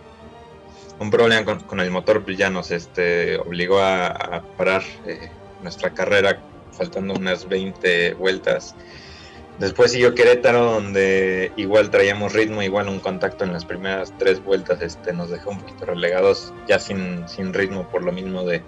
un 0.98 1.10
problema 1.10 1.58
con, 1.64 1.80
el 1.80 1.90
motor 1.90 2.24
pues 2.24 2.36
ya 2.36 2.50
nos 2.50 2.70
este, 2.70 3.36
obligó 3.36 3.80
a, 3.80 4.42
parar 4.56 4.82
eh, 5.06 5.30
nuestra 5.62 5.90
carrera 5.90 6.40
faltando 6.72 7.14
unas 7.14 7.48
20 7.48 8.14
vueltas. 8.14 8.74
Después 9.58 9.90
siguió 9.90 10.14
Querétaro, 10.14 10.72
donde 10.72 11.50
igual 11.56 11.90
traíamos 11.90 12.32
ritmo, 12.32 12.62
igual 12.62 12.88
un 12.88 13.00
contacto 13.00 13.42
en 13.44 13.52
las 13.52 13.64
primeras 13.64 14.12
tres 14.16 14.42
vueltas 14.42 14.80
este, 14.82 15.12
nos 15.12 15.30
dejó 15.30 15.50
un 15.50 15.58
poquito 15.58 15.84
relegados, 15.84 16.52
ya 16.68 16.78
sin, 16.78 17.28
sin 17.28 17.52
ritmo 17.52 17.88
por 17.88 18.04
lo 18.04 18.12
mismo 18.12 18.44
de, 18.44 18.62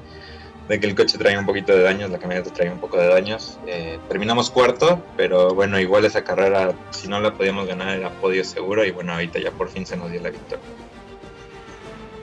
de 0.69 0.81
que 0.81 0.87
el 0.89 0.97
coche 0.97 1.17
traía 1.17 1.39
un 1.39 1.47
poquito 1.47 1.73
de 1.77 1.83
daños, 1.83 2.11
la 2.11 2.19
camioneta 2.19 2.53
traía 2.53 2.73
un 2.73 2.81
poco 2.81 2.97
de 2.97 3.07
daños. 3.07 3.61
Eh, 3.69 4.01
terminamos 4.09 4.51
cuarto, 4.51 5.01
pero 5.17 5.55
bueno, 5.55 5.79
igual 5.79 6.05
esa 6.05 6.25
carrera, 6.25 6.73
si 6.91 7.07
no 7.07 7.21
la 7.21 7.35
podíamos 7.35 7.69
ganar, 7.69 7.97
era 7.97 8.11
podio 8.11 8.45
seguro 8.45 8.85
y 8.85 8.91
bueno, 8.91 9.13
ahorita 9.13 9.39
ya 9.39 9.53
por 9.53 9.69
fin 9.69 9.87
se 9.87 9.97
nos 9.97 10.11
dio 10.11 10.21
la 10.21 10.31
victoria. 10.31 10.65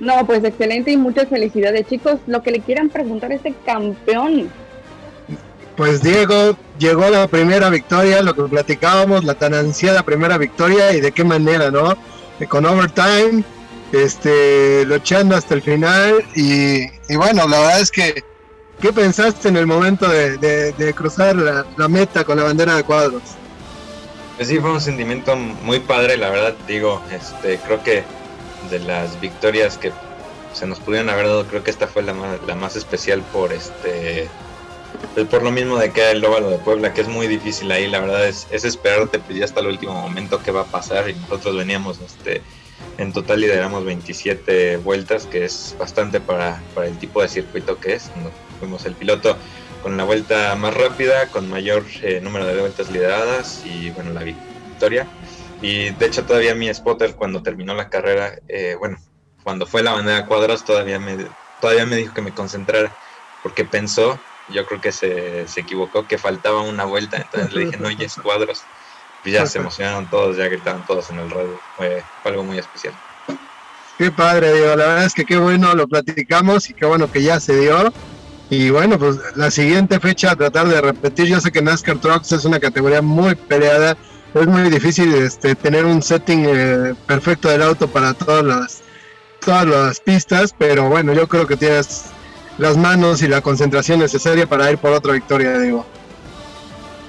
No, 0.01 0.25
pues 0.25 0.43
excelente 0.43 0.91
y 0.91 0.97
muchas 0.97 1.27
felicidades, 1.29 1.87
chicos. 1.87 2.19
Lo 2.27 2.43
que 2.43 2.51
le 2.51 2.59
quieran 2.59 2.89
preguntar 2.89 3.31
a 3.31 3.35
este 3.35 3.53
campeón. 3.65 4.49
Pues 5.77 6.01
Diego, 6.01 6.57
llegó 6.79 7.09
la 7.09 7.27
primera 7.27 7.69
victoria, 7.69 8.21
lo 8.21 8.33
que 8.33 8.43
platicábamos, 8.43 9.23
la 9.23 9.35
tan 9.35 9.53
ansiada 9.53 10.03
primera 10.03 10.37
victoria 10.37 10.91
y 10.91 10.99
de 10.99 11.11
qué 11.13 11.23
manera, 11.23 11.71
¿no? 11.71 11.95
Con 12.49 12.65
overtime, 12.65 13.43
este, 13.93 14.83
luchando 14.85 15.35
hasta 15.35 15.53
el 15.53 15.61
final 15.61 16.25
y, 16.35 16.81
y 17.07 17.15
bueno, 17.15 17.47
la 17.47 17.59
verdad 17.59 17.81
es 17.81 17.91
que 17.91 18.23
¿Qué 18.81 18.93
pensaste 18.93 19.47
en 19.47 19.57
el 19.57 19.65
momento 19.65 20.07
de, 20.07 20.93
cruzar 20.95 21.35
la, 21.35 21.87
meta 21.87 22.23
con 22.23 22.37
la 22.37 22.43
bandera 22.43 22.75
de 22.75 22.83
cuadros? 22.83 23.23
Pues 24.35 24.49
sí, 24.49 24.59
fue 24.59 24.71
un 24.71 24.81
sentimiento 24.81 25.35
muy 25.35 25.79
padre, 25.79 26.15
la 26.15 26.29
verdad, 26.29 26.53
digo, 26.67 27.01
este, 27.11 27.57
creo 27.57 27.83
que 27.83 28.03
de 28.69 28.79
las 28.79 29.19
victorias 29.19 29.79
que 29.79 29.91
se 30.53 30.67
nos 30.67 30.79
pudieron 30.79 31.09
haber 31.09 31.25
dado, 31.25 31.45
creo 31.47 31.63
que 31.63 31.71
esta 31.71 31.87
fue 31.87 32.03
la 32.03 32.13
más, 32.13 32.37
la 32.45 32.53
más 32.53 32.75
especial 32.75 33.23
por 33.33 33.51
este 33.51 34.29
pues 35.13 35.27
por 35.27 35.43
lo 35.43 35.51
mismo 35.51 35.77
de 35.77 35.91
que 35.91 36.01
era 36.01 36.11
el 36.11 36.23
óvalo 36.25 36.49
de 36.49 36.57
Puebla, 36.57 36.93
que 36.93 37.01
es 37.01 37.07
muy 37.07 37.27
difícil 37.27 37.71
ahí, 37.71 37.87
la 37.87 37.99
verdad 37.99 38.27
es, 38.27 38.47
es 38.51 38.63
esperarte 38.65 39.19
pues 39.19 39.37
ya 39.37 39.45
hasta 39.45 39.59
el 39.59 39.67
último 39.67 39.93
momento 39.93 40.41
qué 40.43 40.51
va 40.51 40.61
a 40.61 40.65
pasar 40.65 41.09
y 41.09 41.13
nosotros 41.13 41.55
veníamos 41.55 41.99
este 41.99 42.41
en 42.97 43.13
total 43.13 43.41
lideramos 43.41 43.85
27 43.85 44.77
vueltas, 44.77 45.25
que 45.25 45.45
es 45.45 45.75
bastante 45.79 46.19
para, 46.19 46.61
para 46.73 46.87
el 46.87 46.97
tipo 46.97 47.21
de 47.21 47.27
circuito 47.27 47.79
que 47.79 47.93
es 47.93 48.11
fuimos 48.59 48.85
el 48.85 48.95
piloto 48.95 49.37
con 49.83 49.97
la 49.97 50.03
vuelta 50.03 50.55
más 50.55 50.73
rápida, 50.73 51.27
con 51.29 51.49
mayor 51.49 51.83
eh, 52.01 52.19
número 52.21 52.45
de 52.45 52.59
vueltas 52.59 52.89
lideradas 52.89 53.63
y 53.65 53.91
bueno, 53.91 54.11
la 54.11 54.23
victoria. 54.23 55.07
Y 55.61 55.91
de 55.91 56.05
hecho 56.05 56.23
todavía 56.25 56.55
mi 56.55 56.73
spotter 56.73 57.15
cuando 57.15 57.41
terminó 57.41 57.73
la 57.73 57.89
carrera, 57.89 58.33
eh, 58.47 58.75
bueno, 58.77 58.97
cuando 59.43 59.65
fue 59.65 59.83
la 59.83 59.93
bandera 59.93 60.25
cuadros 60.25 60.65
todavía 60.65 60.99
me, 60.99 61.27
todavía 61.61 61.85
me 61.85 61.95
dijo 61.95 62.13
que 62.13 62.21
me 62.21 62.33
concentrara 62.33 62.95
porque 63.43 63.65
pensó, 63.65 64.19
yo 64.49 64.65
creo 64.65 64.81
que 64.81 64.91
se, 64.91 65.47
se 65.47 65.61
equivocó, 65.61 66.07
que 66.07 66.17
faltaba 66.17 66.61
una 66.61 66.85
vuelta, 66.85 67.17
entonces 67.17 67.53
le 67.53 67.65
dije, 67.65 67.77
no, 67.77 67.89
ya 67.91 68.05
es 68.05 68.15
cuadros. 68.15 68.63
Y 69.25 69.31
ya 69.31 69.45
se 69.45 69.59
emocionaron 69.59 70.09
todos, 70.09 70.37
ya 70.37 70.47
gritaban 70.47 70.85
todos 70.85 71.09
en 71.09 71.19
el 71.19 71.29
radio, 71.29 71.59
fue, 71.75 72.03
algo 72.23 72.43
muy 72.43 72.57
especial. 72.57 72.93
Qué 73.97 74.11
padre, 74.11 74.53
digo, 74.53 74.67
la 74.67 74.87
verdad 74.87 75.05
es 75.05 75.13
que 75.13 75.25
qué 75.25 75.37
bueno 75.37 75.73
lo 75.73 75.87
platicamos 75.87 76.69
y 76.69 76.73
qué 76.73 76.85
bueno 76.85 77.11
que 77.11 77.23
ya 77.23 77.39
se 77.39 77.59
dio. 77.59 77.91
Y 78.49 78.69
bueno, 78.69 78.97
pues 78.97 79.17
la 79.35 79.51
siguiente 79.51 79.99
fecha, 79.99 80.35
tratar 80.35 80.67
de 80.67 80.79
repetir. 80.79 81.25
Yo 81.25 81.41
sé 81.41 81.51
que 81.51 81.61
NASCAR 81.61 81.97
Trucks 81.97 82.31
es 82.31 82.45
una 82.45 82.59
categoría 82.59 83.01
muy 83.01 83.35
peleada. 83.35 83.97
Es 84.33 84.47
muy 84.47 84.69
difícil 84.69 85.13
este, 85.15 85.55
tener 85.55 85.83
un 85.83 86.01
setting 86.01 86.45
eh, 86.47 86.95
perfecto 87.07 87.49
del 87.49 87.63
auto 87.63 87.87
para 87.87 88.13
todas 88.13 88.45
las, 88.45 88.81
todas 89.41 89.65
las 89.65 89.99
pistas, 89.99 90.55
pero 90.57 90.87
bueno, 90.87 91.11
yo 91.13 91.27
creo 91.27 91.47
que 91.47 91.57
tienes 91.57 92.11
las 92.57 92.77
manos 92.77 93.21
y 93.21 93.27
la 93.27 93.41
concentración 93.41 93.99
necesaria 93.99 94.47
para 94.47 94.71
ir 94.71 94.77
por 94.77 94.91
otra 94.93 95.13
victoria, 95.13 95.57
digo. 95.59 95.85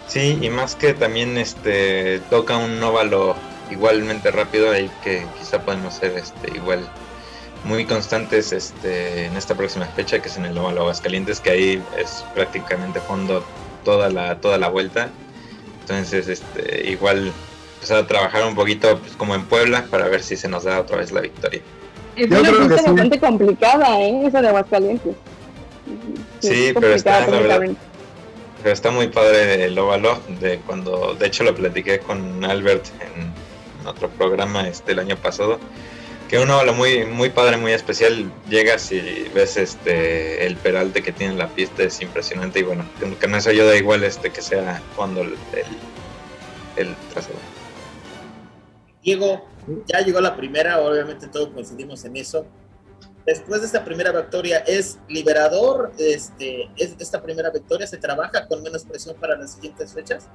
Sí, 0.07 0.39
y 0.41 0.49
más 0.49 0.75
que 0.75 0.95
también 0.95 1.37
este 1.37 2.21
toca 2.31 2.57
un 2.57 2.83
óvalo 2.83 3.37
igualmente 3.71 4.31
rápido 4.31 4.71
ahí 4.71 4.91
que 5.05 5.27
quizá 5.39 5.61
podemos 5.61 5.95
ser 5.95 6.17
este 6.17 6.57
igual 6.57 6.89
muy 7.65 7.85
constantes 7.85 8.53
este, 8.53 9.27
en 9.27 9.37
esta 9.37 9.55
próxima 9.55 9.87
fecha, 9.87 10.21
que 10.21 10.29
es 10.29 10.37
en 10.37 10.47
el 10.47 10.57
Óvalo 10.57 10.83
Aguascalientes, 10.83 11.41
que 11.41 11.51
ahí 11.51 11.83
es 11.99 12.25
prácticamente 12.35 13.01
fondo 13.01 13.45
toda 13.85 14.09
la, 14.11 14.41
toda 14.41 14.59
la 14.59 14.69
vuelta. 14.69 15.11
Entonces, 15.81 16.29
este, 16.29 16.91
igual 16.91 17.33
empezar 17.75 17.99
a 17.99 18.07
trabajar 18.07 18.47
un 18.47 18.55
poquito 18.55 18.99
pues, 18.99 19.13
como 19.17 19.35
en 19.35 19.45
Puebla 19.45 19.87
para 19.91 20.09
ver 20.09 20.23
si 20.23 20.37
se 20.37 20.49
nos 20.49 20.65
da 20.65 20.81
otra 20.81 20.99
vez 20.99 21.13
la 21.13 21.21
victoria. 21.21 21.61
Es 22.17 22.31
una 22.31 22.51
pista 22.51 22.83
bastante 22.83 23.21
complicada, 23.21 24.01
¿eh? 24.01 24.27
Esa 24.27 24.41
de 24.41 24.49
Aguascalientes. 24.49 25.15
Sí, 26.41 26.73
pero 26.75 26.95
está, 26.95 27.27
pero 27.27 28.75
está 28.75 28.91
muy 28.91 29.09
padre 29.09 29.65
el 29.65 29.79
óvalo, 29.79 30.21
de 30.41 30.59
cuando, 30.61 31.15
de 31.15 31.27
hecho 31.27 31.45
lo 31.45 31.55
platiqué 31.55 32.01
con 32.01 32.45
Albert 32.45 32.87
en, 33.01 33.33
otro 33.87 34.11
programa 34.11 34.69
este 34.69 34.93
el 34.93 34.99
año 34.99 35.17
pasado, 35.17 35.59
que 36.29 36.39
un 36.39 36.51
óvalo 36.51 36.75
muy, 36.75 37.07
muy 37.07 37.31
padre, 37.31 37.57
muy 37.57 37.73
especial. 37.73 38.31
Llegas 38.51 38.93
y 38.93 39.31
ves 39.35 39.57
este 39.57 40.45
el 40.45 40.57
peralte 40.57 41.03
que 41.03 41.13
tiene 41.13 41.35
la 41.35 41.49
pista, 41.49 41.85
es 41.85 42.03
impresionante 42.03 42.59
y 42.59 42.65
bueno, 42.65 42.85
que 43.19 43.27
no 43.27 43.37
eso 43.37 43.49
ayuda 43.49 43.75
igual 43.77 44.05
este 44.05 44.31
que 44.31 44.43
sea 44.43 44.83
cuando 44.95 45.23
el, 45.23 45.37
el, 46.77 46.95
trasero. 47.13 47.39
Diego, 49.03 49.47
ya 49.87 50.01
llegó 50.01 50.21
la 50.21 50.37
primera, 50.37 50.81
obviamente 50.81 51.29
todos 51.29 51.49
coincidimos 51.49 52.05
en 52.05 52.17
eso. 52.19 52.45
Después 53.29 53.61
de 53.61 53.67
esta 53.67 53.85
primera 53.85 54.11
victoria, 54.11 54.65
¿es 54.67 54.99
liberador 55.07 55.93
este, 55.99 56.71
es 56.79 56.97
esta 56.99 57.21
primera 57.23 57.51
victoria? 57.51 57.87
¿Se 57.87 57.99
trabaja 57.99 58.47
con 58.47 58.63
menos 58.63 58.85
presión 58.85 59.17
para 59.17 59.37
las 59.37 59.53
siguientes 59.53 59.93
fechas? 59.93 60.29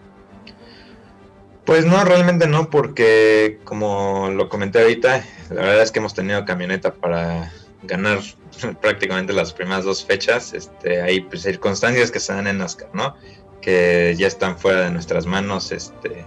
Pues 1.65 1.87
no, 1.87 2.03
realmente 2.03 2.45
no, 2.45 2.69
porque 2.69 3.59
como 3.63 4.29
lo 4.29 4.47
comenté 4.47 4.79
ahorita, 4.79 5.25
la 5.49 5.61
verdad 5.61 5.81
es 5.81 5.91
que 5.91 5.97
hemos 5.97 6.13
tenido 6.13 6.45
camioneta 6.45 6.93
para 6.93 7.51
ganar 7.81 8.19
prácticamente 8.79 9.33
las 9.33 9.53
primeras 9.53 9.85
dos 9.85 10.05
fechas. 10.05 10.53
Este, 10.53 11.01
hay 11.01 11.27
circunstancias 11.33 12.11
que 12.11 12.19
se 12.19 12.31
dan 12.31 12.45
en 12.45 12.59
NASCAR, 12.59 12.93
¿no? 12.93 13.15
Que 13.59 14.13
ya 14.19 14.27
están 14.27 14.59
fuera 14.59 14.81
de 14.81 14.91
nuestras 14.91 15.25
manos. 15.25 15.71
Este, 15.71 16.23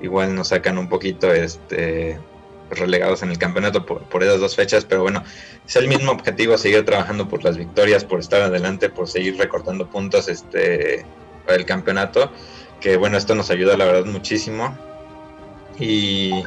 igual 0.00 0.36
nos 0.36 0.48
sacan 0.50 0.78
un 0.78 0.88
poquito 0.88 1.32
este, 1.32 2.20
relegados 2.70 3.22
en 3.22 3.30
el 3.30 3.38
campeonato 3.38 3.84
por, 3.84 4.22
esas 4.22 4.40
dos 4.40 4.56
fechas, 4.56 4.84
pero 4.84 5.02
bueno, 5.02 5.24
es 5.66 5.76
el 5.76 5.88
mismo 5.88 6.12
objetivo, 6.12 6.56
seguir 6.56 6.84
trabajando 6.84 7.28
por 7.28 7.44
las 7.44 7.58
victorias, 7.58 8.04
por 8.04 8.20
estar 8.20 8.42
adelante, 8.42 8.90
por 8.90 9.08
seguir 9.08 9.36
recortando 9.36 9.88
puntos 9.88 10.28
este, 10.28 11.04
para 11.46 11.56
el 11.56 11.64
campeonato 11.64 12.30
que 12.80 12.96
bueno, 12.96 13.16
esto 13.16 13.34
nos 13.34 13.50
ayuda 13.50 13.76
la 13.76 13.84
verdad 13.84 14.06
muchísimo. 14.06 14.76
Y, 15.78 16.42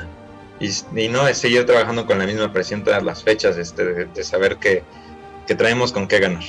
y, 0.59 1.07
no, 1.09 1.27
es 1.27 1.37
seguir 1.37 1.65
trabajando 1.65 2.05
con 2.05 2.19
la 2.19 2.25
misma 2.25 2.51
presión 2.51 2.83
todas 2.83 3.03
las 3.03 3.23
fechas, 3.23 3.57
este, 3.57 4.05
de, 4.05 4.23
saber 4.23 4.57
que, 4.57 4.83
que, 5.47 5.55
traemos 5.55 5.91
con 5.91 6.07
qué 6.07 6.19
ganar. 6.19 6.43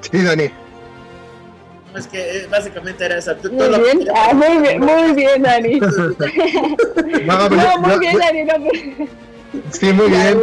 Sí, 0.00 0.22
Dani. 0.22 0.50
Es 1.98 2.06
que 2.06 2.38
eh, 2.38 2.46
básicamente 2.50 3.04
era 3.04 3.18
eso. 3.18 3.34
Muy 3.50 3.68
bien, 3.68 4.08
ah, 4.14 4.32
muy 4.32 4.62
bien, 4.62 4.80
muy 4.80 5.12
bien, 5.12 5.42
Dani. 5.42 5.80
no, 7.26 7.78
muy 7.80 7.98
bien, 7.98 8.18
Dani. 8.18 9.08
Sí, 9.70 9.92
muy 9.92 10.08
bien. 10.08 10.40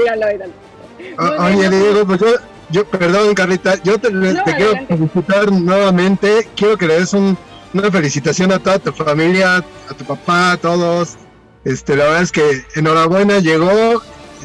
Oye, 1.39 1.70
Diego, 1.70 2.06
pues 2.06 2.20
yo, 2.20 2.28
yo, 2.70 2.86
perdón, 2.86 3.34
Carlita, 3.34 3.76
yo 3.84 3.99
te, 3.99 4.10
quiero 4.10 4.86
felicitar 4.88 5.51
nuevamente. 5.51 6.47
Quiero 6.56 6.78
que 6.78 6.88
le 6.88 6.99
des 6.99 7.14
una 7.14 7.91
felicitación 7.91 8.51
a 8.51 8.60
toda 8.60 8.80
tu 8.80 8.91
familia, 8.91 9.58
a 9.58 9.93
tu 9.93 10.06
papá, 10.06 10.53
a 10.53 10.58
todos. 10.58 11.18
Este, 11.64 11.95
la 11.95 12.06
verdad 12.06 12.22
es 12.22 12.32
que 12.32 12.64
enhorabuena, 12.76 13.39
llegó, 13.39 14.01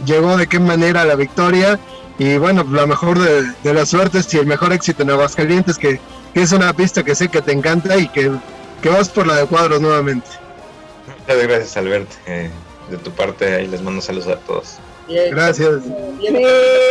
llegó 0.06 0.36
de 0.36 0.46
qué 0.46 0.58
manera 0.58 1.04
la 1.04 1.16
victoria. 1.16 1.78
Y 2.18 2.36
bueno, 2.36 2.66
la 2.70 2.86
mejor 2.86 3.18
de, 3.18 3.50
de 3.62 3.74
las 3.74 3.88
suertes 3.88 4.32
y 4.34 4.38
el 4.38 4.46
mejor 4.46 4.72
éxito 4.72 5.02
en 5.02 5.10
Aguascalientes, 5.10 5.78
que, 5.78 6.00
que 6.34 6.42
es 6.42 6.52
una 6.52 6.72
pista 6.72 7.02
que 7.02 7.14
sé 7.14 7.28
que 7.28 7.42
te 7.42 7.52
encanta 7.52 7.96
y 7.96 8.08
que, 8.08 8.30
que 8.82 8.88
vas 8.88 9.08
por 9.08 9.26
la 9.26 9.36
de 9.36 9.46
cuadros 9.46 9.80
nuevamente. 9.80 10.28
Muchas 11.20 11.42
gracias, 11.42 11.76
Albert. 11.76 12.10
Eh, 12.26 12.50
de 12.90 12.96
tu 12.98 13.10
parte, 13.12 13.54
ahí 13.54 13.66
les 13.66 13.80
mando 13.82 14.00
saludos 14.00 14.28
a 14.28 14.36
todos. 14.36 14.78
Gracias. 15.08 15.82
Bien, 16.18 16.36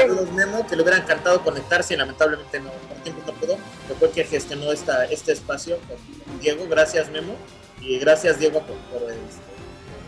los 0.07 0.31
Memo, 0.31 0.65
que 0.67 0.75
le 0.75 0.81
hubiera 0.81 0.97
encantado 0.97 1.41
conectarse 1.41 1.93
y 1.93 1.97
lamentablemente 1.97 2.59
no, 2.59 2.69
por 2.71 2.97
tiempo 2.97 3.21
no 3.25 3.33
pudo. 3.33 3.57
Fue 3.97 4.11
que 4.11 4.23
gestionó 4.25 4.71
esta, 4.71 5.05
este 5.05 5.31
espacio 5.31 5.77
con 5.87 6.39
Diego. 6.39 6.65
Gracias, 6.69 7.09
Memo. 7.09 7.35
Y 7.81 7.97
gracias, 7.99 8.39
Diego, 8.39 8.61
por, 8.61 8.75
este, 9.03 9.15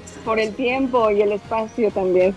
este 0.06 0.20
por 0.26 0.40
el 0.40 0.54
tiempo 0.56 1.10
y 1.10 1.22
el 1.22 1.32
espacio 1.32 1.90
también. 1.92 2.36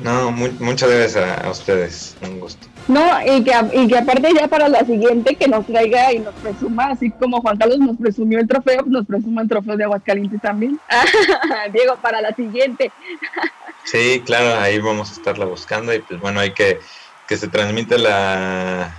No, 0.00 0.30
muchas 0.30 0.90
gracias 0.90 1.44
a, 1.44 1.50
ustedes, 1.50 2.16
un 2.22 2.40
gusto. 2.40 2.66
No, 2.86 3.20
y 3.22 3.42
que, 3.42 3.52
y 3.72 3.88
que 3.88 3.98
aparte 3.98 4.32
ya 4.32 4.46
para 4.46 4.68
la 4.68 4.84
siguiente 4.84 5.34
que 5.34 5.48
nos 5.48 5.66
traiga 5.66 6.12
y 6.12 6.20
nos 6.20 6.34
presuma, 6.36 6.86
así 6.86 7.10
como 7.10 7.40
Juan 7.40 7.58
Carlos 7.58 7.78
nos 7.78 7.96
presumió 7.96 8.38
el 8.38 8.46
trofeo, 8.46 8.82
nos 8.86 9.06
presuma 9.06 9.42
el 9.42 9.48
trofeo 9.48 9.76
de 9.76 9.84
Aguascalientes 9.84 10.40
también. 10.40 10.78
Diego, 11.72 11.96
para 12.00 12.20
la 12.22 12.34
siguiente. 12.34 12.92
sí, 13.84 14.22
claro, 14.24 14.60
ahí 14.60 14.78
vamos 14.78 15.10
a 15.10 15.12
estarla 15.14 15.44
buscando 15.44 15.92
y 15.92 15.98
pues 15.98 16.20
bueno, 16.20 16.40
hay 16.40 16.52
que 16.52 16.78
que 17.28 17.36
se 17.36 17.46
transmite 17.46 17.98
la 17.98 18.90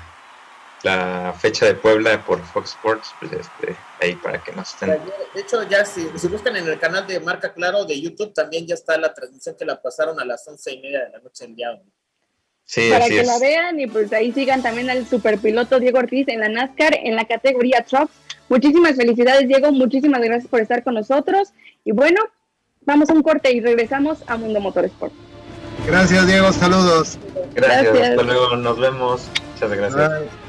la 0.83 1.33
fecha 1.37 1.65
de 1.65 1.75
Puebla 1.75 2.23
por 2.25 2.41
Fox 2.43 2.71
Sports, 2.71 3.13
pues 3.19 3.31
este, 3.33 3.75
ahí 4.01 4.15
para 4.15 4.41
que 4.41 4.51
nos 4.53 4.69
estén. 4.69 4.89
De 5.33 5.41
hecho, 5.41 5.67
ya 5.67 5.85
si, 5.85 6.05
buscan 6.27 6.55
en 6.55 6.67
el 6.67 6.79
canal 6.79 7.05
de 7.05 7.19
Marca 7.19 7.53
Claro 7.53 7.85
de 7.85 7.99
YouTube, 7.99 8.33
también 8.33 8.65
ya 8.65 8.75
está 8.75 8.97
la 8.97 9.13
transmisión 9.13 9.55
que 9.55 9.65
la 9.65 9.81
pasaron 9.81 10.19
a 10.19 10.25
las 10.25 10.47
once 10.47 10.71
y 10.71 10.81
media 10.81 11.05
de 11.05 11.09
la 11.11 11.19
noche 11.19 11.45
el 11.45 11.55
día. 11.55 11.81
Sí, 12.65 12.89
para 12.91 13.07
que 13.07 13.23
la 13.23 13.39
vean 13.39 13.79
y 13.79 13.87
pues 13.87 14.13
ahí 14.13 14.31
sigan 14.31 14.61
también 14.61 14.89
al 14.91 15.05
superpiloto 15.07 15.79
Diego 15.79 15.97
Ortiz 15.97 16.27
en 16.27 16.39
la 16.39 16.49
NASCAR 16.49 16.99
en 17.03 17.15
la 17.15 17.25
categoría 17.25 17.83
Trucks. 17.83 18.13
Muchísimas 18.47 18.95
felicidades 18.95 19.47
Diego, 19.47 19.71
muchísimas 19.71 20.21
gracias 20.21 20.47
por 20.47 20.61
estar 20.61 20.83
con 20.83 20.93
nosotros 20.93 21.51
y 21.83 21.93
bueno, 21.93 22.21
vamos 22.81 23.09
a 23.09 23.13
un 23.13 23.23
corte 23.23 23.51
y 23.51 23.59
regresamos 23.59 24.19
a 24.27 24.37
Mundo 24.37 24.59
Motorsport. 24.59 25.13
Gracias 25.87 26.27
Diego, 26.27 26.53
saludos. 26.53 27.17
Gracias, 27.55 27.87
hasta 27.87 28.21
luego, 28.21 28.55
nos 28.55 28.79
vemos. 28.79 29.27
Muchas 29.53 29.71
gracias. 29.71 30.48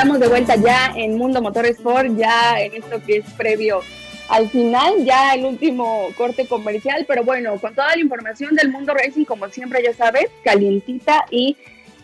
Estamos 0.00 0.18
de 0.18 0.28
vuelta 0.28 0.56
ya 0.56 0.94
en 0.96 1.18
Mundo 1.18 1.42
Motorsport, 1.42 2.16
ya 2.16 2.58
en 2.58 2.72
esto 2.72 3.02
que 3.04 3.18
es 3.18 3.30
previo 3.34 3.80
al 4.30 4.48
final, 4.48 5.04
ya 5.04 5.34
el 5.34 5.44
último 5.44 6.08
corte 6.16 6.46
comercial, 6.46 7.04
pero 7.06 7.22
bueno, 7.22 7.58
con 7.60 7.74
toda 7.74 7.94
la 7.94 8.00
información 8.00 8.54
del 8.54 8.70
mundo 8.70 8.94
racing, 8.94 9.26
como 9.26 9.46
siempre 9.50 9.82
ya 9.82 9.92
sabes, 9.92 10.28
calientita 10.42 11.26
y 11.30 11.54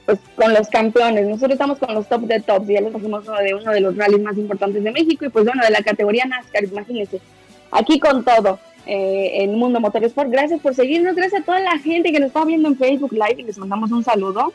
pues 0.04 0.18
con 0.36 0.52
los 0.52 0.68
campeones. 0.68 1.26
Nosotros 1.26 1.52
estamos 1.52 1.78
con 1.78 1.94
los 1.94 2.06
top 2.06 2.26
de 2.26 2.40
tops, 2.40 2.68
ya 2.68 2.82
les 2.82 2.90
trajimos 2.90 3.24
de 3.24 3.54
uno 3.54 3.72
de 3.72 3.80
los 3.80 3.96
rallies 3.96 4.20
más 4.20 4.36
importantes 4.36 4.84
de 4.84 4.90
México 4.90 5.24
y 5.24 5.30
pues 5.30 5.46
bueno, 5.46 5.64
de 5.64 5.70
la 5.70 5.80
categoría 5.80 6.26
NASCAR, 6.26 6.64
imagínense, 6.64 7.22
aquí 7.70 7.98
con 7.98 8.26
todo. 8.26 8.58
Eh, 8.84 9.42
en 9.42 9.58
Mundo 9.58 9.80
Motorsport, 9.80 10.30
gracias 10.30 10.60
por 10.60 10.74
seguirnos, 10.74 11.16
gracias 11.16 11.40
a 11.40 11.44
toda 11.46 11.60
la 11.60 11.78
gente 11.78 12.12
que 12.12 12.20
nos 12.20 12.26
está 12.26 12.44
viendo 12.44 12.68
en 12.68 12.76
Facebook 12.76 13.12
Live 13.14 13.36
y 13.38 13.44
les 13.44 13.56
mandamos 13.56 13.90
un 13.90 14.04
saludo, 14.04 14.52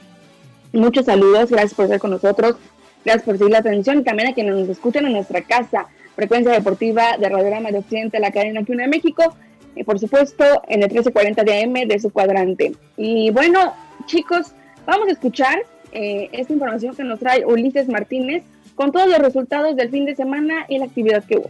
muchos 0.73 1.07
saludos, 1.07 1.49
gracias 1.49 1.73
por 1.73 1.85
estar 1.85 1.99
con 1.99 2.11
nosotros, 2.11 2.55
Gracias 3.03 3.23
por 3.23 3.37
seguir 3.37 3.51
la 3.51 3.61
transmisión 3.61 3.99
y 3.99 4.03
también 4.03 4.29
a 4.29 4.33
quienes 4.33 4.55
nos 4.55 4.69
escuchan 4.69 5.05
en 5.05 5.13
nuestra 5.13 5.41
casa, 5.41 5.87
Frecuencia 6.15 6.51
Deportiva 6.51 7.17
de 7.17 7.29
Radiograma 7.29 7.71
de 7.71 7.79
Occidente, 7.79 8.19
la 8.19 8.31
cadena 8.31 8.61
aquí 8.61 8.75
de 8.75 8.87
México, 8.87 9.35
y 9.75 9.83
por 9.83 9.99
supuesto 9.99 10.43
en 10.67 10.83
el 10.83 10.89
1340 10.89 11.43
de 11.43 11.63
AM 11.63 11.87
de 11.87 11.99
su 11.99 12.11
cuadrante. 12.11 12.73
Y 12.97 13.31
bueno, 13.31 13.73
chicos, 14.05 14.53
vamos 14.85 15.07
a 15.07 15.11
escuchar 15.11 15.63
eh, 15.91 16.29
esta 16.31 16.53
información 16.53 16.95
que 16.95 17.03
nos 17.03 17.19
trae 17.19 17.45
Ulises 17.45 17.87
Martínez 17.87 18.43
con 18.75 18.91
todos 18.91 19.07
los 19.07 19.19
resultados 19.19 19.75
del 19.75 19.89
fin 19.89 20.05
de 20.05 20.15
semana 20.15 20.65
y 20.67 20.77
la 20.77 20.85
actividad 20.85 21.23
que 21.23 21.37
hubo. 21.37 21.49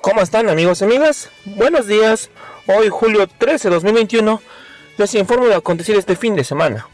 ¿Cómo 0.00 0.20
están 0.20 0.48
amigos 0.48 0.80
y 0.80 0.84
amigas? 0.84 1.30
Buenos 1.44 1.86
días. 1.86 2.30
Hoy 2.66 2.88
julio 2.90 3.26
13 3.26 3.70
2021 3.70 4.40
les 4.98 5.14
informo 5.14 5.46
de 5.46 5.54
acontecer 5.54 5.96
este 5.96 6.14
fin 6.14 6.36
de 6.36 6.44
semana. 6.44 6.86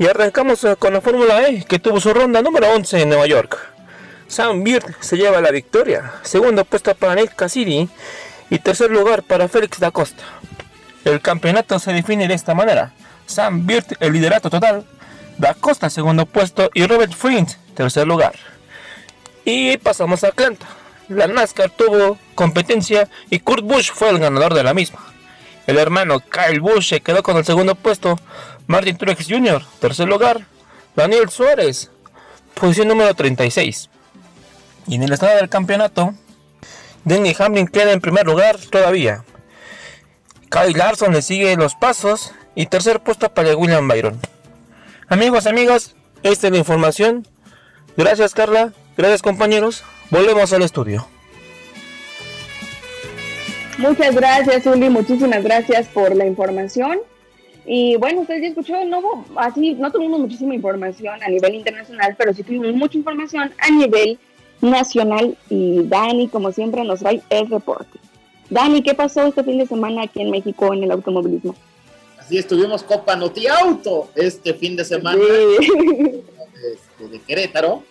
Y 0.00 0.06
arrancamos 0.06 0.64
eh, 0.64 0.76
con 0.78 0.94
la 0.94 1.02
Fórmula 1.02 1.46
E, 1.46 1.62
que 1.62 1.78
tuvo 1.78 2.00
su 2.00 2.14
ronda 2.14 2.40
número 2.40 2.72
11 2.72 3.02
en 3.02 3.10
Nueva 3.10 3.26
York. 3.26 3.58
Sam 4.28 4.64
Bird 4.64 4.94
se 5.00 5.18
lleva 5.18 5.42
la 5.42 5.50
victoria, 5.50 6.14
segundo 6.22 6.64
puesto 6.64 6.94
para 6.94 7.14
Nick 7.14 7.36
Cassidy 7.36 7.86
y 8.48 8.58
tercer 8.60 8.90
lugar 8.90 9.22
para 9.22 9.46
Félix 9.46 9.78
da 9.78 9.90
Costa. 9.90 10.22
El 11.04 11.20
campeonato 11.20 11.78
se 11.78 11.92
define 11.92 12.28
de 12.28 12.32
esta 12.32 12.54
manera. 12.54 12.92
Sam 13.26 13.66
Bird 13.66 13.84
el 14.00 14.14
liderato 14.14 14.48
total, 14.48 14.86
da 15.36 15.52
Costa 15.52 15.90
segundo 15.90 16.24
puesto 16.24 16.70
y 16.72 16.86
Robert 16.86 17.12
Friend 17.12 17.48
tercer 17.74 18.06
lugar. 18.06 18.32
Y 19.44 19.76
pasamos 19.76 20.24
a 20.24 20.28
Atlanta. 20.28 20.66
La 21.08 21.26
NASCAR 21.26 21.68
tuvo 21.68 22.16
competencia 22.34 23.10
y 23.28 23.40
Kurt 23.40 23.64
Busch 23.64 23.92
fue 23.92 24.08
el 24.08 24.18
ganador 24.18 24.54
de 24.54 24.64
la 24.64 24.72
misma. 24.72 25.00
El 25.66 25.76
hermano 25.76 26.20
Kyle 26.20 26.60
Busch 26.60 26.88
se 26.88 27.00
quedó 27.02 27.22
con 27.22 27.36
el 27.36 27.44
segundo 27.44 27.74
puesto 27.74 28.18
Martin 28.66 28.96
Truex 28.96 29.26
Jr., 29.28 29.62
tercer 29.80 30.08
lugar. 30.08 30.46
Daniel 30.96 31.30
Suárez, 31.30 31.90
posición 32.54 32.88
número 32.88 33.14
36. 33.14 33.90
Y 34.86 34.96
en 34.96 35.02
el 35.02 35.12
estado 35.12 35.36
del 35.36 35.48
campeonato, 35.48 36.14
Denny 37.04 37.34
Hamlin 37.38 37.68
queda 37.68 37.92
en 37.92 38.00
primer 38.00 38.26
lugar 38.26 38.58
todavía. 38.58 39.24
Kyle 40.50 40.76
Larson 40.76 41.12
le 41.12 41.22
sigue 41.22 41.56
los 41.56 41.74
pasos 41.74 42.32
y 42.54 42.66
tercer 42.66 43.00
puesto 43.00 43.32
para 43.32 43.56
William 43.56 43.86
Byron. 43.86 44.20
Amigos, 45.08 45.46
amigas, 45.46 45.94
esta 46.22 46.48
es 46.48 46.52
la 46.52 46.58
información. 46.58 47.26
Gracias 47.96 48.34
Carla, 48.34 48.72
gracias 48.96 49.22
compañeros. 49.22 49.84
Volvemos 50.10 50.52
al 50.52 50.62
estudio. 50.62 51.06
Muchas 53.78 54.14
gracias, 54.14 54.66
Uli. 54.66 54.90
Muchísimas 54.90 55.42
gracias 55.42 55.86
por 55.88 56.14
la 56.14 56.26
información. 56.26 56.98
Y 57.66 57.96
bueno, 57.96 58.22
ustedes 58.22 58.42
ya 58.42 58.48
escuchó, 58.48 58.84
no 58.84 59.24
así, 59.36 59.74
no 59.74 59.92
tuvimos 59.92 60.20
muchísima 60.20 60.54
información 60.54 61.22
a 61.22 61.28
nivel 61.28 61.54
internacional, 61.54 62.14
pero 62.16 62.32
sí 62.32 62.42
tuvimos 62.42 62.72
mucha 62.74 62.98
información 62.98 63.52
a 63.58 63.70
nivel 63.70 64.18
nacional 64.60 65.36
y 65.48 65.82
Dani, 65.84 66.28
como 66.28 66.52
siempre, 66.52 66.84
nos 66.84 67.00
trae 67.00 67.22
el 67.30 67.48
reporte. 67.48 67.98
Dani, 68.48 68.82
¿qué 68.82 68.94
pasó 68.94 69.26
este 69.26 69.44
fin 69.44 69.58
de 69.58 69.66
semana 69.66 70.02
aquí 70.02 70.20
en 70.20 70.30
México 70.30 70.72
en 70.74 70.82
el 70.84 70.90
automovilismo? 70.90 71.54
Así 72.18 72.38
estuvimos 72.38 72.82
Copa 72.82 73.16
Noti 73.16 73.46
Auto 73.46 74.10
este 74.14 74.54
fin 74.54 74.76
de 74.76 74.84
semana 74.84 75.22
este, 76.72 77.08
de 77.08 77.20
Querétaro. 77.20 77.82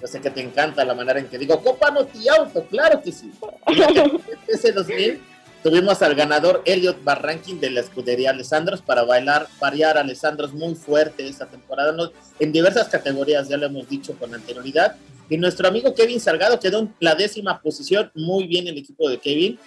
Yo 0.00 0.06
sé 0.06 0.20
que 0.20 0.30
te 0.30 0.40
encanta 0.40 0.84
la 0.84 0.94
manera 0.94 1.20
en 1.20 1.26
que 1.26 1.38
digo 1.38 1.60
Copa 1.60 1.90
Noti 1.90 2.28
Auto, 2.28 2.64
claro 2.70 3.02
que 3.02 3.12
sí. 3.12 3.30
Ese 4.48 4.72
2000 4.72 5.20
Tuvimos 5.62 6.00
al 6.00 6.14
ganador 6.14 6.62
Elliot 6.64 7.04
Barranquín 7.04 7.60
de 7.60 7.68
la 7.68 7.80
escudería 7.80 8.30
Alessandros 8.30 8.80
para 8.80 9.04
bailar, 9.04 9.46
variar 9.60 9.98
Alessandros 9.98 10.54
muy 10.54 10.74
fuerte 10.74 11.28
esta 11.28 11.46
temporada, 11.46 11.94
en 12.38 12.50
diversas 12.50 12.88
categorías, 12.88 13.46
ya 13.48 13.58
lo 13.58 13.66
hemos 13.66 13.86
dicho 13.86 14.14
con 14.18 14.34
anterioridad. 14.34 14.96
Y 15.28 15.36
nuestro 15.36 15.68
amigo 15.68 15.94
Kevin 15.94 16.18
Salgado 16.18 16.58
quedó 16.58 16.78
en 16.78 16.94
la 17.00 17.14
décima 17.14 17.60
posición, 17.60 18.10
muy 18.14 18.46
bien 18.46 18.68
el 18.68 18.78
equipo 18.78 19.10
de 19.10 19.18
Kevin, 19.18 19.58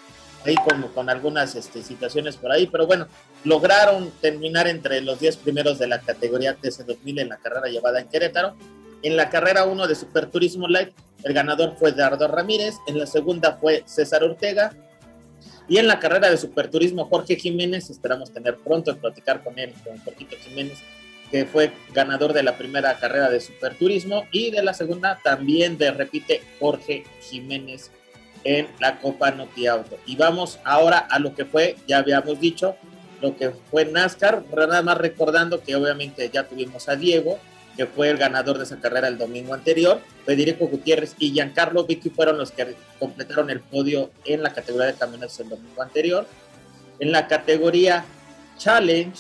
ahí 0.44 0.56
con, 0.56 0.82
con 0.90 1.12
algunas 1.12 1.54
este, 1.54 1.84
situaciones 1.84 2.38
por 2.38 2.52
ahí, 2.52 2.66
pero 2.66 2.88
bueno, 2.88 3.08
lograron 3.44 4.12
terminar 4.20 4.68
entre 4.68 5.00
los 5.00 5.20
10 5.20 5.38
primeros 5.38 5.78
de 5.78 5.88
la 5.88 6.02
categoría 6.02 6.58
TC2000 6.58 7.22
en 7.22 7.30
la 7.30 7.38
carrera 7.38 7.68
llevada 7.68 8.00
en 8.00 8.08
Querétaro. 8.08 8.56
En 9.04 9.16
la 9.16 9.30
carrera 9.30 9.66
1 9.66 9.88
de 9.88 9.96
Superturismo 9.96 10.68
Live, 10.68 10.94
el 11.24 11.34
ganador 11.34 11.76
fue 11.78 11.92
Dardo 11.92 12.28
Ramírez, 12.28 12.76
en 12.88 12.98
la 12.98 13.06
segunda 13.06 13.58
fue 13.62 13.84
César 13.86 14.24
Ortega, 14.24 14.74
y 15.68 15.78
en 15.78 15.88
la 15.88 16.00
carrera 16.00 16.30
de 16.30 16.38
superturismo, 16.38 17.06
Jorge 17.06 17.36
Jiménez, 17.36 17.90
esperamos 17.90 18.32
tener 18.32 18.58
pronto 18.58 18.94
de 18.94 19.00
platicar 19.00 19.44
con 19.44 19.58
él, 19.58 19.74
con 19.84 19.98
Jorgito 20.00 20.36
Jiménez, 20.38 20.80
que 21.32 21.46
fue 21.46 21.72
ganador 21.94 22.34
de 22.34 22.44
la 22.44 22.58
primera 22.58 22.98
carrera 23.00 23.30
de 23.30 23.40
superturismo 23.40 24.26
y 24.32 24.52
de 24.52 24.64
la 24.64 24.74
segunda 24.74 25.20
también 25.24 25.78
de, 25.78 25.92
repite, 25.92 26.42
Jorge 26.60 27.04
Jiménez 27.22 27.92
en 28.44 28.68
la 28.80 29.00
Copa 29.00 29.32
Noti 29.32 29.68
Auto. 29.68 29.98
Y 30.06 30.16
vamos 30.16 30.60
ahora 30.64 30.98
a 30.98 31.18
lo 31.20 31.34
que 31.34 31.46
fue, 31.46 31.76
ya 31.88 32.00
habíamos 32.00 32.40
dicho, 32.40 32.76
lo 33.22 33.38
que 33.38 33.52
fue 33.72 33.86
NASCAR, 33.86 34.44
nada 34.54 34.82
más 34.82 34.98
recordando 34.98 35.62
que 35.62 35.76
obviamente 35.76 36.30
ya 36.32 36.44
tuvimos 36.44 36.90
a 36.90 36.96
Diego, 36.98 37.40
que 37.76 37.86
fue 37.86 38.10
el 38.10 38.18
ganador 38.18 38.58
de 38.58 38.66
esa 38.66 38.80
carrera 38.80 39.08
el 39.08 39.18
domingo 39.18 39.54
anterior. 39.54 40.02
Federico 40.26 40.68
Gutiérrez 40.68 41.16
y 41.18 41.32
Giancarlo 41.32 41.86
Vicky 41.86 42.10
fueron 42.10 42.38
los 42.38 42.52
que 42.52 42.76
completaron 43.00 43.50
el 43.50 43.60
podio 43.60 44.12
en 44.26 44.44
la 44.44 44.54
categoría 44.54 44.88
de 44.88 44.94
camionetas 44.94 45.40
el 45.40 45.50
domingo 45.50 45.82
anterior. 45.82 46.28
En 47.00 47.12
la 47.12 47.28
categoría 47.28 48.06
Challenge, 48.58 49.20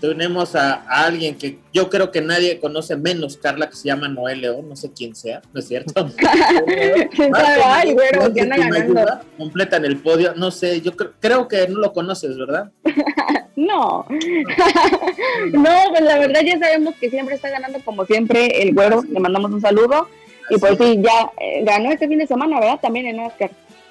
tenemos 0.00 0.54
a, 0.54 0.74
alguien 0.88 1.36
que 1.36 1.58
yo 1.72 1.90
creo 1.90 2.10
que 2.10 2.20
nadie 2.20 2.60
conoce 2.60 2.96
menos, 2.96 3.36
Carla, 3.36 3.68
que 3.68 3.76
se 3.76 3.88
llama 3.88 4.08
Noel 4.08 4.40
León, 4.40 4.68
no 4.68 4.76
sé 4.76 4.92
quién 4.92 5.14
sea, 5.14 5.42
¿no 5.52 5.60
es 5.60 5.68
cierto? 5.68 6.08
Ay, 7.34 7.92
güero, 7.94 8.32
¿quién 8.32 8.52
anda 8.52 8.68
ganando? 8.68 9.20
Completan 9.36 9.84
el 9.84 9.98
podio, 9.98 10.34
no 10.36 10.50
sé, 10.50 10.80
yo 10.80 10.92
creo 10.96 11.48
que 11.48 11.66
no 11.68 11.80
lo 11.80 11.92
conoces, 11.92 12.36
¿verdad? 12.38 12.70
no. 13.56 14.06
no, 15.52 15.76
pues 15.90 16.02
la 16.02 16.18
verdad 16.18 16.40
ya 16.44 16.58
sabemos 16.58 16.94
que 16.96 17.10
siempre 17.10 17.34
está 17.34 17.50
ganando 17.50 17.80
como 17.84 18.04
siempre 18.06 18.62
el 18.62 18.74
güero, 18.74 19.02
le 19.02 19.20
mandamos 19.20 19.50
un 19.50 19.60
saludo. 19.60 20.08
y 20.50 20.58
pues 20.58 20.78
sí, 20.78 21.00
ya 21.02 21.30
eh, 21.40 21.64
ganó 21.64 21.90
este 21.90 22.06
fin 22.06 22.18
de 22.18 22.26
semana, 22.26 22.60
¿verdad? 22.60 22.80
También 22.80 23.06
en 23.06 23.20
Oscar. 23.20 23.50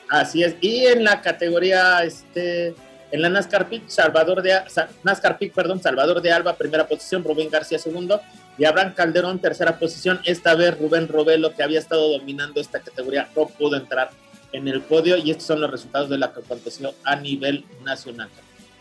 Así 0.09 0.41
es, 0.41 0.55
y 0.61 0.85
en 0.85 1.03
la 1.03 1.21
categoría, 1.21 2.01
este 2.03 2.73
en 3.11 3.21
la 3.21 3.29
NASCAR 3.29 3.69
Pick, 3.69 3.87
Salvador 3.87 4.41
de, 4.41 4.53
NASCAR 5.03 5.37
Pick, 5.37 5.53
perdón, 5.53 5.81
Salvador 5.81 6.21
de 6.21 6.31
Alba, 6.31 6.53
primera 6.55 6.87
posición, 6.87 7.23
Rubén 7.23 7.49
García, 7.49 7.79
segundo, 7.79 8.21
y 8.57 8.65
Abraham 8.65 8.93
Calderón, 8.95 9.39
tercera 9.39 9.79
posición. 9.79 10.19
Esta 10.25 10.55
vez 10.55 10.77
Rubén 10.77 11.07
Robelo, 11.07 11.53
que 11.53 11.63
había 11.63 11.79
estado 11.79 12.11
dominando 12.11 12.59
esta 12.59 12.79
categoría, 12.79 13.29
no 13.35 13.47
pudo 13.47 13.77
entrar 13.77 14.09
en 14.51 14.67
el 14.67 14.81
podio, 14.81 15.17
y 15.17 15.31
estos 15.31 15.47
son 15.47 15.61
los 15.61 15.71
resultados 15.71 16.09
de 16.09 16.17
la 16.17 16.33
que 16.33 16.39
aconteció 16.39 16.93
a 17.03 17.15
nivel 17.15 17.65
nacional. 17.83 18.29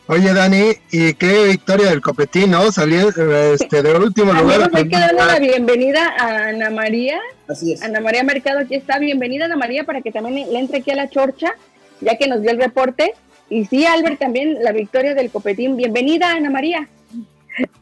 Oye, 0.09 0.33
Dani, 0.33 0.71
¿y 0.93 1.15
qué 1.15 1.49
victoria 1.49 1.91
del 1.91 2.01
Copetín, 2.01 2.53
no? 2.53 2.71
Salió 2.71 3.09
este, 3.09 3.83
de 3.83 3.97
último 3.97 4.33
lugar. 4.33 4.71
Hay 4.73 4.89
que 4.89 4.97
darle 4.97 5.25
la 5.25 5.39
bienvenida 5.41 6.15
a 6.17 6.49
Ana 6.51 6.71
María. 6.71 7.19
Así 7.49 7.73
es. 7.73 7.83
Ana 7.83 7.99
María 7.99 8.23
Mercado, 8.23 8.61
aquí 8.61 8.77
está. 8.77 9.01
Bienvenida, 9.01 9.47
Ana 9.47 9.57
María, 9.57 9.83
para 9.83 10.03
que 10.03 10.13
también 10.13 10.53
le 10.53 10.61
entre 10.61 10.79
aquí 10.79 10.93
a 10.93 10.95
la 10.95 11.11
chorcha, 11.11 11.55
ya 12.01 12.17
que 12.17 12.29
nos 12.29 12.41
dio 12.41 12.53
el 12.53 12.59
reporte. 12.59 13.15
Y 13.49 13.65
sí, 13.67 13.87
Albert, 13.87 14.19
también 14.19 14.63
la 14.63 14.73
victoria 14.73 15.15
del 15.15 15.31
Copetín. 15.31 15.77
Bienvenida, 15.77 16.33
Ana 16.33 16.51
María. 16.51 16.89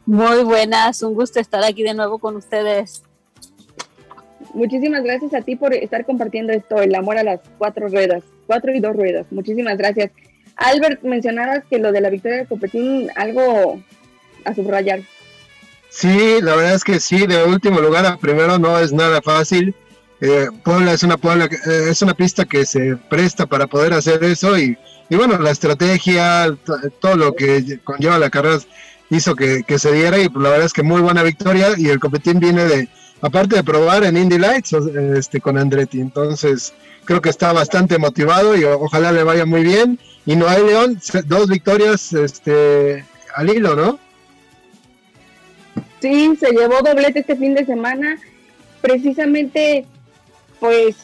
Muy 0.05 0.43
buenas, 0.43 1.01
un 1.01 1.15
gusto 1.15 1.39
estar 1.39 1.63
aquí 1.63 1.83
de 1.83 1.93
nuevo 1.93 2.19
con 2.19 2.35
ustedes. 2.35 3.03
Muchísimas 4.53 5.03
gracias 5.03 5.33
a 5.33 5.41
ti 5.41 5.55
por 5.55 5.73
estar 5.73 6.05
compartiendo 6.05 6.53
esto, 6.53 6.81
el 6.81 6.93
amor 6.95 7.17
a 7.17 7.23
las 7.23 7.41
cuatro 7.57 7.89
ruedas, 7.89 8.23
cuatro 8.47 8.73
y 8.73 8.79
dos 8.79 8.95
ruedas. 8.95 9.25
Muchísimas 9.31 9.77
gracias. 9.77 10.11
Albert, 10.55 11.01
mencionabas 11.03 11.65
que 11.69 11.79
lo 11.79 11.91
de 11.91 11.99
la 11.99 12.09
victoria 12.09 12.37
del 12.37 12.47
Copetín, 12.47 13.09
algo 13.15 13.81
a 14.45 14.55
subrayar. 14.55 15.01
Sí, 15.89 16.39
la 16.41 16.55
verdad 16.55 16.75
es 16.75 16.83
que 16.83 16.99
sí, 16.99 17.25
de 17.25 17.43
último 17.43 17.81
lugar 17.81 18.05
a 18.05 18.17
primero 18.17 18.59
no 18.59 18.79
es 18.79 18.93
nada 18.93 19.21
fácil. 19.21 19.73
Eh, 20.21 20.47
Puebla 20.63 20.93
es 20.93 21.03
una 21.03 21.17
Puebla, 21.17 21.45
eh, 21.45 21.89
es 21.89 22.01
una 22.01 22.13
pista 22.13 22.45
que 22.45 22.65
se 22.65 22.95
presta 22.95 23.45
para 23.45 23.67
poder 23.67 23.93
hacer 23.93 24.23
eso 24.23 24.57
y 24.57 24.77
y 25.09 25.15
bueno, 25.15 25.37
la 25.37 25.51
estrategia, 25.51 26.55
todo 26.99 27.15
lo 27.15 27.35
que 27.35 27.79
conlleva 27.83 28.17
la 28.17 28.29
carrera 28.29 28.59
hizo 29.09 29.35
que, 29.35 29.63
se 29.77 29.91
diera 29.91 30.17
y 30.17 30.29
la 30.29 30.49
verdad 30.49 30.65
es 30.65 30.73
que 30.73 30.83
muy 30.83 31.01
buena 31.01 31.23
victoria 31.23 31.69
y 31.77 31.89
el 31.89 31.99
competín 31.99 32.39
viene 32.39 32.65
de, 32.65 32.89
aparte 33.21 33.55
de 33.57 33.63
probar 33.63 34.03
en 34.03 34.17
Indy 34.17 34.37
Lights 34.37 34.73
este, 34.73 35.39
con 35.39 35.57
Andretti, 35.57 36.01
entonces 36.01 36.73
creo 37.05 37.21
que 37.21 37.29
está 37.29 37.53
bastante 37.53 37.97
motivado 37.97 38.57
y 38.57 38.63
ojalá 38.63 39.11
le 39.11 39.23
vaya 39.23 39.45
muy 39.45 39.63
bien. 39.63 39.99
Y 40.25 40.35
no 40.35 40.47
hay 40.47 40.65
León, 40.65 40.99
dos 41.27 41.47
victorias 41.47 42.11
este, 42.13 43.05
al 43.35 43.49
hilo, 43.49 43.75
¿no? 43.75 43.99
Sí, 46.01 46.35
se 46.39 46.51
llevó 46.51 46.81
doblete 46.81 47.19
este 47.19 47.35
fin 47.35 47.53
de 47.53 47.65
semana, 47.65 48.17
precisamente 48.81 49.85
pues 50.59 50.95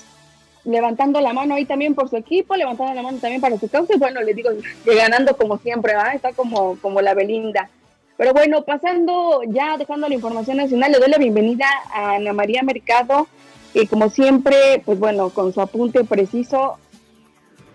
levantando 0.64 1.20
la 1.22 1.34
mano 1.34 1.56
ahí 1.56 1.66
también 1.66 1.96
por 1.96 2.10
su 2.10 2.18
equipo, 2.18 2.56
levantando 2.56 2.94
la 2.94 3.02
mano 3.02 3.18
también 3.20 3.42
para 3.42 3.58
su 3.58 3.68
causa 3.68 3.96
y 3.96 4.00
bueno, 4.00 4.22
le 4.22 4.34
digo 4.34 4.50
que 4.86 4.96
ganando 4.96 5.36
como 5.36 5.58
siempre, 5.58 5.96
¿va? 5.96 6.14
está 6.14 6.34
como, 6.34 6.78
como 6.82 7.02
la 7.02 7.14
Belinda. 7.14 7.70
Pero 8.18 8.34
bueno, 8.34 8.64
pasando 8.64 9.42
ya, 9.48 9.78
dejando 9.78 10.08
la 10.08 10.14
información 10.14 10.58
nacional, 10.58 10.92
le 10.92 11.00
doy 11.00 11.10
la 11.10 11.18
bienvenida 11.18 11.66
a 11.92 12.16
Ana 12.16 12.34
María 12.34 12.62
Mercado, 12.62 13.28
que 13.74 13.88
como 13.88 14.10
siempre, 14.10 14.84
pues 14.86 15.00
bueno, 15.00 15.30
con 15.32 15.54
su 15.54 15.62
apunte 15.62 16.04
preciso, 16.04 16.78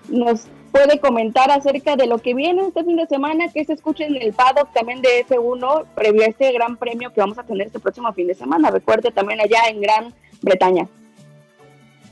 nos 0.09 0.47
puede 0.70 1.01
comentar 1.01 1.51
acerca 1.51 1.97
de 1.97 2.07
lo 2.07 2.18
que 2.18 2.34
viene 2.34 2.68
este 2.68 2.84
fin 2.84 2.97
de 2.97 3.07
semana, 3.07 3.49
que 3.49 3.64
se 3.64 3.72
escuche 3.72 4.05
en 4.05 4.14
el 4.14 4.34
paddock 4.34 4.72
también 4.72 5.03
de 5.03 5.26
F1, 5.26 5.87
previo 5.95 6.22
a 6.22 6.26
este 6.26 6.53
gran 6.53 6.76
premio 6.76 7.12
que 7.12 7.20
vamos 7.20 7.39
a 7.39 7.43
tener 7.43 7.66
este 7.66 7.80
próximo 7.80 8.12
fin 8.12 8.26
de 8.26 8.34
semana. 8.34 8.70
Recuerde 8.70 9.11
también 9.11 9.41
allá 9.41 9.62
en 9.68 9.80
Gran 9.80 10.14
Bretaña. 10.43 10.87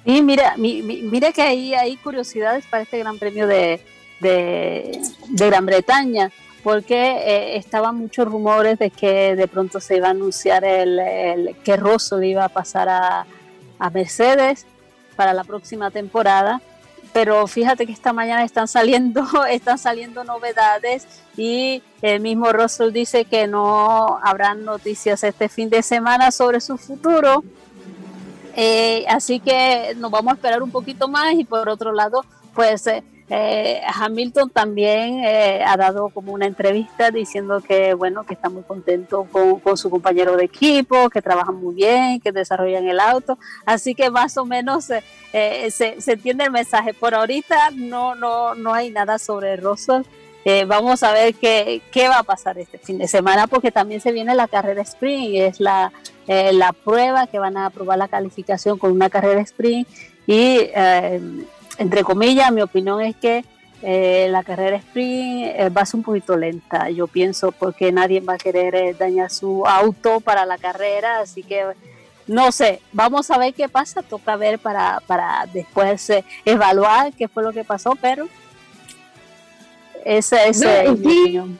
Y 0.04 0.22
mira, 0.22 0.54
mira 0.56 1.32
que 1.32 1.42
ahí 1.42 1.74
hay 1.74 1.96
curiosidades 1.96 2.66
para 2.66 2.82
este 2.82 2.98
Gran 2.98 3.18
Premio 3.18 3.46
de, 3.46 3.80
Gran 5.30 5.64
Bretaña, 5.64 6.30
porque 6.62 6.94
eh, 6.94 7.56
estaban 7.56 7.96
muchos 7.96 8.26
rumores 8.26 8.78
de 8.78 8.90
que 8.90 9.34
de 9.34 9.48
pronto 9.48 9.80
se 9.80 9.96
iba 9.96 10.08
a 10.08 10.10
anunciar 10.10 10.64
el, 10.64 11.56
que 11.64 11.76
Russell 11.76 12.22
iba 12.24 12.44
a 12.44 12.48
pasar 12.48 12.88
a, 12.88 13.26
Mercedes 13.92 14.64
para 15.14 15.34
la 15.34 15.44
próxima 15.44 15.90
temporada. 15.90 16.62
Pero 17.12 17.46
fíjate 17.46 17.86
que 17.86 17.92
esta 17.92 18.14
mañana 18.14 18.44
están 18.44 18.66
saliendo, 18.66 19.26
están 19.50 19.78
saliendo 19.78 20.24
novedades 20.24 21.06
y 21.36 21.82
el 22.00 22.20
mismo 22.20 22.50
Russell 22.50 22.92
dice 22.92 23.26
que 23.26 23.46
no 23.46 24.18
habrán 24.22 24.64
noticias 24.64 25.22
este 25.22 25.50
fin 25.50 25.68
de 25.68 25.82
semana 25.82 26.30
sobre 26.30 26.60
su 26.60 26.78
futuro 26.78 27.44
eh, 28.56 29.04
así 29.08 29.40
que 29.40 29.94
nos 29.96 30.10
vamos 30.10 30.32
a 30.32 30.34
esperar 30.34 30.62
un 30.62 30.70
poquito 30.70 31.08
más 31.08 31.34
y 31.34 31.44
por 31.44 31.68
otro 31.68 31.92
lado, 31.92 32.24
pues 32.54 32.86
eh, 32.86 33.02
eh, 33.30 33.80
Hamilton 33.86 34.50
también 34.50 35.24
ha 35.66 35.76
dado 35.76 36.10
como 36.10 36.32
una 36.32 36.46
entrevista 36.46 37.10
diciendo 37.10 37.62
que 37.62 37.94
bueno 37.94 38.24
que 38.24 38.34
está 38.34 38.50
muy 38.50 38.62
contento 38.62 39.26
con, 39.32 39.76
su 39.76 39.88
compañero 39.88 40.36
de 40.36 40.44
equipo, 40.44 41.08
que 41.08 41.22
trabajan 41.22 41.56
muy 41.56 41.74
bien, 41.74 42.20
que 42.20 42.32
desarrollan 42.32 42.86
el 42.86 43.00
auto, 43.00 43.38
así 43.64 43.94
que 43.94 44.10
más 44.10 44.36
o 44.36 44.44
menos 44.44 44.84
se, 44.84 45.02
se, 45.70 46.12
entiende 46.12 46.44
el 46.44 46.50
mensaje. 46.50 46.92
Por 46.92 47.14
ahorita 47.14 47.70
no 47.72 48.14
no 48.14 48.54
no 48.54 48.74
hay 48.74 48.90
nada 48.90 49.18
sobre 49.18 49.56
Russell. 49.56 50.02
Vamos 50.66 51.02
a 51.02 51.12
ver 51.12 51.34
qué, 51.34 51.80
qué 51.90 52.08
va 52.08 52.18
a 52.18 52.22
pasar 52.22 52.58
este 52.58 52.78
fin 52.78 52.98
de 52.98 53.08
semana 53.08 53.46
porque 53.46 53.70
también 53.70 54.00
se 54.00 54.12
viene 54.12 54.34
la 54.34 54.46
carrera 54.46 54.82
sprint 54.82 55.36
es 55.36 55.60
la 55.60 55.90
eh, 56.26 56.52
la 56.54 56.72
prueba, 56.72 57.26
que 57.26 57.38
van 57.38 57.56
a 57.56 57.66
aprobar 57.66 57.98
la 57.98 58.08
calificación 58.08 58.78
con 58.78 58.92
una 58.92 59.10
carrera 59.10 59.40
sprint. 59.42 59.86
Y, 60.26 60.58
eh, 60.74 61.20
entre 61.78 62.02
comillas, 62.02 62.50
mi 62.50 62.62
opinión 62.62 63.00
es 63.02 63.14
que 63.16 63.44
eh, 63.82 64.28
la 64.30 64.42
carrera 64.42 64.76
sprint 64.76 65.76
va 65.76 65.82
a 65.82 65.86
ser 65.86 65.98
un 65.98 66.04
poquito 66.04 66.36
lenta, 66.36 66.88
yo 66.88 67.06
pienso, 67.06 67.52
porque 67.52 67.92
nadie 67.92 68.20
va 68.20 68.34
a 68.34 68.38
querer 68.38 68.96
dañar 68.96 69.30
su 69.30 69.66
auto 69.66 70.20
para 70.20 70.46
la 70.46 70.56
carrera, 70.56 71.20
así 71.20 71.42
que 71.42 71.64
no 72.26 72.52
sé, 72.52 72.80
vamos 72.92 73.30
a 73.30 73.36
ver 73.36 73.52
qué 73.52 73.68
pasa, 73.68 74.00
toca 74.00 74.36
ver 74.36 74.58
para, 74.58 75.02
para 75.06 75.44
después 75.52 76.10
evaluar 76.46 77.12
qué 77.12 77.28
fue 77.28 77.42
lo 77.42 77.52
que 77.52 77.64
pasó, 77.64 77.92
pero 78.00 78.26
esa, 80.04 80.44
es 80.46 80.60
mi 80.60 80.88
opinión. 80.88 81.58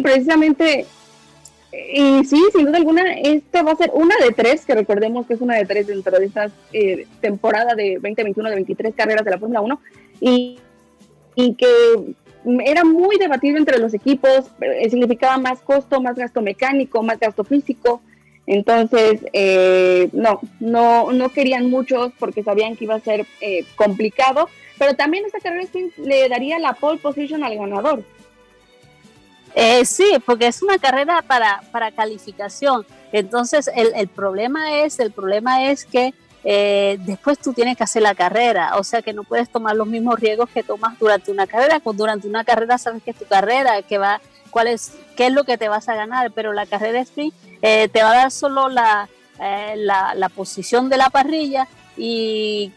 Precisamente 0.00 0.86
y 1.70 2.24
sí, 2.24 2.42
sin 2.52 2.64
duda 2.64 2.78
alguna, 2.78 3.12
esta 3.12 3.62
va 3.62 3.72
a 3.72 3.76
ser 3.76 3.90
una 3.92 4.14
de 4.22 4.32
tres, 4.32 4.64
que 4.64 4.74
recordemos 4.74 5.26
que 5.26 5.34
es 5.34 5.40
una 5.40 5.56
de 5.56 5.66
tres 5.66 5.86
dentro 5.86 6.18
de 6.18 6.26
esta 6.26 6.50
eh, 6.72 7.06
temporada 7.20 7.74
de 7.74 7.94
2021 7.94 8.48
de 8.48 8.54
23 8.54 8.94
carreras 8.94 9.24
de 9.24 9.30
la 9.30 9.38
Fórmula 9.38 9.60
1, 9.60 9.80
y, 10.20 10.58
y 11.34 11.54
que 11.54 12.14
era 12.64 12.84
muy 12.84 13.18
debatido 13.18 13.58
entre 13.58 13.78
los 13.78 13.92
equipos, 13.92 14.46
eh, 14.60 14.88
significaba 14.88 15.36
más 15.36 15.60
costo, 15.60 16.00
más 16.00 16.16
gasto 16.16 16.40
mecánico, 16.40 17.02
más 17.02 17.20
gasto 17.20 17.44
físico, 17.44 18.00
entonces 18.48 19.20
eh, 19.32 20.08
no, 20.12 20.40
no, 20.58 21.12
no 21.12 21.28
querían 21.28 21.70
muchos 21.70 22.12
porque 22.18 22.42
sabían 22.42 22.76
que 22.76 22.84
iba 22.84 22.96
a 22.96 23.00
ser 23.00 23.26
complicado, 23.76 24.48
pero 24.78 24.94
también 24.94 25.24
esta 25.24 25.40
carrera 25.40 25.68
le 25.98 26.28
daría 26.28 26.58
la 26.58 26.72
pole 26.72 26.98
position 26.98 27.44
al 27.44 27.56
ganador. 27.56 28.02
Eh, 29.54 29.84
sí, 29.84 30.06
porque 30.24 30.46
es 30.46 30.62
una 30.62 30.78
carrera 30.78 31.22
para, 31.22 31.62
para 31.72 31.90
calificación. 31.90 32.86
Entonces, 33.12 33.70
el, 33.74 33.92
el, 33.96 34.08
problema 34.08 34.80
es, 34.80 35.00
el 35.00 35.10
problema 35.10 35.70
es 35.70 35.84
que 35.84 36.14
eh, 36.44 36.98
después 37.00 37.38
tú 37.38 37.52
tienes 37.52 37.76
que 37.76 37.82
hacer 37.82 38.02
la 38.02 38.14
carrera, 38.14 38.76
o 38.76 38.84
sea 38.84 39.02
que 39.02 39.12
no 39.12 39.24
puedes 39.24 39.48
tomar 39.48 39.74
los 39.74 39.86
mismos 39.86 40.20
riesgos 40.20 40.48
que 40.50 40.62
tomas 40.62 40.98
durante 40.98 41.30
una 41.30 41.46
carrera. 41.46 41.80
Durante 41.84 42.28
una 42.28 42.44
carrera 42.44 42.78
sabes 42.78 43.02
que 43.02 43.10
es 43.10 43.16
tu 43.16 43.24
carrera, 43.24 43.82
que 43.82 43.98
va, 43.98 44.20
qué 45.16 45.26
es 45.26 45.32
lo 45.32 45.44
que 45.44 45.58
te 45.58 45.68
vas 45.68 45.88
a 45.88 45.94
ganar, 45.94 46.32
pero 46.32 46.52
la 46.52 46.66
carrera 46.66 47.00
sprint 47.00 47.34
eh, 47.62 47.88
te 47.88 48.02
va 48.02 48.12
a 48.12 48.16
dar 48.16 48.30
solo 48.30 48.68
la, 48.68 49.08
la, 49.38 50.14
la 50.14 50.28
posición 50.28 50.88
de 50.88 50.96
la 50.96 51.10
parrilla 51.10 51.68
y 51.96 52.72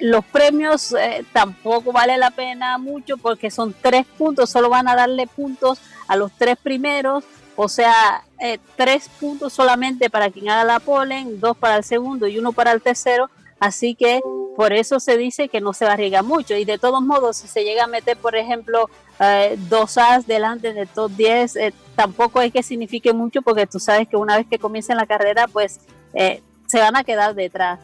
los 0.00 0.24
premios 0.24 0.94
tampoco 1.32 1.92
vale 1.92 2.16
la 2.16 2.30
pena 2.30 2.78
mucho 2.78 3.16
porque 3.18 3.50
son 3.50 3.74
tres 3.80 4.06
puntos, 4.18 4.50
solo 4.50 4.68
van 4.68 4.88
a 4.88 4.96
darle 4.96 5.26
puntos 5.26 5.80
a 6.08 6.16
los 6.16 6.32
tres 6.32 6.56
primeros, 6.60 7.24
o 7.56 7.68
sea, 7.68 8.24
eh, 8.40 8.58
tres 8.76 9.08
puntos 9.20 9.52
solamente 9.52 10.10
para 10.10 10.30
quien 10.30 10.48
haga 10.48 10.64
la 10.64 10.80
polen, 10.80 11.38
dos 11.38 11.56
para 11.56 11.76
el 11.76 11.84
segundo 11.84 12.26
y 12.26 12.38
uno 12.38 12.52
para 12.52 12.72
el 12.72 12.82
tercero. 12.82 13.30
Así 13.60 13.94
que 13.94 14.20
por 14.56 14.72
eso 14.72 14.98
se 14.98 15.16
dice 15.16 15.48
que 15.48 15.60
no 15.60 15.72
se 15.72 15.84
va 15.84 15.92
a 15.92 15.94
arriesgar 15.94 16.24
mucho. 16.24 16.56
Y 16.56 16.64
de 16.64 16.78
todos 16.78 17.02
modos, 17.02 17.36
si 17.36 17.48
se 17.48 17.62
llega 17.62 17.84
a 17.84 17.86
meter, 17.86 18.16
por 18.16 18.34
ejemplo, 18.34 18.90
eh, 19.22 19.56
dos 19.68 19.98
As 19.98 20.26
delante 20.26 20.72
de 20.72 20.86
top 20.86 21.12
10, 21.12 21.56
eh, 21.56 21.74
tampoco 21.94 22.40
es 22.40 22.52
que 22.52 22.62
signifique 22.62 23.12
mucho 23.12 23.40
porque 23.42 23.66
tú 23.66 23.78
sabes 23.78 24.08
que 24.08 24.16
una 24.16 24.36
vez 24.36 24.46
que 24.48 24.58
comiencen 24.58 24.96
la 24.96 25.06
carrera, 25.06 25.46
pues 25.46 25.80
eh, 26.14 26.42
se 26.66 26.80
van 26.80 26.96
a 26.96 27.04
quedar 27.04 27.34
detrás. 27.34 27.78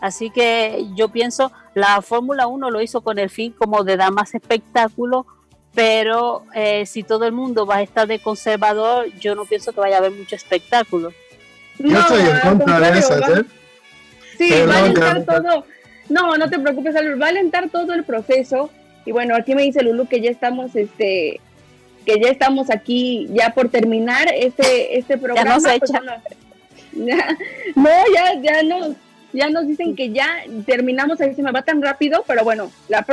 Así 0.00 0.30
que 0.30 0.84
yo 0.94 1.08
pienso, 1.08 1.52
la 1.74 2.02
Fórmula 2.02 2.46
1 2.46 2.70
lo 2.70 2.82
hizo 2.82 3.00
con 3.00 3.18
el 3.18 3.30
fin 3.30 3.52
como 3.52 3.84
de 3.84 3.96
dar 3.96 4.12
más 4.12 4.34
espectáculo, 4.34 5.26
pero 5.74 6.44
eh, 6.54 6.84
si 6.86 7.02
todo 7.04 7.24
el 7.24 7.32
mundo 7.32 7.64
va 7.64 7.76
a 7.76 7.82
estar 7.82 8.06
de 8.06 8.18
conservador, 8.18 9.06
yo 9.18 9.34
no 9.34 9.44
pienso 9.44 9.72
que 9.72 9.80
vaya 9.80 9.96
a 9.96 9.98
haber 10.00 10.12
mucho 10.12 10.36
espectáculo. 10.36 11.12
Yo 11.78 11.98
estoy 11.98 12.20
en 12.20 12.40
contra 12.40 12.80
de 12.80 12.98
eso, 12.98 13.14
¿eh? 13.16 13.44
Sí, 14.36 14.50
va 14.68 14.74
a 14.74 14.78
alentar 14.78 15.24
todo. 15.24 15.64
No, 16.08 16.36
no 16.36 16.50
te 16.50 16.58
preocupes, 16.58 16.94
Albert, 16.96 17.22
va 17.22 17.26
a 17.26 17.30
alentar 17.30 17.70
todo 17.70 17.94
el 17.94 18.04
proceso. 18.04 18.70
Y 19.04 19.12
bueno, 19.12 19.34
aquí 19.34 19.54
me 19.54 19.62
dice 19.62 19.82
Lulu 19.82 20.06
que 20.06 20.20
ya 20.20 20.30
estamos, 20.30 20.74
este, 20.76 21.40
que 22.04 22.20
ya 22.20 22.30
estamos 22.30 22.70
aquí, 22.70 23.28
ya 23.32 23.50
por 23.50 23.68
terminar 23.68 24.28
este, 24.34 24.98
este 24.98 25.18
programa. 25.18 25.58
Ya 25.58 25.78
pues, 25.78 25.92
no, 27.74 27.90
ya, 28.14 28.40
ya 28.40 28.62
nos, 28.62 28.96
ya 29.32 29.48
nos 29.50 29.66
dicen 29.66 29.96
que 29.96 30.10
ya 30.10 30.28
terminamos, 30.66 31.20
ahí 31.20 31.34
se 31.34 31.42
me 31.42 31.52
va 31.52 31.62
tan 31.62 31.80
rápido, 31.80 32.22
pero 32.26 32.44
bueno, 32.44 32.70
la, 32.88 33.04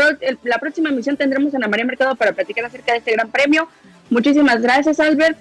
la 0.43 0.57
próxima 0.59 0.89
emisión 0.89 1.17
tendremos 1.17 1.53
a 1.53 1.57
Ana 1.57 1.67
María 1.67 1.85
Mercado 1.85 2.15
para 2.15 2.33
platicar 2.33 2.65
acerca 2.65 2.91
de 2.91 2.99
este 2.99 3.11
gran 3.11 3.31
premio. 3.31 3.67
Muchísimas 4.09 4.61
gracias, 4.61 4.99
Albert. 4.99 5.37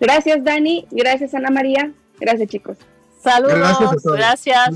Gracias, 0.00 0.42
Dani. 0.42 0.86
Gracias, 0.90 1.34
Ana 1.34 1.50
María. 1.50 1.92
Gracias, 2.18 2.48
chicos. 2.48 2.76
Saludos. 3.22 4.02
Gracias. 4.04 4.74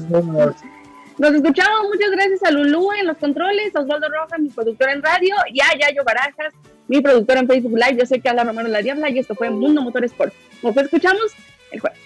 Nos 1.19 1.33
escuchamos. 1.35 1.89
Muchas 1.89 2.11
gracias 2.11 2.43
a 2.43 2.51
Lulú 2.51 2.93
en 2.93 3.07
los 3.07 3.17
controles, 3.17 3.75
a 3.75 3.81
Osvaldo 3.81 4.09
Rojas, 4.09 4.39
mi 4.39 4.51
productor 4.51 4.91
en 4.91 5.03
radio, 5.03 5.35
y 5.51 5.61
a 5.61 5.79
Yayo 5.79 6.05
Barajas, 6.05 6.53
mi 6.89 7.01
productor 7.01 7.39
en 7.39 7.47
Facebook 7.47 7.79
Live. 7.79 7.97
Yo 7.99 8.07
soy 8.07 8.21
Carla 8.21 8.45
Romero 8.45 8.69
La 8.69 8.83
Diabla 8.83 9.09
y 9.09 9.19
esto 9.19 9.35
fue 9.35 9.49
Mundo 9.49 9.81
Motor 9.81 10.05
Sport. 10.05 10.35
Nos 10.63 10.77
escuchamos 10.77 11.33
el 11.73 11.81
jueves. 11.81 12.06